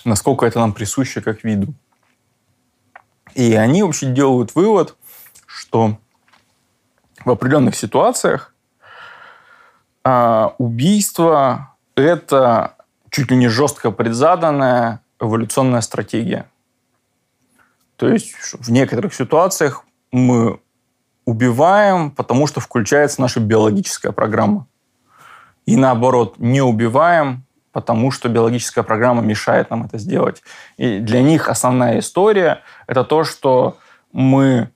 Насколько 0.06 0.46
это 0.46 0.60
нам 0.60 0.74
присуще 0.74 1.22
как 1.22 1.44
виду. 1.44 1.74
И 3.36 3.54
они 3.54 3.84
вообще 3.84 4.08
делают 4.08 4.56
вывод, 4.56 4.96
что 5.46 6.00
в 7.26 7.32
определенных 7.32 7.76
ситуациях 7.76 8.54
а, 10.04 10.56
убийство– 10.58 11.76
это 11.96 12.76
чуть 13.10 13.32
ли 13.32 13.38
не 13.38 13.48
жестко 13.48 13.92
предзаданная 13.92 15.02
эволюционная 15.20 15.82
стратегия. 15.82 16.48
То 17.98 18.08
есть 18.08 18.34
в 18.54 18.72
некоторых 18.72 19.14
ситуациях 19.14 19.84
мы 20.12 20.60
убиваем, 21.26 22.10
потому 22.12 22.48
что 22.48 22.60
включается 22.60 23.22
наша 23.22 23.40
биологическая 23.40 24.12
программа. 24.12 24.68
И 25.68 25.76
наоборот, 25.76 26.40
не 26.40 26.62
убиваем, 26.62 27.46
потому 27.72 28.10
что 28.12 28.28
биологическая 28.28 28.84
программа 28.84 29.22
мешает 29.22 29.70
нам 29.70 29.84
это 29.84 30.00
сделать. 30.00 30.42
И 30.78 31.00
для 31.00 31.22
них 31.22 31.48
основная 31.48 32.00
история– 32.00 32.62
это 32.88 33.04
то, 33.04 33.24
что 33.24 33.78
мы 34.12 34.72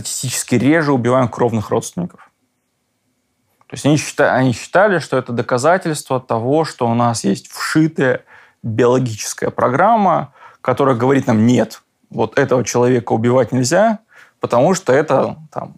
статистически 0.00 0.54
реже 0.54 0.92
убиваем 0.92 1.28
кровных 1.28 1.70
родственников. 1.70 2.30
То 3.66 3.74
есть 3.74 3.86
они 3.86 3.96
считали, 3.98 4.30
они 4.30 4.52
считали, 4.52 4.98
что 4.98 5.16
это 5.16 5.32
доказательство 5.32 6.20
того, 6.20 6.64
что 6.64 6.88
у 6.88 6.94
нас 6.94 7.22
есть 7.24 7.48
вшитая 7.52 8.24
биологическая 8.62 9.50
программа, 9.50 10.32
которая 10.60 10.96
говорит 10.96 11.26
нам 11.26 11.46
«нет, 11.46 11.82
вот 12.10 12.38
этого 12.38 12.64
человека 12.64 13.12
убивать 13.12 13.52
нельзя, 13.52 14.00
потому 14.40 14.74
что 14.74 14.92
это 14.92 15.36
там, 15.52 15.76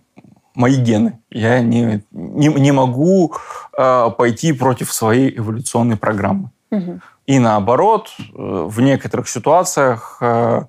мои 0.55 0.77
гены. 0.77 1.21
Я 1.31 1.61
не, 1.61 2.03
не, 2.11 2.49
не 2.49 2.73
могу 2.73 3.35
э, 3.77 4.11
пойти 4.17 4.53
против 4.53 4.93
своей 4.93 5.37
эволюционной 5.37 5.97
программы». 5.97 6.51
Угу. 6.71 7.01
И 7.27 7.39
наоборот, 7.39 8.09
э, 8.19 8.23
в 8.35 8.81
некоторых 8.81 9.29
ситуациях 9.29 10.17
э, 10.21 10.63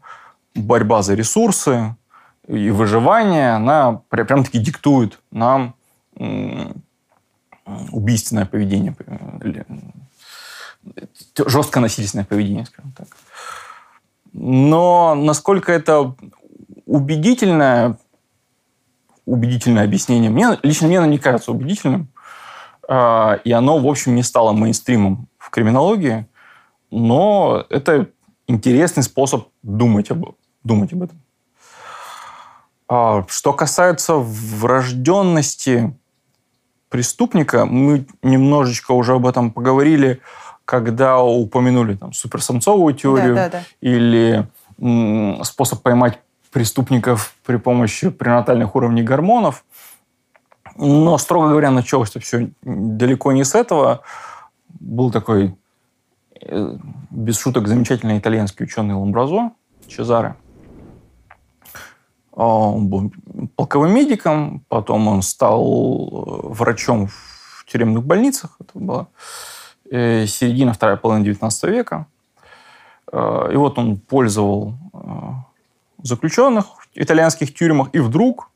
борьба 0.55 1.01
за 1.01 1.13
ресурсы, 1.13 1.95
и 2.47 2.69
выживание, 2.71 3.53
она 3.53 4.01
прям-таки 4.09 4.59
диктует 4.59 5.19
нам 5.31 5.75
убийственное 7.91 8.45
поведение, 8.45 8.95
жестко 11.47 11.79
насильственное 11.79 12.25
поведение, 12.25 12.65
скажем 12.65 12.91
так. 12.91 13.07
Но 14.33 15.15
насколько 15.15 15.71
это 15.71 16.15
убедительное, 16.85 17.97
убедительное 19.25 19.85
объяснение, 19.85 20.29
мне, 20.29 20.57
лично 20.63 20.87
мне 20.87 20.97
оно 20.97 21.07
не 21.07 21.19
кажется 21.19 21.51
убедительным, 21.51 22.09
а, 22.87 23.39
и 23.43 23.51
оно, 23.51 23.77
в 23.77 23.87
общем, 23.87 24.15
не 24.15 24.23
стало 24.23 24.51
мейнстримом 24.51 25.27
в 25.37 25.49
криминологии, 25.49 26.27
но 26.91 27.65
это 27.69 28.09
интересный 28.47 29.03
способ 29.03 29.47
думать 29.61 30.11
об, 30.11 30.35
думать 30.63 30.91
об 30.93 31.03
этом. 31.03 31.22
А, 32.87 33.25
что 33.27 33.53
касается 33.53 34.15
врожденности 34.15 35.97
преступника, 36.89 37.65
мы 37.65 38.05
немножечко 38.21 38.91
уже 38.91 39.13
об 39.13 39.25
этом 39.25 39.51
поговорили, 39.51 40.21
когда 40.65 41.21
упомянули 41.21 41.95
там, 41.95 42.13
суперсамцовую 42.13 42.93
теорию 42.93 43.35
да, 43.35 43.49
да, 43.49 43.59
да. 43.59 43.63
или 43.81 44.47
м, 44.79 45.43
способ 45.43 45.81
поймать 45.81 46.19
преступников 46.51 47.33
при 47.45 47.57
помощи 47.57 48.09
пренатальных 48.09 48.75
уровней 48.75 49.03
гормонов. 49.03 49.65
Но, 50.75 51.17
строго 51.17 51.49
говоря, 51.49 51.71
началось 51.71 52.11
это 52.11 52.19
все 52.19 52.51
далеко 52.61 53.31
не 53.31 53.43
с 53.43 53.55
этого. 53.55 54.01
Был 54.69 55.11
такой, 55.11 55.55
э, 56.41 56.77
без 57.09 57.39
шуток, 57.39 57.67
замечательный 57.67 58.17
итальянский 58.17 58.65
ученый 58.65 58.93
Ламбразо, 58.93 59.51
Чезаре. 59.87 60.35
А, 62.35 62.45
он 62.45 62.87
был 62.87 63.11
полковым 63.55 63.93
медиком, 63.93 64.65
потом 64.67 65.07
он 65.07 65.21
стал 65.21 65.61
э, 65.61 66.47
врачом 66.47 67.07
в 67.07 67.65
тюремных 67.67 68.03
больницах. 68.03 68.55
Это 68.59 68.71
была 68.79 69.07
э, 69.89 70.25
середина, 70.25 70.73
вторая 70.73 70.97
половина 70.97 71.25
19 71.25 71.63
века. 71.65 72.07
Э, 73.11 73.49
и 73.51 73.55
вот 73.55 73.77
он 73.77 73.97
пользовал 73.97 74.75
заключенных 76.01 76.65
в 76.65 76.87
итальянских 76.95 77.53
тюрьмах, 77.53 77.89
и 77.93 77.99
вдруг 77.99 78.49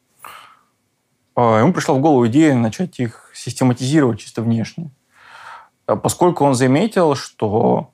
ему 1.35 1.71
пришла 1.71 1.95
в 1.95 2.01
голову 2.01 2.27
идея 2.27 2.55
начать 2.55 2.99
их 2.99 3.31
систематизировать 3.33 4.19
чисто 4.19 4.41
внешне. 4.41 4.89
Поскольку 5.85 6.43
он 6.43 6.55
заметил, 6.55 7.15
что 7.15 7.91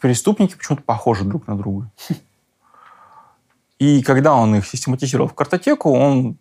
преступники 0.00 0.56
почему-то 0.56 0.82
похожи 0.82 1.24
друг 1.24 1.46
на 1.46 1.56
друга. 1.56 1.90
И 3.80 4.02
когда 4.02 4.34
он 4.34 4.54
их 4.54 4.66
систематизировал 4.66 5.28
в 5.28 5.34
картотеку, 5.34 5.90
он, 5.90 6.36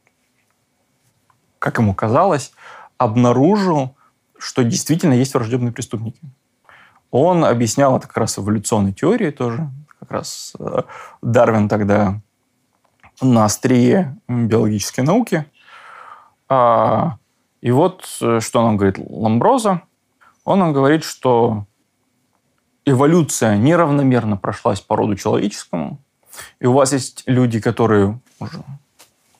как 1.57 1.79
ему 1.79 1.95
казалось, 1.95 2.51
обнаружил, 2.97 3.95
что 4.37 4.63
действительно 4.63 5.13
есть 5.13 5.33
враждебные 5.33 5.71
преступники. 5.71 6.19
Он 7.11 7.45
объяснял 7.45 7.97
это 7.97 8.07
как 8.07 8.17
раз 8.17 8.37
эволюционной 8.37 8.91
теорией 8.91 9.31
тоже. 9.31 9.69
Как 10.01 10.11
раз 10.11 10.53
э, 10.59 10.83
Дарвин 11.21 11.69
тогда 11.69 12.21
на 13.21 13.45
острие 13.45 14.17
биологической 14.27 15.01
науки. 15.01 15.45
А, 16.49 17.17
и 17.61 17.71
вот 17.71 18.05
э, 18.21 18.41
что 18.41 18.61
нам 18.61 18.75
говорит 18.75 18.97
Ламброза. 18.99 19.81
Он 20.43 20.59
нам 20.59 20.73
говорит, 20.73 21.05
что 21.05 21.65
эволюция 22.83 23.55
неравномерно 23.57 24.35
прошлась 24.35 24.81
по 24.81 24.97
роду 24.97 25.15
человеческому, 25.15 25.99
и 26.59 26.65
у 26.65 26.73
вас 26.73 26.93
есть 26.93 27.23
люди, 27.25 27.59
которые 27.59 28.19
уже 28.39 28.63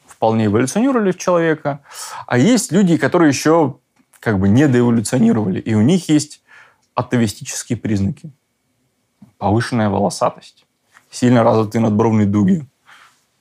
вполне 0.08 0.48
эволюционировали 0.48 1.12
в 1.12 1.18
человека, 1.18 1.82
а 2.28 2.38
есть 2.38 2.72
люди, 2.72 2.98
которые 2.98 3.30
еще 3.30 3.78
как 4.20 4.40
бы 4.40 4.50
не 4.50 4.68
доэволюционировали, 4.68 5.60
и 5.60 5.74
у 5.76 5.82
них 5.82 6.10
есть 6.10 6.44
атовистические 6.94 7.78
признаки. 7.78 8.32
Повышенная 9.38 9.90
волосатость, 9.90 10.66
сильно 11.10 11.44
развитые 11.44 11.82
надбровные 11.82 12.28
дуги, 12.28 12.68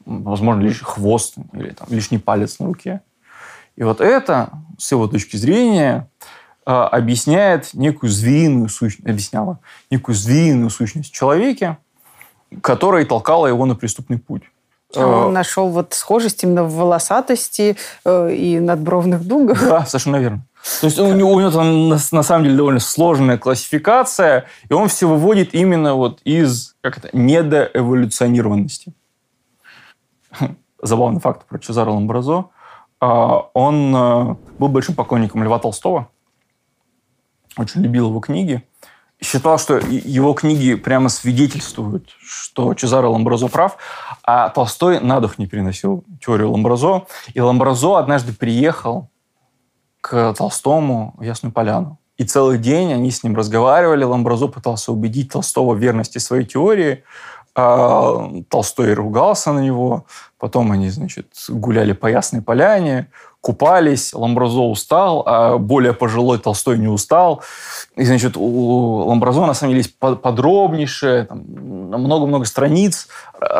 возможно, 0.04 0.60
лишь 0.62 0.80
хвост 0.80 1.34
или 1.52 1.70
там, 1.70 1.88
лишний 1.90 2.18
палец 2.18 2.58
на 2.60 2.66
руке. 2.66 3.02
И 3.74 3.82
вот 3.82 4.00
это, 4.00 4.50
с 4.78 4.90
его 4.92 5.08
точки 5.08 5.36
зрения, 5.36 6.08
а, 6.64 6.86
объясняет 6.86 7.74
некую 7.74 8.10
звериную 8.10 8.68
сущность, 8.68 9.08
объясняла 9.08 9.60
некую 9.90 10.14
звериную 10.14 10.70
сущность 10.70 11.10
в 11.10 11.14
человеке, 11.14 11.78
которая 12.62 13.04
толкала 13.04 13.46
его 13.46 13.66
на 13.66 13.74
преступный 13.74 14.18
путь. 14.18 14.42
А 14.96 15.06
он 15.06 15.34
нашел 15.34 15.68
вот 15.68 15.92
схожесть 15.92 16.42
именно 16.44 16.64
в 16.64 16.74
волосатости 16.74 17.76
э, 18.04 18.34
и 18.34 18.58
надбровных 18.58 19.26
дугах. 19.26 19.60
Да, 19.60 19.84
совершенно 19.84 20.16
верно. 20.16 20.46
То 20.80 20.86
есть 20.86 20.98
у 20.98 21.12
него, 21.12 21.32
у 21.32 21.40
него 21.40 21.50
там 21.50 21.88
на, 21.88 21.98
на 22.10 22.22
самом 22.22 22.44
деле 22.44 22.56
довольно 22.56 22.80
сложная 22.80 23.36
классификация, 23.36 24.46
и 24.68 24.72
он 24.72 24.88
все 24.88 25.06
выводит 25.06 25.54
именно 25.54 25.94
вот 25.94 26.20
из 26.24 26.74
как 26.80 26.98
это, 26.98 27.10
недоэволюционированности. 27.16 28.92
Забавный 30.82 31.20
факт 31.20 31.46
про 31.46 31.58
Чезаро 31.58 31.90
Ламбразо. 31.90 32.46
А, 33.00 33.48
он 33.52 33.94
э, 33.94 34.36
был 34.58 34.68
большим 34.68 34.94
поклонником 34.94 35.44
Льва 35.44 35.58
Толстого, 35.58 36.08
очень 37.56 37.82
любил 37.82 38.08
его 38.08 38.20
книги 38.20 38.62
считал, 39.20 39.58
что 39.58 39.78
его 39.78 40.32
книги 40.32 40.74
прямо 40.74 41.08
свидетельствуют, 41.08 42.10
что 42.20 42.74
Чезаро 42.74 43.08
Ламбразо 43.08 43.48
прав, 43.48 43.76
а 44.22 44.48
Толстой 44.50 45.00
на 45.00 45.20
дух 45.20 45.38
не 45.38 45.46
переносил 45.46 46.04
теорию 46.24 46.52
Ламбразо. 46.52 47.06
И 47.34 47.40
Ламбразо 47.40 47.98
однажды 47.98 48.32
приехал 48.32 49.10
к 50.00 50.34
Толстому 50.34 51.14
в 51.18 51.22
Ясную 51.22 51.52
Поляну. 51.52 51.98
И 52.16 52.24
целый 52.24 52.58
день 52.58 52.92
они 52.92 53.10
с 53.10 53.22
ним 53.22 53.36
разговаривали. 53.36 54.04
Ламбразо 54.04 54.48
пытался 54.48 54.92
убедить 54.92 55.32
Толстого 55.32 55.74
в 55.74 55.78
верности 55.78 56.18
своей 56.18 56.44
теории. 56.44 57.04
А 57.54 58.30
Толстой 58.48 58.94
ругался 58.94 59.52
на 59.52 59.60
него. 59.60 60.06
Потом 60.38 60.70
они, 60.72 60.90
значит, 60.90 61.32
гуляли 61.48 61.92
по 61.92 62.06
Ясной 62.06 62.42
Поляне 62.42 63.08
купались, 63.40 64.12
Ламбразо 64.14 64.60
устал, 64.60 65.22
а 65.26 65.58
более 65.58 65.94
пожилой 65.94 66.38
Толстой 66.38 66.78
не 66.78 66.88
устал. 66.88 67.42
И, 67.96 68.04
значит, 68.04 68.36
у 68.36 69.06
Ламбразо, 69.06 69.46
на 69.46 69.54
самом 69.54 69.72
деле, 69.72 69.82
есть 69.82 69.98
подробнейшее, 69.98 71.26
много-много 71.30 72.44
страниц, 72.44 73.08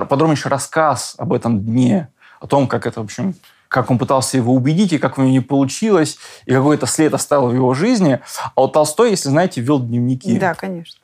подробнейший 0.08 0.50
рассказ 0.50 1.14
об 1.18 1.32
этом 1.32 1.60
дне, 1.60 2.08
о 2.40 2.46
том, 2.46 2.66
как 2.66 2.86
это, 2.86 3.00
в 3.00 3.04
общем, 3.04 3.34
как 3.68 3.90
он 3.90 3.98
пытался 3.98 4.36
его 4.36 4.52
убедить, 4.54 4.92
и 4.92 4.98
как 4.98 5.18
у 5.18 5.22
него 5.22 5.30
не 5.30 5.40
получилось, 5.40 6.18
и 6.46 6.52
какой 6.52 6.76
это 6.76 6.86
след 6.86 7.14
оставил 7.14 7.48
в 7.48 7.54
его 7.54 7.74
жизни. 7.74 8.20
А 8.54 8.60
вот 8.60 8.72
Толстой, 8.72 9.10
если 9.10 9.28
знаете, 9.28 9.60
вел 9.60 9.78
дневники. 9.78 10.38
Да, 10.38 10.54
конечно. 10.54 11.00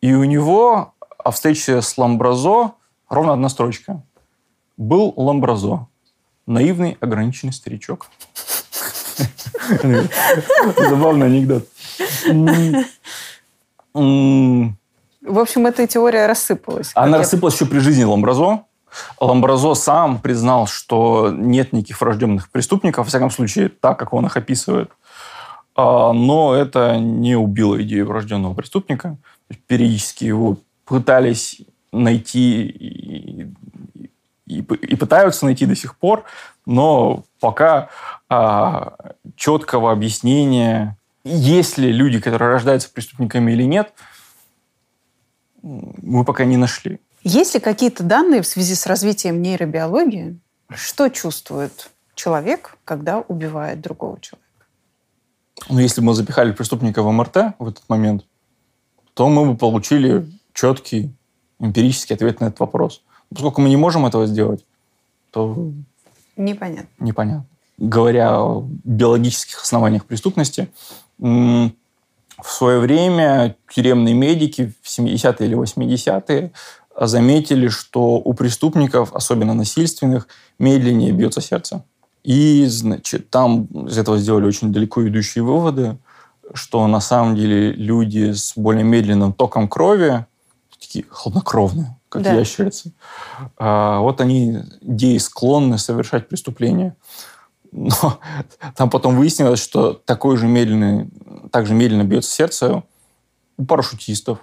И 0.00 0.14
у 0.14 0.24
него 0.24 0.94
о 1.18 1.30
встрече 1.30 1.82
с 1.82 1.98
Ламбразо 1.98 2.72
ровно 3.08 3.34
одна 3.34 3.48
строчка. 3.48 4.02
Был 4.76 5.12
Ламбразо 5.16 5.88
наивный, 6.50 6.98
ограниченный 7.00 7.52
старичок. 7.52 8.08
Забавный 10.78 11.26
анекдот. 11.26 11.68
В 13.94 15.38
общем, 15.38 15.66
эта 15.66 15.86
теория 15.86 16.26
рассыпалась. 16.26 16.92
Она 16.94 17.18
рассыпалась 17.18 17.54
еще 17.54 17.66
при 17.66 17.78
жизни 17.78 18.04
Ламбразо. 18.04 18.64
Ламбразо 19.20 19.74
сам 19.74 20.18
признал, 20.18 20.66
что 20.66 21.30
нет 21.30 21.72
никаких 21.72 22.00
врожденных 22.00 22.50
преступников, 22.50 23.06
во 23.06 23.08
всяком 23.08 23.30
случае, 23.30 23.68
так, 23.68 23.98
как 23.98 24.12
он 24.12 24.26
их 24.26 24.36
описывает. 24.36 24.90
А, 25.76 26.12
но 26.12 26.54
это 26.54 26.98
не 26.98 27.36
убило 27.36 27.80
идею 27.82 28.06
врожденного 28.06 28.54
преступника. 28.54 29.16
Периодически 29.68 30.24
его 30.24 30.56
пытались 30.84 31.60
найти 31.92 33.52
и, 34.50 34.58
и 34.60 34.96
пытаются 34.96 35.44
найти 35.44 35.66
до 35.66 35.76
сих 35.76 35.96
пор, 35.96 36.24
но 36.66 37.24
пока 37.38 37.88
а, 38.28 38.94
четкого 39.36 39.92
объяснения, 39.92 40.96
есть 41.24 41.78
ли 41.78 41.92
люди, 41.92 42.20
которые 42.20 42.50
рождаются 42.50 42.90
преступниками 42.90 43.52
или 43.52 43.64
нет, 43.64 43.92
мы 45.62 46.24
пока 46.24 46.44
не 46.44 46.56
нашли. 46.56 47.00
Есть 47.22 47.54
ли 47.54 47.60
какие-то 47.60 48.02
данные 48.02 48.42
в 48.42 48.46
связи 48.46 48.74
с 48.74 48.86
развитием 48.86 49.42
нейробиологии, 49.42 50.38
что 50.74 51.08
чувствует 51.08 51.90
человек, 52.14 52.76
когда 52.84 53.18
убивает 53.18 53.80
другого 53.80 54.18
человека? 54.20 54.46
Ну, 55.68 55.78
если 55.78 56.00
бы 56.00 56.08
мы 56.08 56.14
запихали 56.14 56.52
преступника 56.52 57.02
в 57.02 57.12
МРТ 57.12 57.54
в 57.58 57.68
этот 57.68 57.88
момент, 57.88 58.24
то 59.14 59.28
мы 59.28 59.44
бы 59.44 59.56
получили 59.56 60.26
четкий 60.54 61.14
эмпирический 61.58 62.16
ответ 62.16 62.40
на 62.40 62.46
этот 62.46 62.60
вопрос. 62.60 63.02
Поскольку 63.32 63.60
мы 63.60 63.68
не 63.68 63.76
можем 63.76 64.06
этого 64.06 64.26
сделать, 64.26 64.64
то... 65.30 65.70
Непонятно. 66.36 66.88
Непонятно. 66.98 67.46
Говоря 67.78 68.40
о 68.40 68.66
биологических 68.84 69.62
основаниях 69.62 70.04
преступности, 70.04 70.68
в 71.18 71.72
свое 72.44 72.80
время 72.80 73.56
тюремные 73.72 74.14
медики 74.14 74.72
в 74.82 74.86
70-е 74.86 75.46
или 75.46 75.56
80-е 75.56 76.52
заметили, 77.00 77.68
что 77.68 78.16
у 78.16 78.34
преступников, 78.34 79.14
особенно 79.14 79.54
насильственных, 79.54 80.28
медленнее 80.58 81.12
бьется 81.12 81.40
сердце. 81.40 81.84
И, 82.24 82.66
значит, 82.66 83.30
там 83.30 83.64
из 83.86 83.96
этого 83.96 84.18
сделали 84.18 84.46
очень 84.46 84.72
далеко 84.72 85.06
идущие 85.06 85.44
выводы, 85.44 85.96
что 86.52 86.86
на 86.86 87.00
самом 87.00 87.36
деле 87.36 87.72
люди 87.72 88.32
с 88.32 88.52
более 88.56 88.84
медленным 88.84 89.32
током 89.32 89.68
крови, 89.68 90.26
такие 90.78 91.04
хладнокровные, 91.08 91.96
как 92.10 92.22
да. 92.22 92.32
ящерицы. 92.32 92.92
А, 93.56 94.00
вот 94.00 94.20
они 94.20 94.58
склонны 95.18 95.78
совершать 95.78 96.28
преступления. 96.28 96.96
Но 97.72 98.20
там 98.76 98.90
потом 98.90 99.16
выяснилось, 99.16 99.62
что 99.62 99.94
такой 99.94 100.36
же 100.36 100.46
медленный, 100.46 101.08
также 101.50 101.72
медленно 101.72 102.04
бьется 102.04 102.30
сердце 102.30 102.82
у 103.56 103.64
парашютистов, 103.64 104.40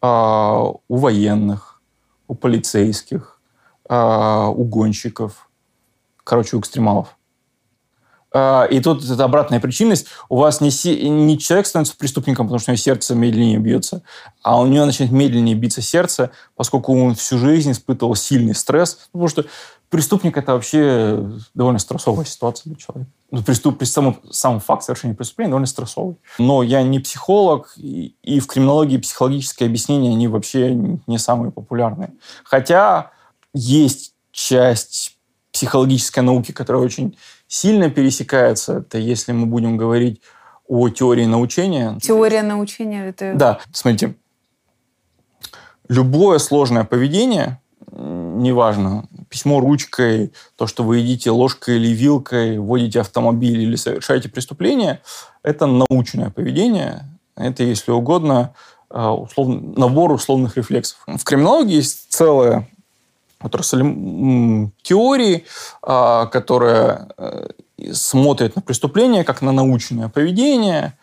а, 0.00 0.62
у 0.88 0.96
военных, 0.96 1.82
у 2.26 2.34
полицейских, 2.34 3.40
а, 3.88 4.48
у 4.48 4.64
гонщиков, 4.64 5.50
короче, 6.24 6.56
у 6.56 6.60
экстремалов. 6.60 7.17
А, 8.32 8.64
и 8.64 8.80
тут 8.80 9.04
это 9.04 9.24
обратная 9.24 9.60
причинность. 9.60 10.06
У 10.28 10.36
вас 10.36 10.60
не, 10.60 10.70
не 11.08 11.38
человек 11.38 11.66
становится 11.66 11.96
преступником, 11.96 12.46
потому 12.46 12.58
что 12.58 12.70
у 12.70 12.72
него 12.72 12.82
сердце 12.82 13.14
медленнее 13.14 13.58
бьется, 13.58 14.02
а 14.42 14.60
у 14.60 14.66
него 14.66 14.84
начинает 14.84 15.12
медленнее 15.12 15.54
биться 15.54 15.80
сердце, 15.80 16.30
поскольку 16.54 16.92
он 16.98 17.14
всю 17.14 17.38
жизнь 17.38 17.72
испытывал 17.72 18.14
сильный 18.14 18.54
стресс. 18.54 19.08
Потому 19.12 19.28
что 19.28 19.46
преступник– 19.88 20.36
это 20.38 20.52
вообще 20.52 21.26
довольно 21.54 21.78
стрессовая 21.78 22.26
ситуация 22.26 22.70
для 22.70 22.76
человека. 22.76 23.10
Ну, 23.30 23.42
преступ, 23.42 23.82
сам, 23.84 24.18
сам 24.30 24.60
факт 24.60 24.84
совершения 24.84 25.14
преступления 25.14 25.50
довольно 25.50 25.66
стрессовый. 25.66 26.16
Но 26.38 26.62
я 26.62 26.82
не 26.82 26.98
психолог, 26.98 27.72
и, 27.76 28.14
и 28.22 28.40
в 28.40 28.46
криминологии 28.46 28.98
психологические 28.98 29.68
объяснения, 29.68 30.10
они 30.10 30.28
вообще 30.28 30.74
не 30.74 31.18
самые 31.18 31.50
популярные. 31.50 32.12
Хотя 32.44 33.10
есть 33.54 34.14
часть 34.32 35.18
психологической 35.52 36.22
науки, 36.22 36.52
которая 36.52 36.82
очень 36.82 37.16
сильно 37.48 37.90
пересекается, 37.90 38.78
это 38.78 38.98
если 38.98 39.32
мы 39.32 39.46
будем 39.46 39.76
говорить 39.76 40.20
о 40.68 40.88
теории 40.90 41.24
научения. 41.24 41.98
Теория 42.00 42.42
научения 42.42 43.08
это... 43.08 43.32
Да, 43.34 43.58
смотрите. 43.72 44.14
Любое 45.88 46.38
сложное 46.38 46.84
поведение, 46.84 47.60
неважно, 47.90 49.08
письмо 49.30 49.60
ручкой, 49.60 50.32
то, 50.56 50.66
что 50.66 50.84
вы 50.84 50.98
едите 50.98 51.30
ложкой 51.30 51.76
или 51.76 51.88
вилкой, 51.88 52.58
водите 52.58 53.00
автомобиль 53.00 53.62
или 53.62 53.76
совершаете 53.76 54.28
преступление, 54.28 55.00
это 55.42 55.66
научное 55.66 56.28
поведение. 56.28 57.08
Это, 57.34 57.62
если 57.62 57.90
угодно, 57.92 58.54
а, 58.90 59.14
условно, 59.14 59.72
набор 59.76 60.12
условных 60.12 60.58
рефлексов. 60.58 60.98
В 61.06 61.24
криминологии 61.24 61.76
есть 61.76 62.12
целая 62.12 62.68
отрасль 63.40 63.82
теории, 64.82 65.44
а, 65.82 66.26
которая 66.26 67.08
э, 67.16 67.48
смотрит 67.92 68.56
на 68.56 68.62
преступление 68.62 69.24
как 69.24 69.42
на 69.42 69.52
научное 69.52 70.08
поведение. 70.08 70.98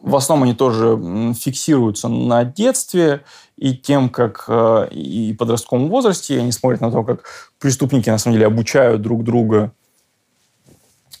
В 0.00 0.14
основном 0.14 0.44
они 0.44 0.54
тоже 0.54 0.98
фиксируются 1.34 2.08
на 2.08 2.44
детстве 2.44 3.24
и 3.56 3.74
тем, 3.74 4.08
как 4.08 4.44
э, 4.48 4.88
и 4.92 5.34
подростковом 5.34 5.88
возрасте 5.88 6.38
они 6.38 6.52
смотрят 6.52 6.80
на 6.80 6.90
то, 6.90 7.02
как 7.02 7.24
преступники 7.58 8.08
на 8.08 8.18
самом 8.18 8.34
деле 8.34 8.46
обучают 8.46 9.02
друг 9.02 9.24
друга 9.24 9.72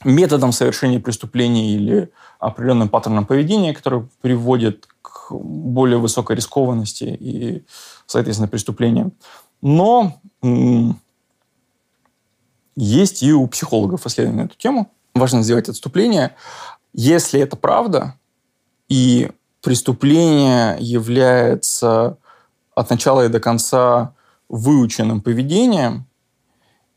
методом 0.04 0.52
совершения 0.52 1.00
преступлений 1.00 1.74
или 1.74 2.10
определенным 2.38 2.88
паттерном 2.88 3.26
поведения, 3.26 3.74
который 3.74 4.08
приводит 4.22 4.86
к 5.02 5.32
более 5.32 5.98
высокой 5.98 6.36
рискованности 6.36 7.04
и, 7.04 7.64
соответственно, 8.06 8.48
преступлениям. 8.48 9.12
Но 9.62 10.19
есть 12.76 13.22
и 13.22 13.32
у 13.32 13.46
психологов 13.46 14.06
исследования 14.06 14.42
на 14.42 14.46
эту 14.46 14.56
тему. 14.56 14.90
Важно 15.14 15.42
сделать 15.42 15.68
отступление. 15.68 16.34
Если 16.92 17.40
это 17.40 17.56
правда, 17.56 18.14
и 18.88 19.30
преступление 19.62 20.76
является 20.80 22.16
от 22.74 22.90
начала 22.90 23.26
и 23.26 23.28
до 23.28 23.40
конца 23.40 24.14
выученным 24.48 25.20
поведением, 25.20 26.06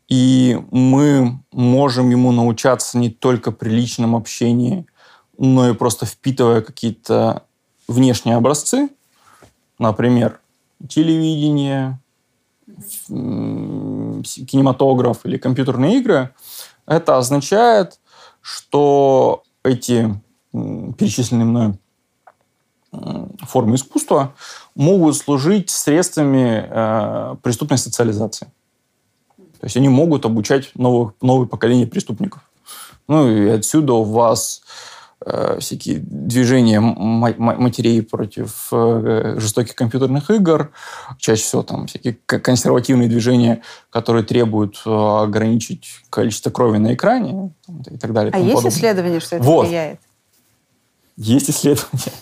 И 0.08 0.60
мы 0.70 1.40
можем 1.50 2.10
ему 2.10 2.32
научаться 2.32 2.98
не 2.98 3.10
только 3.10 3.52
при 3.52 3.70
личном 3.70 4.14
общении, 4.14 4.86
но 5.38 5.68
и 5.68 5.74
просто 5.74 6.06
впитывая 6.06 6.60
какие-то 6.60 7.44
внешние 7.88 8.36
образцы, 8.36 8.90
например, 9.78 10.40
телевидение, 10.88 11.98
кинематограф 14.46 15.24
или 15.24 15.36
компьютерные 15.36 15.98
игры, 15.98 16.34
это 16.86 17.18
означает, 17.18 18.00
что 18.40 19.42
эти 19.62 20.20
перечисленные 20.52 21.46
мной 21.46 21.78
формы 23.42 23.76
искусства 23.76 24.34
могут 24.74 25.16
служить 25.16 25.70
средствами 25.70 26.64
э, 26.68 27.36
преступной 27.42 27.78
социализации. 27.78 28.46
То 29.36 29.66
есть 29.66 29.76
они 29.76 29.88
могут 29.88 30.24
обучать 30.26 30.70
новых, 30.74 31.14
новое 31.20 31.46
поколение 31.46 31.86
преступников. 31.86 32.42
Ну 33.08 33.28
и 33.28 33.48
отсюда 33.48 33.94
у 33.94 34.04
вас 34.04 34.62
всякие 35.58 35.98
движения 35.98 36.80
матерей 36.80 38.02
против 38.02 38.68
э, 38.72 39.36
жестоких 39.38 39.74
компьютерных 39.74 40.30
игр, 40.30 40.70
чаще 41.18 41.42
всего 41.42 41.62
там 41.62 41.86
всякие 41.86 42.14
консервативные 42.14 43.08
движения, 43.08 43.62
которые 43.90 44.24
требуют 44.24 44.82
э, 44.84 44.90
ограничить 44.90 45.86
количество 46.10 46.50
крови 46.50 46.78
на 46.78 46.94
экране 46.94 47.52
и 47.90 47.96
так 47.96 48.12
далее. 48.12 48.32
А 48.34 48.38
есть 48.38 48.48
подобное. 48.50 48.70
исследования, 48.70 49.20
что 49.20 49.36
это 49.36 49.44
вот. 49.44 49.66
влияет? 49.66 50.00
Есть 51.16 51.50
исследования. 51.50 52.12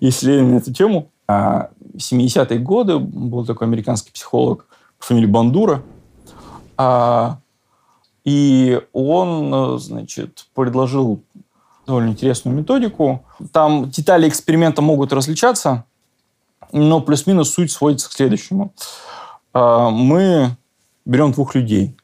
исследования 0.00 0.52
на 0.54 0.58
эту 0.58 0.72
тему. 0.72 1.10
70-е 1.28 2.58
а, 2.58 2.58
годы 2.58 2.98
был 2.98 3.44
такой 3.44 3.66
американский 3.66 4.12
психолог 4.12 4.66
по 4.98 5.06
фамилии 5.06 5.26
Бандура. 5.26 5.82
А, 6.76 7.38
и 8.24 8.80
он, 8.92 9.78
значит, 9.78 10.46
предложил 10.54 11.22
довольно 11.86 12.10
интересную 12.10 12.56
методику. 12.56 13.24
Там 13.52 13.88
детали 13.90 14.28
эксперимента 14.28 14.82
могут 14.82 15.12
различаться, 15.12 15.84
но 16.72 17.00
плюс-минус 17.00 17.50
суть 17.50 17.70
сводится 17.70 18.08
к 18.08 18.12
следующему. 18.12 18.72
А, 19.52 19.90
мы 19.90 20.56
берем 21.04 21.32
двух 21.32 21.54
людей, 21.54 21.96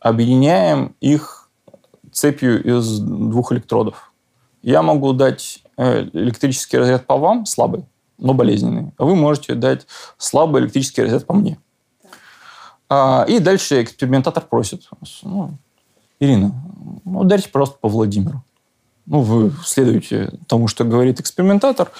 объединяем 0.00 0.94
их 1.00 1.48
цепью 2.12 2.62
из 2.62 3.00
двух 3.00 3.52
электродов. 3.52 4.12
Я 4.62 4.82
могу 4.82 5.12
дать 5.12 5.62
э, 5.76 6.08
электрический 6.12 6.78
разряд 6.78 7.06
по 7.06 7.18
вам, 7.18 7.44
слабый, 7.44 7.84
но 8.18 8.32
болезненный, 8.32 8.92
а 8.96 9.04
вы 9.04 9.16
можете 9.16 9.54
дать 9.54 9.86
слабый 10.16 10.62
электрический 10.62 11.02
разряд 11.02 11.26
по 11.26 11.34
мне. 11.34 11.58
А, 12.88 13.24
и 13.28 13.40
дальше 13.40 13.82
экспериментатор 13.82 14.44
просит, 14.44 14.88
ну, 15.22 15.50
Ирина, 16.20 16.54
ну, 17.04 17.20
ударьте 17.20 17.48
просто 17.48 17.76
по 17.78 17.88
Владимиру. 17.88 18.43
Ну, 19.06 19.20
вы 19.20 19.52
следуете 19.64 20.32
тому, 20.46 20.68
что 20.68 20.84
говорит 20.84 21.20
экспериментатор, 21.20 21.90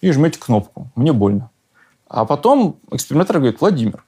и 0.00 0.12
жмете 0.12 0.38
кнопку. 0.38 0.90
Мне 0.94 1.12
больно. 1.12 1.50
А 2.08 2.26
потом 2.26 2.76
экспериментатор 2.90 3.38
говорит, 3.38 3.60
Владимир, 3.60 4.04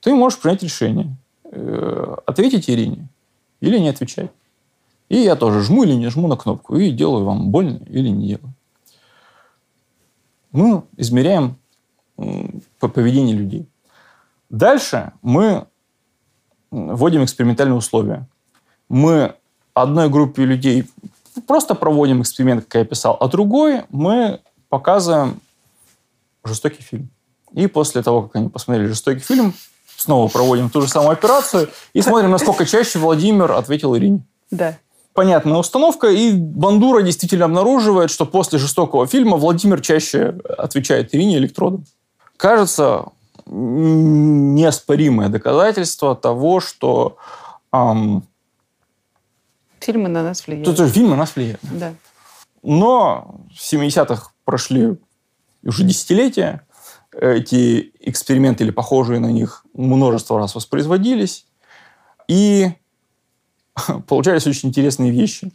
ты 0.00 0.14
можешь 0.14 0.38
принять 0.38 0.62
решение. 0.62 1.16
Э, 1.44 2.16
ответить 2.26 2.68
Ирине 2.68 3.08
или 3.60 3.78
не 3.78 3.88
отвечать. 3.88 4.30
И 5.08 5.16
я 5.16 5.36
тоже 5.36 5.62
жму 5.62 5.84
или 5.84 5.94
не 5.94 6.10
жму 6.10 6.28
на 6.28 6.36
кнопку 6.36 6.76
и 6.76 6.90
делаю 6.90 7.24
вам 7.24 7.48
больно 7.50 7.80
или 7.86 8.08
не 8.10 8.28
делаю. 8.28 8.52
Мы 10.52 10.82
измеряем 10.96 11.56
по 12.78 12.88
поведению 12.88 13.38
людей. 13.38 13.66
Дальше 14.50 15.12
мы 15.22 15.66
вводим 16.70 17.24
экспериментальные 17.24 17.76
условия. 17.76 18.26
Мы 18.88 19.34
одной 19.72 20.10
группе 20.10 20.44
людей 20.44 20.86
просто 21.46 21.74
проводим 21.74 22.22
эксперимент, 22.22 22.64
как 22.64 22.74
я 22.74 22.84
писал, 22.84 23.16
а 23.20 23.28
другой 23.28 23.82
мы 23.90 24.40
показываем 24.68 25.40
жестокий 26.44 26.82
фильм. 26.82 27.10
И 27.52 27.66
после 27.66 28.02
того, 28.02 28.22
как 28.22 28.36
они 28.36 28.48
посмотрели 28.48 28.88
жестокий 28.88 29.20
фильм, 29.20 29.54
снова 29.96 30.28
проводим 30.28 30.70
ту 30.70 30.82
же 30.82 30.88
самую 30.88 31.12
операцию 31.12 31.68
и 31.92 32.02
смотрим, 32.02 32.30
насколько 32.30 32.66
чаще 32.66 32.98
Владимир 32.98 33.52
ответил 33.52 33.96
Ирине. 33.96 34.22
Да 34.50 34.76
понятная 35.18 35.56
установка, 35.56 36.06
и 36.06 36.30
Бандура 36.30 37.02
действительно 37.02 37.46
обнаруживает, 37.46 38.08
что 38.08 38.24
после 38.24 38.60
жестокого 38.60 39.08
фильма 39.08 39.36
Владимир 39.36 39.80
чаще 39.80 40.38
отвечает 40.56 41.12
Ирине 41.12 41.38
электродом. 41.38 41.86
Кажется, 42.36 43.06
неоспоримое 43.44 45.28
доказательство 45.28 46.14
того, 46.14 46.60
что 46.60 47.16
эм, 47.72 48.27
фильмы 49.80 50.08
на 50.08 50.22
нас 50.22 50.46
влияют. 50.46 50.76
Тут 50.76 50.90
фильмы 50.90 51.10
на 51.10 51.16
нас 51.16 51.36
влияют. 51.36 51.60
Да. 51.62 51.94
Но 52.62 53.40
в 53.54 53.72
70-х 53.72 54.32
прошли 54.44 54.96
уже 55.64 55.84
десятилетия, 55.84 56.62
эти 57.12 57.92
эксперименты 58.00 58.64
или 58.64 58.70
похожие 58.70 59.20
на 59.20 59.30
них 59.32 59.64
множество 59.74 60.38
раз 60.38 60.54
воспроизводились, 60.54 61.46
и 62.28 62.72
получались 64.06 64.46
очень 64.46 64.68
интересные 64.68 65.10
вещи. 65.10 65.52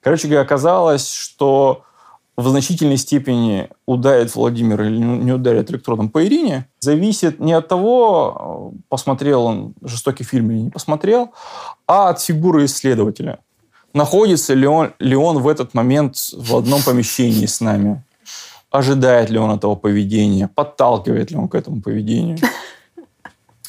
Короче 0.00 0.28
говоря, 0.28 0.42
оказалось, 0.42 1.10
что 1.10 1.82
в 2.36 2.48
значительной 2.48 2.98
степени 2.98 3.70
ударит 3.86 4.34
Владимир 4.34 4.82
или 4.82 4.98
не 4.98 5.32
ударит 5.32 5.70
электродом 5.70 6.10
по 6.10 6.24
Ирине, 6.24 6.68
зависит 6.80 7.40
не 7.40 7.54
от 7.54 7.68
того, 7.68 8.74
посмотрел 8.88 9.44
он 9.44 9.74
жестокий 9.82 10.24
фильм 10.24 10.50
или 10.50 10.58
не 10.58 10.70
посмотрел, 10.70 11.32
а 11.86 12.10
от 12.10 12.20
фигуры 12.20 12.66
исследователя. 12.66 13.38
Находится 13.96 14.54
ли 14.54 14.66
он, 14.66 14.92
ли 14.98 15.16
он 15.16 15.38
в 15.38 15.48
этот 15.48 15.74
момент 15.74 16.16
в 16.32 16.54
одном 16.54 16.82
помещении 16.82 17.46
с 17.46 17.60
нами? 17.60 18.04
Ожидает 18.70 19.30
ли 19.30 19.38
он 19.38 19.50
этого 19.50 19.74
поведения? 19.74 20.48
Подталкивает 20.48 21.30
ли 21.30 21.36
он 21.36 21.48
к 21.48 21.54
этому 21.54 21.80
поведению? 21.80 22.38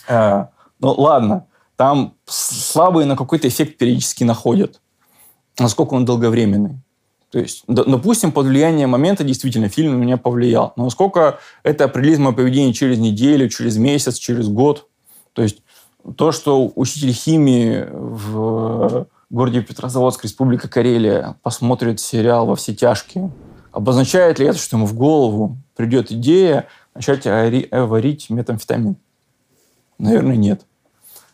Э, 0.09 0.45
ну, 0.79 0.93
ладно 0.93 1.47
там 1.77 2.15
слабые 2.25 3.05
на 3.05 3.15
какой-то 3.15 3.47
эффект 3.47 3.77
периодически 3.77 4.23
находят. 4.25 4.81
Насколько 5.59 5.93
он 5.93 6.05
долговременный. 6.05 6.79
То 7.29 7.39
есть, 7.39 7.63
допустим, 7.67 8.31
под 8.31 8.47
влиянием 8.47 8.89
момента 8.89 9.23
действительно 9.23 9.69
фильм 9.69 9.93
на 9.93 9.97
меня 9.97 10.17
повлиял. 10.17 10.73
Но 10.75 10.85
насколько 10.85 11.39
это 11.63 11.85
определит 11.85 12.19
мое 12.19 12.33
поведение 12.33 12.73
через 12.73 12.97
неделю, 12.97 13.49
через 13.49 13.77
месяц, 13.77 14.17
через 14.17 14.47
год. 14.47 14.87
То 15.33 15.41
есть 15.41 15.61
то, 16.15 16.31
что 16.31 16.71
учитель 16.75 17.11
химии 17.11 17.85
в 17.91 19.07
городе 19.29 19.61
Петрозаводск, 19.61 20.23
Республика 20.23 20.67
Карелия, 20.67 21.35
посмотрит 21.43 21.99
сериал 21.99 22.45
«Во 22.45 22.55
все 22.55 22.73
тяжкие», 22.73 23.31
обозначает 23.71 24.39
ли 24.39 24.47
это, 24.47 24.57
что 24.57 24.77
ему 24.77 24.85
в 24.85 24.93
голову 24.93 25.57
придет 25.75 26.11
идея 26.11 26.67
начать 26.95 27.25
варить 27.25 28.29
метамфетамин? 28.29 28.97
Наверное, 29.99 30.35
нет. 30.35 30.65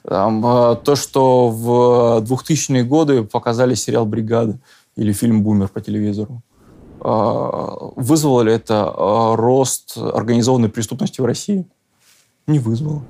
Там, 0.08 0.46
а, 0.46 0.76
то, 0.76 0.96
что 0.96 1.50
в 1.50 2.24
2000-е 2.24 2.84
годы 2.84 3.24
показали 3.24 3.74
сериал 3.74 4.06
«Бригада» 4.06 4.60
или 4.96 5.14
фильм 5.14 5.44
«Бумер» 5.44 5.70
по 5.70 5.80
телевизору, 5.80 6.42
а, 7.00 7.92
вызвало 7.96 8.42
ли 8.42 8.54
это 8.54 8.92
рост 9.36 9.98
организованной 9.98 10.70
преступности 10.70 11.22
в 11.22 11.26
России? 11.26 11.66
Не 12.48 12.60
вызвало. 12.60 13.04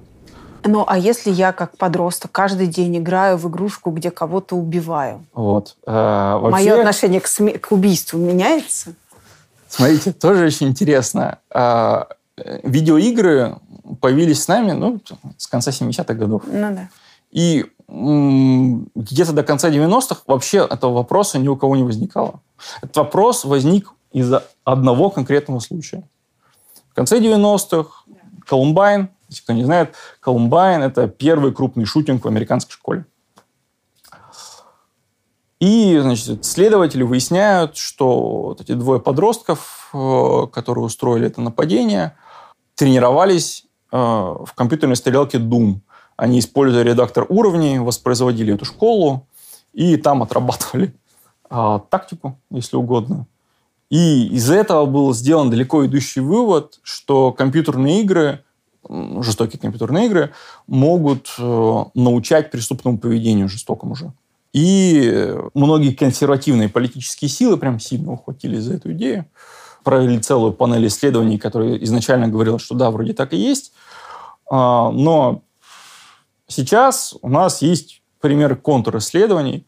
Ну, 0.65 0.85
а 0.87 0.97
если 0.97 1.31
я 1.31 1.51
как 1.51 1.77
подросток 1.77 2.31
каждый 2.31 2.67
день 2.67 2.97
играю 2.97 3.37
в 3.37 3.49
игрушку, 3.49 3.91
где 3.91 4.11
кого-то 4.11 4.55
убиваю? 4.55 5.25
Вот. 5.33 5.77
А, 5.85 6.37
вообще... 6.37 6.69
Мое 6.69 6.79
отношение 6.79 7.21
к, 7.21 7.27
сме... 7.27 7.57
к 7.57 7.71
убийству 7.71 8.17
меняется? 8.17 8.93
Смотрите, 9.67 10.13
тоже 10.13 10.45
очень 10.45 10.67
интересно. 10.67 11.39
А, 11.49 12.07
видеоигры 12.63 13.57
появились 13.99 14.43
с 14.43 14.47
нами 14.47 14.71
ну, 14.71 14.99
с 15.37 15.47
конца 15.47 15.71
70-х 15.71 16.13
годов. 16.13 16.43
Ну 16.45 16.75
да. 16.75 16.89
И 17.31 17.65
где-то 17.87 19.33
до 19.33 19.43
конца 19.43 19.69
90-х 19.69 20.21
вообще 20.27 20.67
этого 20.69 20.93
вопроса 20.93 21.37
ни 21.37 21.47
у 21.47 21.55
кого 21.55 21.75
не 21.75 21.83
возникало. 21.83 22.39
Этот 22.81 22.95
вопрос 22.97 23.43
возник 23.45 23.91
из-за 24.11 24.43
одного 24.63 25.09
конкретного 25.09 25.59
случая. 25.59 26.03
В 26.91 26.95
конце 26.95 27.19
90-х 27.19 28.05
Колумбайн, 28.45 29.09
если 29.33 29.43
кто 29.43 29.53
не 29.53 29.63
знает, 29.63 29.95
Колумбайн– 30.19 30.81
это 30.83 31.07
первый 31.07 31.53
крупный 31.53 31.85
шутинг 31.85 32.25
в 32.25 32.27
американской 32.27 32.73
школе. 32.73 33.05
И, 35.59 35.97
значит, 36.01 36.43
следователи 36.43 37.03
выясняют, 37.03 37.77
что 37.77 38.47
вот 38.47 38.59
эти 38.59 38.73
двое 38.73 38.99
подростков, 38.99 39.89
э, 39.93 40.47
которые 40.51 40.83
устроили 40.83 41.27
это 41.27 41.39
нападение, 41.39 42.17
тренировались 42.75 43.65
э, 43.91 43.95
в 43.95 44.49
компьютерной 44.55 44.97
стрелялке 44.97 45.37
Doom. 45.37 45.77
Они, 46.17 46.39
используя 46.39 46.83
редактор 46.83 47.25
уровней, 47.29 47.79
воспроизводили 47.79 48.53
эту 48.53 48.65
школу 48.65 49.25
и 49.71 49.95
там 49.95 50.21
отрабатывали 50.21 50.93
э, 51.49 51.79
тактику, 51.89 52.37
если 52.49 52.75
угодно. 52.75 53.25
И 53.89 54.27
из 54.27 54.49
этого 54.49 54.85
был 54.85 55.13
сделан 55.13 55.49
далеко 55.49 55.85
идущий 55.85 56.19
вывод, 56.19 56.79
что 56.83 57.31
компьютерные 57.31 58.01
игры 58.01 58.43
жестокие 58.89 59.59
компьютерные 59.59 60.07
игры, 60.07 60.31
могут 60.67 61.33
э, 61.37 61.83
научать 61.93 62.51
преступному 62.51 62.97
поведению 62.97 63.49
жестокому 63.49 63.95
же. 63.95 64.11
И 64.53 65.35
многие 65.55 65.93
консервативные 65.93 66.69
политические 66.69 67.29
силы 67.29 67.57
прям 67.57 67.79
сильно 67.79 68.13
ухватились 68.13 68.63
за 68.63 68.75
эту 68.75 68.91
идею. 68.93 69.25
Провели 69.83 70.19
целую 70.19 70.53
панель 70.53 70.87
исследований, 70.87 71.39
которая 71.39 71.75
изначально 71.77 72.27
говорила, 72.27 72.59
что 72.59 72.75
да, 72.75 72.91
вроде 72.91 73.13
так 73.13 73.33
и 73.33 73.37
есть. 73.37 73.73
А, 74.49 74.91
Но 74.91 75.41
сейчас 76.47 77.15
у 77.21 77.29
нас 77.29 77.61
есть 77.61 78.03
примеры 78.21 78.55
контрисследований. 78.55 79.65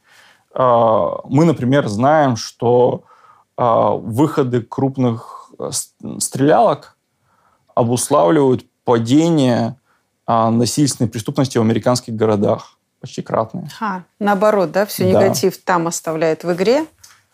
А, 0.53 1.21
Мы, 1.25 1.45
например, 1.45 1.87
знаем, 1.87 2.35
что 2.35 3.03
а, 3.57 3.91
выходы 3.91 4.61
крупных 4.61 5.51
э, 5.57 5.71
стрелялок 6.19 6.97
обуславливают 7.73 8.65
падение 8.85 9.75
а, 10.25 10.49
насильственной 10.49 11.09
преступности 11.09 11.57
в 11.57 11.61
американских 11.61 12.15
городах 12.15 12.77
почти 13.01 13.21
кратное. 13.21 13.69
Ха, 13.77 14.03
наоборот, 14.19 14.71
да, 14.71 14.85
все 14.85 15.11
Да. 15.11 15.21
негатив 15.21 15.57
там 15.57 15.87
оставляет 15.87 16.43
в 16.43 16.53
игре. 16.53 16.85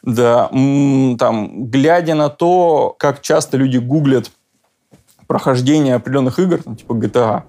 Да, 0.01 0.47
там, 0.49 1.67
глядя 1.67 2.15
на 2.15 2.29
то, 2.29 2.95
как 2.97 3.21
часто 3.21 3.57
люди 3.57 3.77
гуглят 3.77 4.31
прохождение 5.27 5.95
определенных 5.95 6.39
игр, 6.39 6.63
там, 6.63 6.75
типа 6.75 6.93
GTA, 6.93 7.43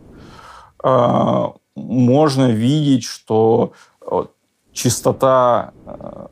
а, 0.85 1.55
можно 1.75 2.51
видеть, 2.51 3.05
что 3.05 3.73
э, 4.03 4.25
частота... 4.73 5.73
э, 5.87 6.27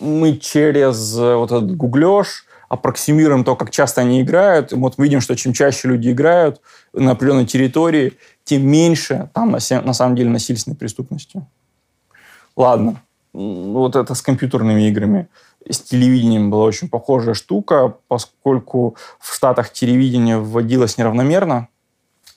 мы 0.00 0.36
через 0.36 1.18
э, 1.18 1.34
вот 1.34 1.50
этот 1.50 1.76
гуглеж 1.76 2.44
аппроксимируем 2.68 3.44
то, 3.44 3.56
как 3.56 3.70
часто 3.70 4.00
они 4.00 4.22
играют. 4.22 4.72
И 4.72 4.76
вот 4.76 4.98
мы 4.98 5.04
видим, 5.04 5.20
что 5.20 5.36
чем 5.36 5.52
чаще 5.52 5.88
люди 5.88 6.10
играют 6.10 6.60
на 6.92 7.12
определенной 7.12 7.46
территории, 7.46 8.14
тем 8.44 8.66
меньше 8.66 9.30
там 9.34 9.50
на, 9.50 9.58
на 9.82 9.92
самом 9.92 10.16
деле 10.16 10.30
насильственной 10.30 10.76
преступности. 10.76 11.44
Ладно, 12.56 13.02
М, 13.36 13.72
вот 13.72 13.96
это 13.96 14.14
с 14.14 14.22
компьютерными 14.22 14.88
играми. 14.88 15.28
С 15.68 15.80
телевидением 15.80 16.50
была 16.50 16.64
очень 16.64 16.88
похожая 16.88 17.34
штука, 17.34 17.94
поскольку 18.08 18.96
в 19.18 19.34
Штатах 19.34 19.72
телевидение 19.72 20.38
вводилось 20.38 20.96
неравномерно. 20.96 21.68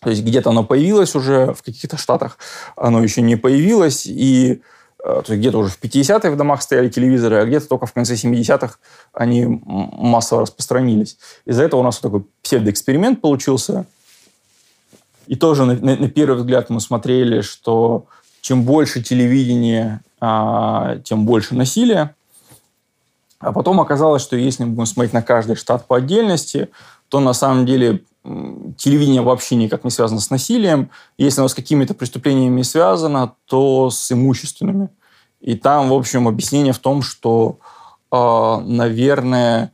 То 0.01 0.09
есть 0.09 0.23
где-то 0.23 0.49
оно 0.49 0.63
появилось 0.63 1.15
уже, 1.15 1.53
в 1.53 1.61
каких-то 1.61 1.97
штатах 1.97 2.37
оно 2.75 3.03
еще 3.03 3.21
не 3.21 3.35
появилось, 3.35 4.05
и 4.05 4.61
то 5.15 5.33
есть 5.33 5.39
где-то 5.41 5.57
уже 5.59 5.71
в 5.71 5.81
50-е 5.81 6.31
в 6.31 6.37
домах 6.37 6.61
стояли 6.61 6.89
телевизоры, 6.89 7.37
а 7.37 7.45
где-то 7.45 7.67
только 7.67 7.85
в 7.85 7.93
конце 7.93 8.15
70-х 8.15 8.77
они 9.13 9.45
массово 9.65 10.41
распространились. 10.41 11.17
Из-за 11.45 11.63
этого 11.63 11.81
у 11.81 11.83
нас 11.83 12.01
вот 12.01 12.11
такой 12.11 12.27
псевдоэксперимент 12.41 13.21
получился. 13.21 13.85
И 15.27 15.35
тоже 15.35 15.65
на, 15.65 15.75
на- 15.75 15.95
на 15.95 16.09
первый 16.09 16.37
взгляд 16.37 16.69
мы 16.69 16.79
смотрели, 16.81 17.41
что 17.41 18.05
чем 18.41 18.63
больше 18.63 19.03
телевидения, 19.03 20.01
а, 20.19 20.97
тем 21.03 21.25
больше 21.25 21.55
насилия. 21.55 22.15
А 23.39 23.51
потом 23.53 23.79
оказалось, 23.79 24.21
что 24.21 24.35
если 24.35 24.63
мы 24.63 24.71
будем 24.71 24.85
смотреть 24.87 25.13
на 25.13 25.21
каждый 25.21 25.55
штат 25.55 25.87
по 25.87 25.97
отдельности, 25.97 26.69
то 27.09 27.19
на 27.19 27.33
самом 27.33 27.65
деле 27.65 28.01
телевидение 28.77 29.21
вообще 29.21 29.55
никак 29.55 29.83
не 29.83 29.91
связано 29.91 30.19
с 30.19 30.29
насилием. 30.29 30.89
Если 31.17 31.39
оно 31.39 31.47
с 31.47 31.53
какими-то 31.53 31.93
преступлениями 31.93 32.61
связано, 32.63 33.33
то 33.45 33.89
с 33.89 34.11
имущественными. 34.11 34.89
И 35.41 35.55
там, 35.55 35.89
в 35.89 35.93
общем, 35.93 36.27
объяснение 36.27 36.73
в 36.73 36.79
том, 36.79 37.01
что, 37.01 37.59
э, 38.11 38.61
наверное, 38.65 39.71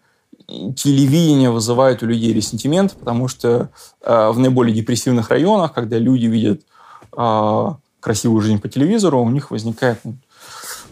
телевидение 0.47 1.49
вызывает 1.49 2.03
у 2.03 2.05
людей 2.05 2.33
ресентимент, 2.33 2.93
потому 2.93 3.27
что 3.27 3.69
э, 4.01 4.29
в 4.29 4.37
наиболее 4.37 4.75
депрессивных 4.75 5.29
районах, 5.29 5.73
когда 5.73 5.97
люди 5.97 6.27
видят 6.27 6.61
э, 7.17 7.67
красивую 7.99 8.41
жизнь 8.41 8.61
по 8.61 8.69
телевизору, 8.69 9.21
у 9.21 9.29
них 9.29 9.49
возникает 9.49 9.99
ну, 10.03 10.15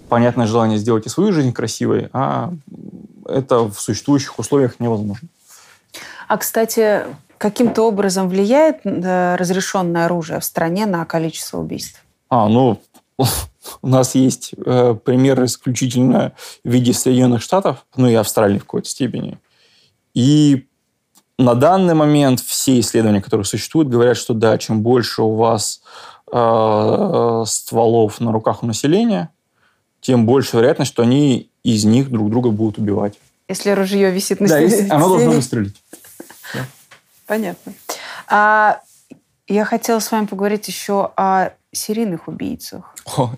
понятное 0.10 0.48
желание 0.48 0.80
сделать 0.80 1.06
и 1.06 1.10
свою 1.10 1.32
жизнь 1.32 1.54
красивой, 1.54 2.10
а 2.14 2.52
это 3.28 3.70
в 3.70 3.80
существующих 3.80 4.40
условиях 4.40 4.80
невозможно. 4.80 5.28
А, 6.28 6.38
кстати, 6.38 7.04
каким-то 7.38 7.84
образом 7.84 8.30
влияет 8.30 8.82
разрешенное 8.84 10.06
оружие 10.06 10.40
в 10.40 10.46
стране 10.46 10.88
на 10.88 11.06
количество 11.06 11.60
убийств? 11.60 12.04
А, 12.30 12.48
ну, 12.48 12.82
у 13.82 13.88
нас 13.88 14.16
есть 14.16 14.52
э, 14.66 14.96
пример 15.04 15.44
исключительно 15.46 16.34
в 16.64 16.70
виде 16.70 16.94
Соединенных 16.94 17.42
Штатов, 17.42 17.86
ну 17.96 18.08
и 18.08 18.14
Австралии 18.14 18.58
в 18.60 18.64
какой-то 18.64 18.90
степени. 18.90 19.38
И 20.14 20.68
на 21.40 21.56
данный 21.56 21.94
момент 21.96 22.40
все 22.40 22.80
исследования, 22.80 23.22
которые 23.22 23.46
существуют, 23.46 23.90
говорят, 23.90 24.18
что 24.18 24.34
да, 24.34 24.58
чем 24.58 24.82
больше 24.82 25.22
у 25.24 25.36
вас 25.36 25.82
э, 26.32 27.44
стволов 27.48 28.20
на 28.20 28.32
руках 28.32 28.64
у 28.64 28.66
населения, 28.68 29.30
тем 30.02 30.26
больше 30.26 30.58
вероятность, 30.58 30.92
что 30.92 31.04
они 31.04 31.50
из 31.64 31.86
них 31.86 32.10
друг 32.12 32.30
друга 32.30 32.50
будут 32.50 32.78
убивать. 32.78 33.18
Если 33.48 33.70
ружье 33.72 34.12
висит 34.12 34.40
на 34.42 34.48
Да, 34.48 34.56
стене. 34.60 34.72
если- 34.82 34.90
оно 34.94 35.10
должно 35.10 35.32
выстрелить. 35.32 35.76
Понятно. 37.28 37.74
А, 38.28 38.82
я 39.48 39.66
хотела 39.66 40.00
с 40.00 40.12
вами 40.12 40.26
поговорить 40.26 40.68
еще 40.68 41.12
о 41.16 41.50
серийных 41.72 42.28
убийцах. 42.28 42.93
О, 43.06 43.32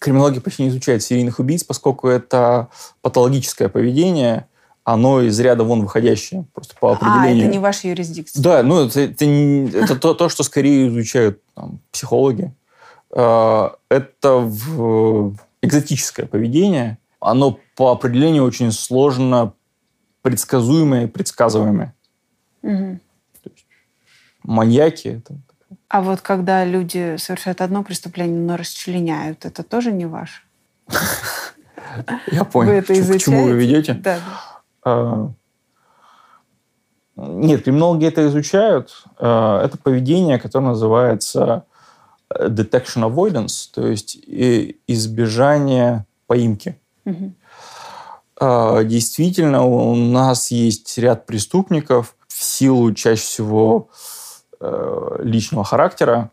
Криминология 0.00 0.40
почти 0.40 0.64
не 0.64 0.68
изучает 0.70 1.02
серийных 1.02 1.38
убийц, 1.38 1.62
поскольку 1.64 2.08
это 2.08 2.68
патологическое 3.00 3.68
поведение, 3.68 4.46
оно 4.84 5.20
из 5.22 5.38
ряда 5.38 5.64
вон 5.64 5.82
выходящее, 5.82 6.46
просто 6.52 6.74
по 6.80 6.90
А, 6.90 6.96
определению. 6.96 7.44
это 7.44 7.52
не 7.52 7.58
ваша 7.58 7.88
юрисдикция. 7.88 8.42
Да, 8.42 8.62
ну 8.62 8.86
это, 8.86 9.00
это, 9.00 9.24
это 9.24 9.96
то, 9.96 10.14
то, 10.14 10.28
что 10.28 10.42
скорее 10.42 10.88
изучают 10.88 11.40
там, 11.54 11.78
психологи. 11.92 12.52
Э, 13.14 13.68
Это 13.90 14.36
в- 14.38 15.34
экзотическое 15.62 16.26
поведение. 16.26 16.98
Оно 17.20 17.58
по 17.76 17.90
определению 17.92 18.44
очень 18.44 18.70
сложно 18.72 19.52
предсказуемое 20.22 21.04
и 21.04 21.06
предсказываемое. 21.06 21.94
Мгм. 22.62 23.00
Маньяки 24.42 25.08
это 25.08 25.34
А 25.88 26.02
вот 26.02 26.20
когда 26.20 26.64
люди 26.64 27.16
совершают 27.16 27.60
одно 27.62 27.82
преступление, 27.82 28.38
но 28.40 28.56
расчленяют, 28.56 29.44
это 29.46 29.62
тоже 29.62 29.90
не 29.92 30.06
ваше? 30.06 30.42
я 32.30 32.44
понял, 32.44 32.70
вы 32.72 32.76
это 32.78 32.92
к 32.92 32.96
чему- 32.96 33.12
к 33.14 33.18
чему 33.18 33.42
вы 33.44 33.50
изучаете? 33.52 33.66
ведете. 33.66 33.94
Да. 33.94 34.18
А, 34.84 35.30
Нет, 37.16 37.64
криминологи 37.64 38.06
это 38.06 38.26
изучают. 38.28 39.02
А, 39.18 39.64
Это 39.64 39.78
поведение, 39.78 40.38
которое 40.38 40.66
называется 40.66 41.64
э, 42.30 42.48
detection 42.48 43.02
avoidance, 43.10 43.68
то 43.72 43.86
есть 43.86 44.16
избежание 44.86 46.04
поимки. 46.26 46.78
А, 48.40 48.84
Действительно, 48.84 49.64
у 49.64 49.94
нас 49.96 50.50
есть 50.50 50.96
ряд 50.98 51.24
преступников 51.26 52.14
в 52.28 52.44
силу 52.44 52.92
чаще 52.94 53.22
всего 53.22 53.88
личного 55.20 55.64
характера, 55.64 56.30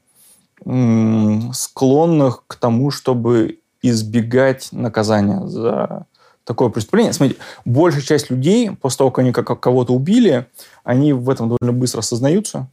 склонных 1.53 2.43
к 2.47 2.55
тому, 2.55 2.91
чтобы 2.91 3.59
избегать 3.81 4.69
наказания 4.71 5.45
за 5.45 6.05
такое 6.43 6.69
преступление. 6.69 7.13
Смотрите, 7.13 7.39
большая 7.65 8.01
часть 8.01 8.29
людей, 8.29 8.71
после 8.71 8.99
того, 8.99 9.11
как 9.11 9.19
они 9.19 9.31
кого-то 9.31 9.93
убили, 9.93 10.47
они 10.83 11.13
в 11.13 11.29
этом 11.29 11.49
довольно 11.49 11.77
быстро 11.77 11.99
осознаются 11.99 12.67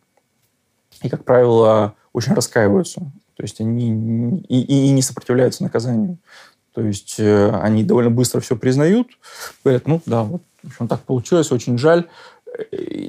и, 1.03 1.09
как 1.09 1.25
правило, 1.25 1.95
очень 2.13 2.35
раскаиваются. 2.35 3.01
То 3.37 3.43
есть 3.43 3.61
они 3.61 4.43
и, 4.49 4.61
и- 4.61 4.87
и 4.87 4.91
не 4.91 5.03
сопротивляются 5.03 5.63
наказанию. 5.63 6.19
То 6.75 6.83
есть 6.83 7.17
э, 7.19 7.51
они 7.63 7.83
довольно 7.85 8.11
быстро 8.11 8.41
все 8.41 8.57
признают, 8.57 9.09
говорят, 9.65 9.87
ну 9.87 10.01
да, 10.07 10.23
вот 10.23 10.43
в 10.63 10.69
общем, 10.69 10.89
так 10.89 11.01
получилось, 11.01 11.51
очень 11.51 11.77
жаль. 11.77 12.09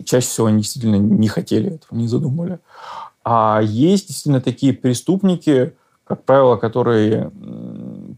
Чаще 0.06 0.28
всего 0.28 0.48
они 0.48 0.62
действительно 0.62 0.96
не 0.96 1.28
хотели 1.28 1.76
этого, 1.76 1.98
не 1.98 2.08
задумали. 2.08 2.60
А 3.24 3.62
есть 3.64 4.08
действительно 4.08 4.42
такие 4.42 4.74
преступники, 4.74 5.74
как 6.06 6.24
правило, 6.24 6.58
которые 6.58 7.32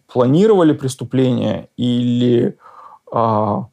планировали 0.07 0.73
преступление 0.73 1.69
или 1.77 2.57
а, 3.11 3.67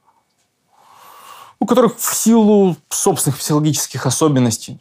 у 1.58 1.66
которых 1.66 1.96
в 1.96 2.14
силу 2.14 2.76
собственных 2.88 3.38
психологических 3.38 4.04
особенностей, 4.06 4.80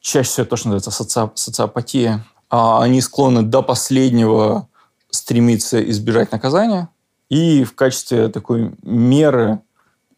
чаще 0.00 0.28
всего 0.28 0.46
то, 0.46 0.56
что 0.56 0.68
называется 0.68 0.90
соци- 0.90 1.32
социопатия, 1.34 2.24
а, 2.50 2.82
они 2.82 3.00
склонны 3.00 3.42
до 3.42 3.62
последнего 3.62 4.68
стремиться 5.10 5.82
избежать 5.90 6.30
наказания. 6.30 6.88
И 7.30 7.64
в 7.64 7.74
качестве 7.74 8.28
такой 8.28 8.72
меры 8.82 9.60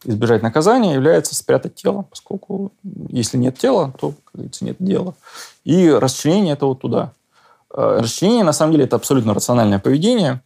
избежать 0.05 0.43
наказания 0.43 0.95
является 0.95 1.35
спрятать 1.35 1.75
тело, 1.75 2.07
поскольку 2.09 2.73
если 3.09 3.37
нет 3.39 3.59
тела, 3.59 3.93
то, 4.01 4.11
как 4.25 4.35
говорится, 4.35 4.65
нет 4.65 4.77
дела. 4.79 5.15
И 5.65 5.89
расчленение– 5.91 6.53
это 6.55 6.67
вот 6.67 6.81
туда. 6.81 7.13
Э, 7.75 8.01
Расчленение, 8.03 8.45
на 8.45 8.53
самом 8.53 8.73
деле, 8.73 8.85
это 8.85 8.97
абсолютно 8.97 9.35
рациональное 9.35 9.79
поведение 9.79 10.41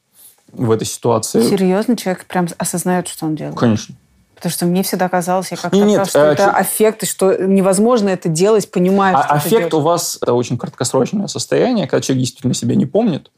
в 0.52 0.70
этой 0.70 0.86
ситуации. 0.86 1.42
Серьезно, 1.42 1.96
человек 1.96 2.24
прям 2.26 2.46
осознает, 2.58 3.08
что 3.08 3.26
он 3.26 3.34
делает? 3.36 3.58
Конечно. 3.58 3.94
Потому 4.36 4.52
что 4.52 4.66
мне 4.66 4.82
всегда 4.82 5.08
казалось, 5.08 5.50
я 5.50 5.56
как-то 5.56 5.76
Нет, 5.78 6.06
что 6.06 6.18
э, 6.18 6.32
это 6.32 6.44
чё- 6.44 6.50
аффект, 6.50 7.02
и 7.02 7.06
что 7.06 7.34
невозможно 7.36 8.10
это 8.10 8.28
делать, 8.28 8.70
понимая, 8.70 9.16
А 9.16 9.24
что 9.24 9.34
аффект 9.34 9.72
у 9.74 9.80
вас 9.80 10.18
это 10.20 10.34
очень 10.34 10.58
краткосрочное 10.58 11.26
состояние, 11.26 11.86
когда 11.86 12.02
человек 12.02 12.20
действительно 12.24 12.54
себя 12.54 12.74
не 12.74 12.84
помнит. 12.84 13.30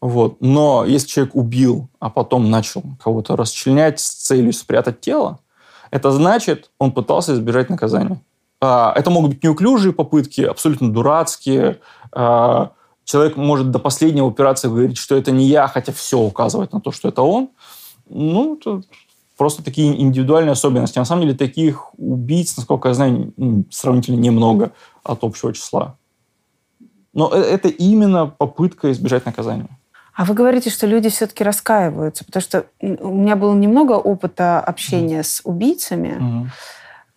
Вот. 0.00 0.36
Но 0.40 0.84
если 0.84 1.08
человек 1.08 1.34
убил, 1.34 1.88
а 1.98 2.10
потом 2.10 2.50
начал 2.50 2.82
кого-то 3.02 3.36
расчленять 3.36 4.00
с 4.00 4.10
целью 4.10 4.52
спрятать 4.52 5.00
тело, 5.00 5.38
это 5.90 6.10
значит, 6.10 6.70
он 6.78 6.92
пытался 6.92 7.34
избежать 7.34 7.70
наказания. 7.70 8.20
А, 8.60 8.92
Это 8.96 9.10
могут 9.10 9.30
быть 9.30 9.44
неуклюжие 9.44 9.92
попытки, 9.92 10.40
абсолютно 10.40 10.92
дурацкие. 10.92 11.80
А, 12.12 12.72
Человек 13.04 13.36
может 13.36 13.70
до 13.70 13.78
последнего 13.78 14.26
упираться 14.26 14.66
и 14.66 14.70
говорить, 14.70 14.96
что 14.96 15.14
это 15.14 15.30
не 15.30 15.46
я, 15.46 15.68
хотя 15.68 15.92
все 15.92 16.18
указывает 16.18 16.72
на 16.72 16.80
то, 16.80 16.90
что 16.90 17.08
это 17.08 17.20
он. 17.20 17.50
Ну, 18.08 18.56
это 18.56 18.80
просто 19.36 19.62
такие 19.62 20.00
индивидуальные 20.00 20.52
особенности. 20.52 20.98
На 20.98 21.04
самом 21.04 21.22
деле 21.22 21.34
таких 21.36 21.90
убийц, 21.98 22.56
насколько 22.56 22.88
я 22.88 22.94
знаю, 22.94 23.34
сравнительно 23.70 24.16
немного 24.18 24.72
от 25.02 25.22
общего 25.22 25.52
числа. 25.52 25.96
Но 27.12 27.30
э- 27.32 27.42
это 27.42 27.68
именно 27.68 28.26
попытка 28.26 28.90
избежать 28.90 29.26
наказания. 29.26 29.68
А 30.14 30.24
вы 30.24 30.34
говорите, 30.34 30.70
что 30.70 30.86
люди 30.86 31.08
все-таки 31.08 31.42
раскаиваются, 31.44 32.24
потому 32.24 32.40
что 32.42 32.66
у 32.80 33.10
меня 33.10 33.34
было 33.36 33.54
немного 33.54 33.92
опыта 33.92 34.60
общения 34.60 35.22
с 35.24 35.40
убийцами, 35.44 36.50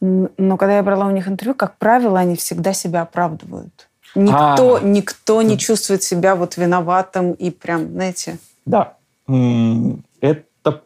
н- 0.02 0.30
но 0.38 0.58
когда 0.58 0.78
я 0.78 0.84
брала 0.84 1.06
у 1.06 1.12
них 1.12 1.28
интервью, 1.28 1.54
как 1.56 1.78
правило, 1.78 2.20
они 2.20 2.36
всегда 2.36 2.74
себя 2.74 3.02
оправдывают. 3.04 3.88
Никто, 4.16 4.78
А. 4.78 4.80
никто 4.82 5.42
не 5.44 5.58
чувствует 5.60 6.02
себя 6.02 6.36
вот 6.36 6.58
виноватым 6.58 7.34
и 7.34 7.52
прям, 7.52 7.92
знаете, 7.92 8.38
Да. 8.66 8.94
Это, 10.22 10.82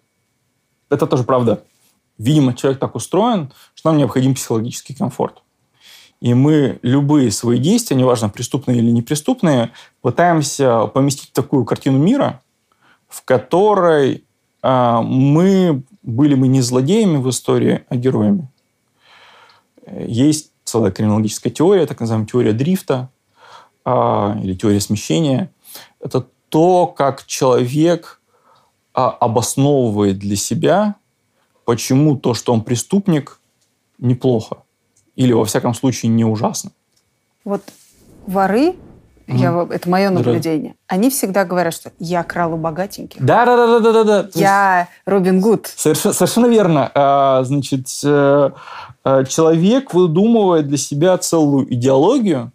это 0.90 1.08
тоже 1.08 1.24
правда. 1.24 1.64
Видимо, 2.18 2.54
человек 2.54 2.80
так 2.80 2.96
устроен, 2.96 3.52
что 3.74 3.90
нам 3.90 3.98
необходим 3.98 4.36
психологический 4.36 4.94
комфорт. 4.94 5.42
И 6.22 6.36
мы 6.36 6.80
любые 6.84 7.32
свои 7.32 7.58
действия, 7.58 7.98
неважно, 7.98 8.30
преступные 8.30 8.78
или 8.78 8.92
непреступные, 8.92 9.72
пытаемся 10.02 10.86
поместить 10.86 11.30
в 11.30 11.34
такую 11.34 11.66
картину 11.66 11.98
мира, 11.98 12.42
в 13.08 13.26
которой 13.26 14.24
а, 14.62 15.02
мы 15.02 15.84
были 16.04 16.36
бы 16.36 16.48
не 16.48 16.62
злодеями 16.62 17.18
в 17.18 17.30
истории, 17.30 17.84
а 17.90 17.96
героями. 17.96 18.48
Есть 20.08 20.52
целая 20.64 20.92
криминологическая 20.92 21.52
теория, 21.52 21.86
так 21.88 22.00
называемая 22.00 22.28
теория 22.28 22.54
дрифта 22.54 23.10
а, 23.84 24.38
или 24.42 24.54
теория 24.54 24.80
смещения. 24.80 25.52
Это 26.00 26.28
то, 26.50 26.86
как 26.86 27.26
человек 27.26 28.22
а, 28.94 29.10
обосновывает 29.10 30.20
для 30.20 30.36
себя, 30.36 30.96
почему 31.66 32.16
то, 32.16 32.36
что 32.36 32.54
он 32.54 32.62
преступник, 32.62 33.40
неплохо. 33.98 34.64
Или, 35.22 35.34
во 35.34 35.46
всяком 35.46 35.74
случае, 35.76 36.10
не 36.12 36.26
ужасно. 36.26 36.72
вот 37.46 37.62
воры, 38.26 38.76
я, 39.28 39.52
во- 39.52 39.72
это 39.74 39.88
мое 39.90 40.10
наблюдение, 40.10 40.74
они 40.88 41.10
всегда 41.10 41.46
говорят, 41.46 41.74
что 41.74 41.92
я 42.00 42.24
крал 42.24 42.54
у 42.54 42.58
богатеньких, 42.58 43.24
Да, 43.24 43.46
да, 43.46 43.56
да, 43.56 43.80
да, 43.80 44.04
да, 44.04 44.24
да. 44.24 44.30
я 44.34 44.88
Робин 45.06 45.40
Гуд. 45.42 45.72
Совершенно, 45.76 46.14
совершенно 46.14 46.48
верно. 46.48 46.92
А, 46.96 47.44
Значит, 47.44 47.88
э, 48.04 48.50
э, 49.06 49.26
человек 49.30 49.94
выдумывает 49.94 50.68
для 50.68 50.78
себя 50.78 51.18
целую 51.20 51.72
идеологию, 51.74 52.52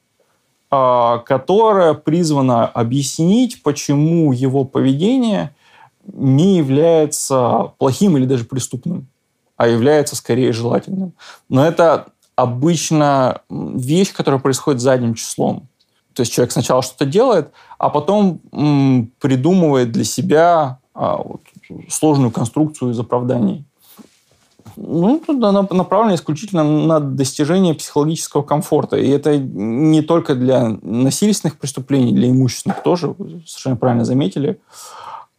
а, 0.71 1.19
которая 1.19 1.95
призвана 1.95 2.67
объяснить, 2.67 3.63
почему 3.63 4.33
его 4.33 4.65
поведение 4.65 5.55
не 6.13 6.57
является 6.59 7.73
плохим 7.79 8.17
или 8.17 8.27
даже 8.27 8.45
преступным, 8.45 9.07
а 9.57 9.69
является 9.69 10.15
скорее 10.17 10.53
желательным. 10.53 11.13
Но 11.49 11.65
это 11.67 12.07
обычно 12.37 13.41
вещь, 13.51 14.13
которая 14.13 14.41
происходит 14.41 14.81
задним 14.81 15.15
числом. 15.15 15.69
То 16.13 16.21
есть 16.21 16.33
человек 16.33 16.53
сначала 16.53 16.83
что-то 16.83 17.05
делает, 17.05 17.51
а 17.79 17.91
потом 17.91 18.41
м, 18.53 19.13
придумывает 19.21 19.93
для 19.93 20.05
себя 20.05 20.79
а, 20.95 21.17
вот, 21.17 21.43
сложную 21.89 22.31
конструкцию 22.31 22.93
из 22.93 22.99
оправданий. 22.99 23.65
Ну, 24.77 25.23
тут 25.27 25.43
она 25.43 25.67
направлена 25.71 26.15
исключительно 26.15 26.63
на 26.63 27.01
достижение 27.01 27.75
психологического 27.75 28.43
комфорта. 28.43 28.97
И 28.97 29.09
это 29.09 29.39
не 29.39 30.03
только 30.03 30.35
для 30.35 30.69
насильственных 30.83 31.59
преступлений, 31.59 32.13
для 32.13 32.29
имущественных 32.29 32.83
тоже, 32.83 33.09
вы 33.09 33.43
совершенно 33.47 33.77
правильно 33.77 34.05
заметили. 34.05 34.61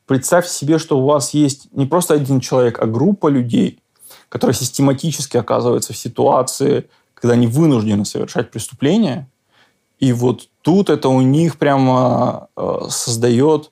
Представьте 0.07 0.52
себе, 0.52 0.80
что 0.80 0.99
у 0.99 1.06
вас 1.06 1.34
есть 1.34 1.68
не 1.72 1.86
просто 1.86 2.15
один 2.15 2.40
человек, 2.40 2.80
а 2.82 2.88
группа 2.88 3.28
людей, 3.28 3.80
которая 4.29 4.55
систематически 4.55 5.37
оказывается 5.37 5.93
в 5.93 5.97
ситуации, 5.97 6.89
когда 7.13 7.33
они 7.33 7.47
вынуждены 7.47 8.05
совершать 8.05 8.51
преступления. 8.51 9.29
И 9.99 10.13
вот 10.13 10.49
тут 10.61 10.89
это 10.89 11.09
у 11.09 11.21
них 11.21 11.57
прямо 11.57 12.49
э, 12.55 12.79
создает 12.89 13.71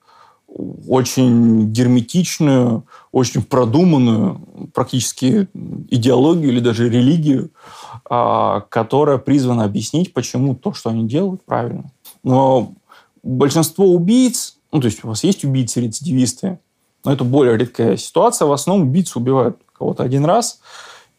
очень 0.87 1.71
герметичную, 1.71 2.85
очень 3.11 3.43
продуманную 3.43 4.39
практически 4.73 5.49
идеологию 5.89 6.51
или 6.51 6.59
даже 6.61 6.89
религию, 6.89 7.51
а, 8.09 8.61
которая 8.61 9.17
призвана 9.17 9.65
объяснить, 9.65 10.13
почему 10.13 10.55
то, 10.55 10.73
что 10.73 10.91
они 10.91 11.07
делают, 11.07 11.43
правильно. 11.43 11.91
Но 12.23 12.73
большинство 13.21 13.85
убийц, 13.85 14.57
ну, 14.71 14.79
то 14.79 14.85
есть 14.85 15.03
у 15.03 15.09
вас 15.09 15.25
есть 15.25 15.43
убийцы-рецидивисты, 15.43 16.59
но 17.03 17.11
это 17.11 17.25
более 17.25 17.57
редкая 17.57 17.97
ситуация. 17.97 18.45
В 18.47 18.53
основном 18.53 18.87
убийцы 18.87 19.19
убивают 19.19 19.57
кого-то 19.85 20.03
один 20.03 20.25
раз 20.25 20.59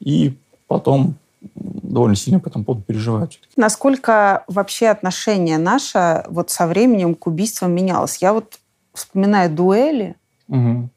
и 0.01 0.37
потом 0.67 1.15
довольно 1.55 2.17
сильно 2.17 2.41
по 2.41 2.49
этому 2.49 2.65
поводу 2.65 2.83
переживают. 2.85 3.39
Насколько 3.57 4.43
вообще 4.49 4.89
отношение 4.89 5.59
наше 5.59 6.25
вот 6.29 6.51
со 6.51 6.67
временем 6.67 7.15
к 7.15 7.27
убийствам 7.29 7.73
менялось? 7.73 8.17
Я 8.21 8.33
вот 8.33 8.59
вспоминаю 8.93 9.51
дуэли, 9.51 10.17
Мгм. 10.49 10.91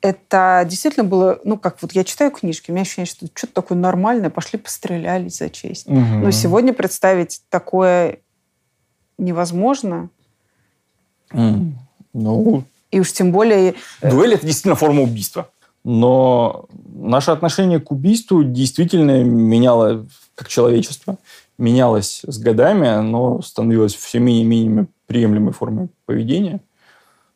это 0.00 0.64
действительно 0.68 1.04
было, 1.04 1.38
ну, 1.44 1.56
как 1.58 1.80
вот 1.82 1.92
я 1.92 2.02
читаю 2.02 2.30
книжки, 2.32 2.70
у 2.70 2.74
меня 2.74 2.82
ощущение, 2.82 3.06
что 3.06 3.26
что-то 3.34 3.52
такое 3.54 3.78
нормальное, 3.78 4.30
пошли 4.30 4.58
пострелялись 4.58 5.38
за 5.38 5.48
честь. 5.50 5.86
Мгм. 5.88 6.22
Но 6.22 6.30
сегодня 6.32 6.72
представить 6.72 7.42
такое 7.48 8.18
невозможно. 9.18 10.08
М. 11.32 11.78
Ну, 12.12 12.64
И 12.90 13.00
уж 13.00 13.12
тем 13.12 13.30
более... 13.32 13.74
э, 14.00 14.10
Дуэль– 14.10 14.34
это 14.34 14.46
действительно 14.46 14.74
форма 14.74 15.02
убийства. 15.02 15.50
Но 15.88 16.66
наше 16.96 17.30
отношение 17.30 17.78
к 17.78 17.92
убийству 17.92 18.42
действительно 18.42 19.22
меняло, 19.22 20.04
как 20.34 20.48
человечество, 20.48 21.16
менялось 21.58 22.22
с 22.26 22.38
годами, 22.38 22.88
оно 22.88 23.40
становилось 23.40 23.94
все 23.94 24.18
менее 24.18 24.42
и 24.42 24.46
менее 24.46 24.86
приемлемой 25.06 25.52
формой 25.52 25.88
поведения. 26.04 26.60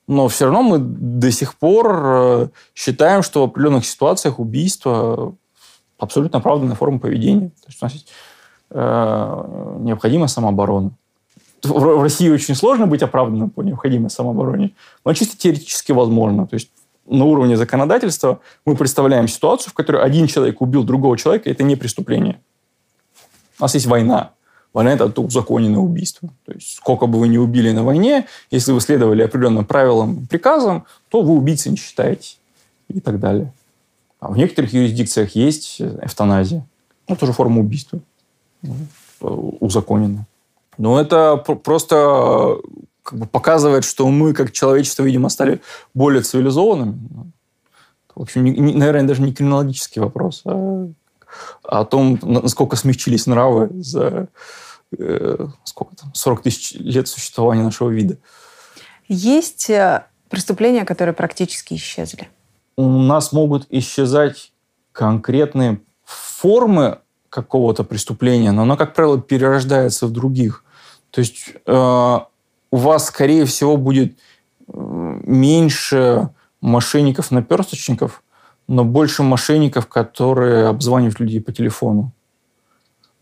Но 0.09 0.27
все 0.27 0.47
равно 0.47 0.63
мы 0.65 0.79
до 0.81 1.31
сих 1.31 1.55
пор 1.55 2.01
э, 2.03 2.49
считаем, 2.75 3.23
что 3.23 3.43
в 3.43 3.51
определенных 3.51 3.87
ситуациях 3.87 4.41
убийство 4.41 5.37
абсолютно 5.97 6.41
оправданная 6.41 6.75
форма 6.75 6.99
поведения. 6.99 7.51
То 7.51 7.67
есть 7.69 7.79
у 7.81 7.85
нас 7.85 7.93
есть 7.93 8.09
э, 8.71 9.77
необходимая 9.79 10.27
самооборона. 10.27 10.91
В 11.63 11.69
в 11.69 12.03
России 12.03 12.29
очень 12.29 12.57
сложно 12.57 12.89
быть 12.89 13.03
оправданным 13.05 13.51
по 13.51 13.61
необходимой 13.61 14.11
самообороне, 14.11 14.73
но 15.05 15.15
чисто 15.15 15.39
теоретически 15.39 15.93
возможно. 15.93 16.49
То 16.49 16.55
есть 16.55 16.71
на 17.11 17.25
уровне 17.25 17.57
законодательства 17.57 18.41
мы 18.65 18.77
представляем 18.77 19.29
ситуацию, 19.29 19.71
в 19.71 19.75
которой 19.75 20.03
один 20.03 20.27
человек 20.27 20.61
убил 20.61 20.85
другого 20.85 21.19
человека, 21.19 21.49
и 21.49 21.53
это 21.53 21.63
не 21.63 21.77
преступление. 21.77 22.41
У 23.59 23.63
нас 23.63 23.75
есть 23.75 23.87
война. 23.87 24.31
Война– 24.73 24.93
это 24.95 25.21
узаконенное 25.21 25.81
убийство. 25.81 26.29
То 26.47 26.53
есть 26.53 26.77
сколько 26.77 27.07
бы 27.07 27.19
вы 27.19 27.29
ни 27.29 27.37
убили 27.37 27.73
на 27.73 27.83
войне, 27.83 28.27
если 28.51 28.73
вы 28.73 28.81
следовали 28.81 29.23
определенным 29.23 29.65
правилам 29.65 30.21
и 30.21 30.27
приказам, 30.27 30.85
то 31.09 31.23
вы 31.23 31.35
убийцей 31.35 31.73
не 31.73 31.77
считаете. 31.77 32.37
И 32.89 33.01
так 33.01 33.21
далее. 33.21 33.53
А 34.19 34.31
в 34.31 34.37
некоторых 34.37 34.73
юрисдикциях 34.73 35.35
есть 35.37 35.81
эвтаназия. 35.81 36.67
Ну, 37.09 37.17
тоже 37.17 37.33
форма 37.33 37.61
убийства. 37.61 38.01
Ну, 38.63 39.57
узаконена. 39.61 40.27
Но 40.77 41.01
это 41.01 41.37
пр- 41.37 41.57
просто 41.57 42.57
как 43.03 43.19
бы 43.19 43.27
показывает, 43.27 43.85
что 43.85 44.09
мы, 44.09 44.33
как 44.35 44.53
человечество, 44.53 45.03
видимо, 45.05 45.29
стали 45.29 45.61
более 45.95 46.23
цивилизованными. 46.23 47.33
В 48.15 48.23
общем, 48.23 48.45
не- 48.45 48.51
не- 48.53 48.75
наверное, 48.75 49.05
даже 49.09 49.23
не 49.23 49.33
криминологический 49.33 50.01
вопрос, 50.03 50.43
а 50.45 50.89
о 51.65 51.85
том, 51.85 52.19
на- 52.23 52.41
насколько 52.43 52.77
смягчились 52.77 53.27
нравы 53.27 53.71
за 53.83 54.29
э, 54.99 55.47
сколько 55.65 55.95
там, 55.95 56.13
40 56.15 56.43
тысяч 56.43 56.73
лет 56.73 57.07
существования 57.07 57.63
нашего 57.63 57.91
вида. 57.91 58.19
Есть 59.09 59.71
э, 59.71 60.05
преступления, 60.29 60.85
которые 60.85 61.15
практически 61.15 61.75
исчезли. 61.75 62.29
у 62.77 62.89
нас 62.89 63.33
могут 63.33 63.67
исчезать 63.71 64.53
конкретные 64.93 65.81
формы 66.05 66.99
какого-то 67.29 67.85
преступления, 67.85 68.51
но 68.53 68.63
оно, 68.63 68.77
как 68.77 68.95
правило, 68.95 69.21
перерождается 69.21 70.07
в 70.07 70.11
других. 70.13 70.65
То 71.11 71.21
есть 71.21 71.53
э, 71.67 72.19
у 72.71 72.77
вас, 72.77 73.07
скорее 73.07 73.45
всего, 73.45 73.77
будет 73.77 74.19
меньше 74.69 76.31
мошенников-наперсточников, 76.61 78.23
но 78.69 78.85
больше 78.85 79.23
мошенников, 79.23 79.87
которые 79.89 80.69
обзванивают 80.69 81.19
людей 81.19 81.41
по 81.41 81.53
телефону. 81.53 82.13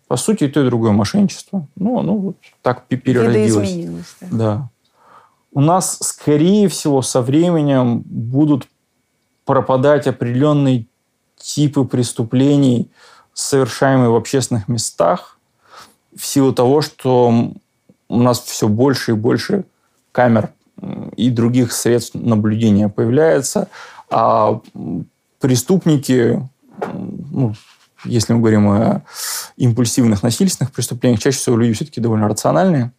По 0.06 0.16
сути, 0.16 0.44
и 0.44 0.48
то, 0.48 0.60
и 0.62 0.66
другое 0.66 0.92
мошенничество. 0.92 1.66
Ну, 1.76 1.98
оно 1.98 2.16
вот 2.16 2.36
так 2.62 2.86
пе- 2.86 2.96
переродилось. 2.96 3.74
Да. 4.20 4.28
Да. 4.30 4.70
У 5.52 5.60
нас, 5.60 5.98
скорее 6.00 6.68
всего, 6.68 7.02
со 7.02 7.22
временем 7.22 8.00
будут 8.00 8.68
пропадать 9.44 10.06
определенные 10.06 10.86
типы 11.36 11.84
преступлений, 11.84 12.90
совершаемые 13.32 14.10
в 14.10 14.16
общественных 14.16 14.68
местах, 14.68 15.38
в 16.14 16.26
силу 16.26 16.52
того, 16.52 16.82
что 16.82 17.52
у 18.08 18.20
нас 18.20 18.40
все 18.40 18.68
больше 18.68 19.12
и 19.12 19.14
больше 19.14 19.64
камер 20.12 20.50
и 21.16 21.30
других 21.30 21.72
средств 21.72 22.14
наблюдения 22.14 22.88
появляется, 22.88 23.68
а 24.10 24.60
преступники, 25.40 26.42
ну, 26.92 27.54
если 28.04 28.32
мы 28.32 28.40
говорим 28.40 28.68
о 28.70 29.02
импульсивных 29.56 30.22
насильственных 30.22 30.72
преступлениях, 30.72 31.20
чаще 31.20 31.38
всего 31.38 31.56
люди 31.56 31.74
все-таки 31.74 32.00
довольно 32.00 32.28
рациональные 32.28 32.92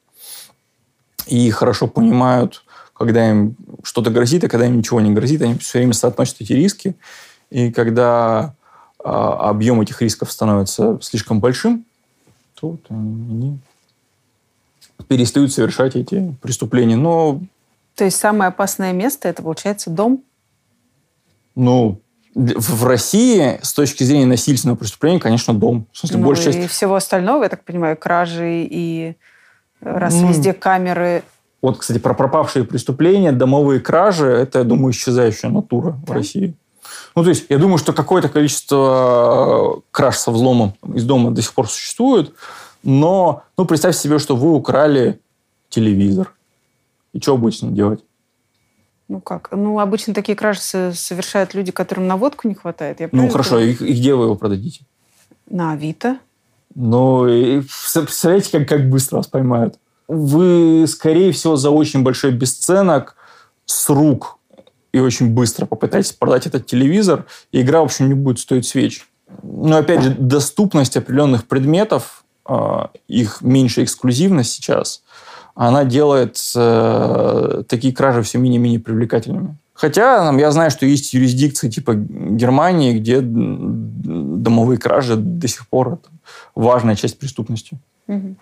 и 1.27 1.49
хорошо 1.51 1.87
понимают, 1.87 2.63
когда 2.93 3.29
им 3.29 3.55
что-то 3.83 4.09
грозит, 4.11 4.43
а 4.43 4.49
когда 4.49 4.65
им 4.65 4.77
ничего 4.77 4.99
не 4.99 5.11
грозит, 5.11 5.41
они 5.41 5.57
все 5.57 5.79
время 5.79 5.93
соотносят 5.93 6.41
эти 6.41 6.51
риски. 6.53 6.95
И 7.49 7.71
когда 7.71 8.55
а, 9.03 9.49
объем 9.49 9.79
этих 9.79 10.01
рисков 10.01 10.31
становится 10.31 10.99
слишком 11.01 11.39
большим, 11.39 11.85
то 12.59 12.77
они 12.89 13.57
перестают 15.07 15.53
совершать 15.53 15.95
эти 15.95 16.35
преступления. 16.41 16.95
Но, 16.95 17.41
То 17.95 18.05
есть 18.05 18.17
самое 18.17 18.49
опасное 18.49 18.93
место 18.93 19.27
это 19.29 19.41
получается 19.41 19.89
дом. 19.89 20.23
ну, 21.55 21.99
в 22.35 22.81
в 22.81 22.85
России 22.85 23.59
с 23.61 23.73
точки 23.73 24.03
зрения 24.03 24.25
насильственного 24.27 24.77
преступления, 24.77 25.19
конечно, 25.19 25.53
дом. 25.53 25.87
В 25.91 25.97
смысле, 25.97 26.19
Ну, 26.19 26.27
большая 26.27 26.53
и 26.53 26.57
часть... 26.61 26.69
всего 26.69 26.95
остального, 26.95 27.43
я 27.43 27.49
так 27.49 27.63
понимаю, 27.63 27.97
кражи 27.97 28.63
и 28.69 29.15
раз 29.81 30.13
Ну, 30.13 30.29
везде 30.29 30.53
камеры. 30.53 31.23
Вот, 31.61 31.79
кстати, 31.79 31.97
про 31.97 32.13
пропавшие 32.13 32.63
преступления, 32.65 33.31
домовые 33.31 33.79
кражи, 33.81 34.27
это, 34.27 34.59
я 34.59 34.63
думаю, 34.63 34.93
исчезающая 34.93 35.49
натура 35.49 35.91
в 35.91 36.05
Да? 36.05 36.13
России. 36.13 36.53
Ну, 37.15 37.23
то 37.23 37.29
есть, 37.29 37.45
я 37.49 37.57
думаю, 37.57 37.77
что 37.79 37.91
какое-то 37.91 38.29
количество 38.29 39.77
э, 39.77 39.81
краж 39.91 40.15
со 40.15 40.31
взломом 40.31 40.75
из 40.93 41.03
дома 41.03 41.31
до 41.31 41.41
сих 41.41 41.53
пор 41.53 41.67
существует, 41.67 42.31
но, 42.83 43.43
ну, 43.57 43.65
представьте 43.65 43.99
себе, 44.01 44.19
что 44.19 44.35
вы 44.35 44.53
украли 44.53 45.19
телевизор. 45.69 46.33
И 47.13 47.19
что 47.19 47.37
ним 47.37 47.73
делать? 47.75 48.03
Ну 49.07 49.21
как? 49.21 49.49
Ну, 49.51 49.79
обычно 49.79 50.13
такие 50.13 50.35
кражи 50.35 50.61
со- 50.61 50.93
совершают 50.93 51.55
люди, 51.55 51.71
которым 51.71 52.07
на 52.07 52.15
водку 52.15 52.47
не 52.47 52.53
хватает. 52.53 52.99
Я 52.99 53.09
Ну, 53.11 53.27
хорошо, 53.29 53.59
и, 53.59 53.71
и 53.73 53.93
где 53.93 54.13
вы 54.13 54.25
его 54.25 54.35
продадите? 54.35 54.85
На 55.49 55.71
Авито. 55.71 56.19
Ну, 56.75 57.27
и 57.27 57.61
представляете, 57.61 58.59
как, 58.59 58.69
как 58.69 58.89
быстро 58.89 59.17
вас 59.17 59.27
поймают? 59.27 59.79
Вы, 60.07 60.85
скорее 60.87 61.31
всего, 61.31 61.55
за 61.55 61.71
очень 61.71 62.03
большой 62.03 62.31
бесценок 62.31 63.15
с 63.65 63.89
рук 63.89 64.37
и 64.91 64.99
очень 64.99 65.33
быстро 65.33 65.65
попытаетесь 65.65 66.13
продать 66.13 66.47
этот 66.47 66.67
телевизор, 66.67 67.25
и 67.51 67.61
игра, 67.61 67.81
в 67.81 67.85
общем, 67.85 68.07
не 68.07 68.13
будет 68.13 68.39
стоить 68.39 68.67
свеч. 68.67 69.07
Но, 69.43 69.77
опять 69.77 70.03
же, 70.03 70.11
доступность 70.11 70.97
определенных 70.97 71.47
предметов, 71.47 72.23
их 73.07 73.41
меньшая 73.41 73.85
эксклюзивность 73.85 74.53
сейчас, 74.53 75.03
она 75.55 75.83
делает 75.83 76.39
э, 76.55 77.63
такие 77.67 77.93
кражи 77.93 78.21
все 78.21 78.37
менее-менее 78.37 78.79
привлекательными. 78.79 79.57
Хотя 79.73 80.17
там, 80.17 80.37
я 80.37 80.51
знаю, 80.51 80.71
что 80.71 80.85
есть 80.85 81.13
юрисдикции 81.13 81.69
типа 81.69 81.93
Германии, 81.95 82.99
где 82.99 83.21
домовые 83.21 84.77
кражи 84.77 85.15
до 85.15 85.47
сих 85.47 85.67
пор 85.69 85.93
это 85.93 86.09
важная 86.55 86.95
часть 86.95 87.17
преступности. 87.17 87.77
Мгм. 88.07 88.35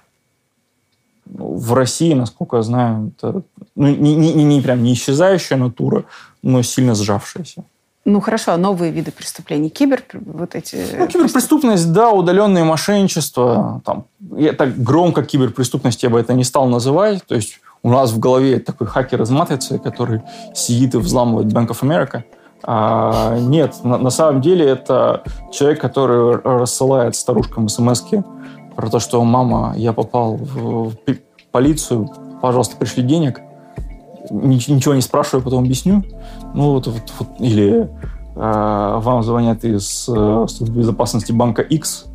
В 1.26 1.74
России, 1.74 2.14
насколько 2.14 2.58
я 2.58 2.64
знаю, 2.64 3.12
это 3.16 3.44
ну, 3.76 3.88
не, 3.88 4.16
не, 4.16 4.34
не- 4.34 4.44
не 4.46 4.62
прям 4.62 4.82
не 4.82 4.94
исчезающая 4.94 5.58
натура, 5.58 6.06
но 6.42 6.64
сильно 6.64 6.96
сжавшаяся. 6.96 7.64
Ну 8.08 8.22
хорошо, 8.22 8.54
а 8.54 8.58
новые 8.58 8.90
виды 8.90 9.12
преступлений? 9.12 9.68
Кибер, 9.68 10.02
вот 10.14 10.56
эти... 10.56 10.78
Ну, 10.98 11.08
киберпреступность, 11.08 11.92
да, 11.92 12.12
удаленное 12.12 12.64
мошенничество. 12.64 13.82
Там, 13.84 14.06
я 14.38 14.54
так 14.54 14.82
громко 14.82 15.24
киберпреступность 15.24 16.04
я 16.04 16.10
бы 16.10 16.18
это 16.18 16.34
не 16.34 16.46
стал 16.46 16.70
называть. 16.70 17.26
То 17.26 17.36
есть 17.36 17.60
у 17.84 17.90
нас 17.90 18.12
в 18.12 18.20
голове 18.20 18.60
такой 18.60 18.88
хакер 18.88 19.22
из 19.24 19.30
матрицы, 19.30 19.78
который 19.78 20.22
сидит 20.56 20.96
и 20.96 21.00
взламывает 21.00 21.48
Bank 21.48 21.68
of 21.68 21.82
America. 21.82 22.24
А, 22.64 23.38
нет, 23.38 23.76
на, 23.84 23.98
на 23.98 24.10
самом 24.10 24.40
деле 24.40 24.66
это 24.66 25.24
человек, 25.52 25.82
который 25.82 26.38
рассылает 26.38 27.14
старушкам 27.14 27.68
смс 27.68 28.06
про 28.78 28.90
то, 28.90 29.00
что 29.00 29.22
«мама, 29.26 29.74
я 29.76 29.92
попал 29.92 30.38
в 30.38 30.94
полицию, 31.52 32.10
пожалуйста, 32.42 32.78
пришли 32.78 33.04
денег». 33.04 33.42
Нич- 34.30 34.72
Ничего 34.72 34.94
не 34.96 35.02
спрашиваю, 35.02 35.44
потом 35.44 35.64
объясню. 35.64 36.04
Ну, 36.54 36.72
вот, 36.74 36.88
вот- 36.88 37.14
вот. 37.20 37.28
Или 37.40 37.90
э, 38.36 39.00
вам 39.00 39.24
звонят 39.24 39.64
из 39.64 40.08
э, 40.10 40.46
службы 40.50 40.80
безопасности 40.80 41.32
банка 41.32 41.62
X, 41.62 42.06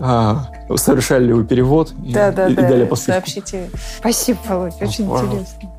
а, 0.00 0.48
совершали 0.76 1.24
ли 1.26 1.32
вы 1.32 1.44
перевод 1.44 1.92
и- 2.04 2.12
Да, 2.12 2.30
да, 2.30 2.48
и, 2.48 2.52
и 2.52 2.54
да. 2.54 2.62
далее 2.68 2.86
по 2.86 2.96
списку. 2.96 3.12
Сообщите. 3.12 3.70
Спасибо, 3.98 4.38
Володь, 4.48 4.74
очень 4.82 5.06
Ну, 5.06 5.12
пожалуйста. 5.12 5.36
интересно. 5.36 5.70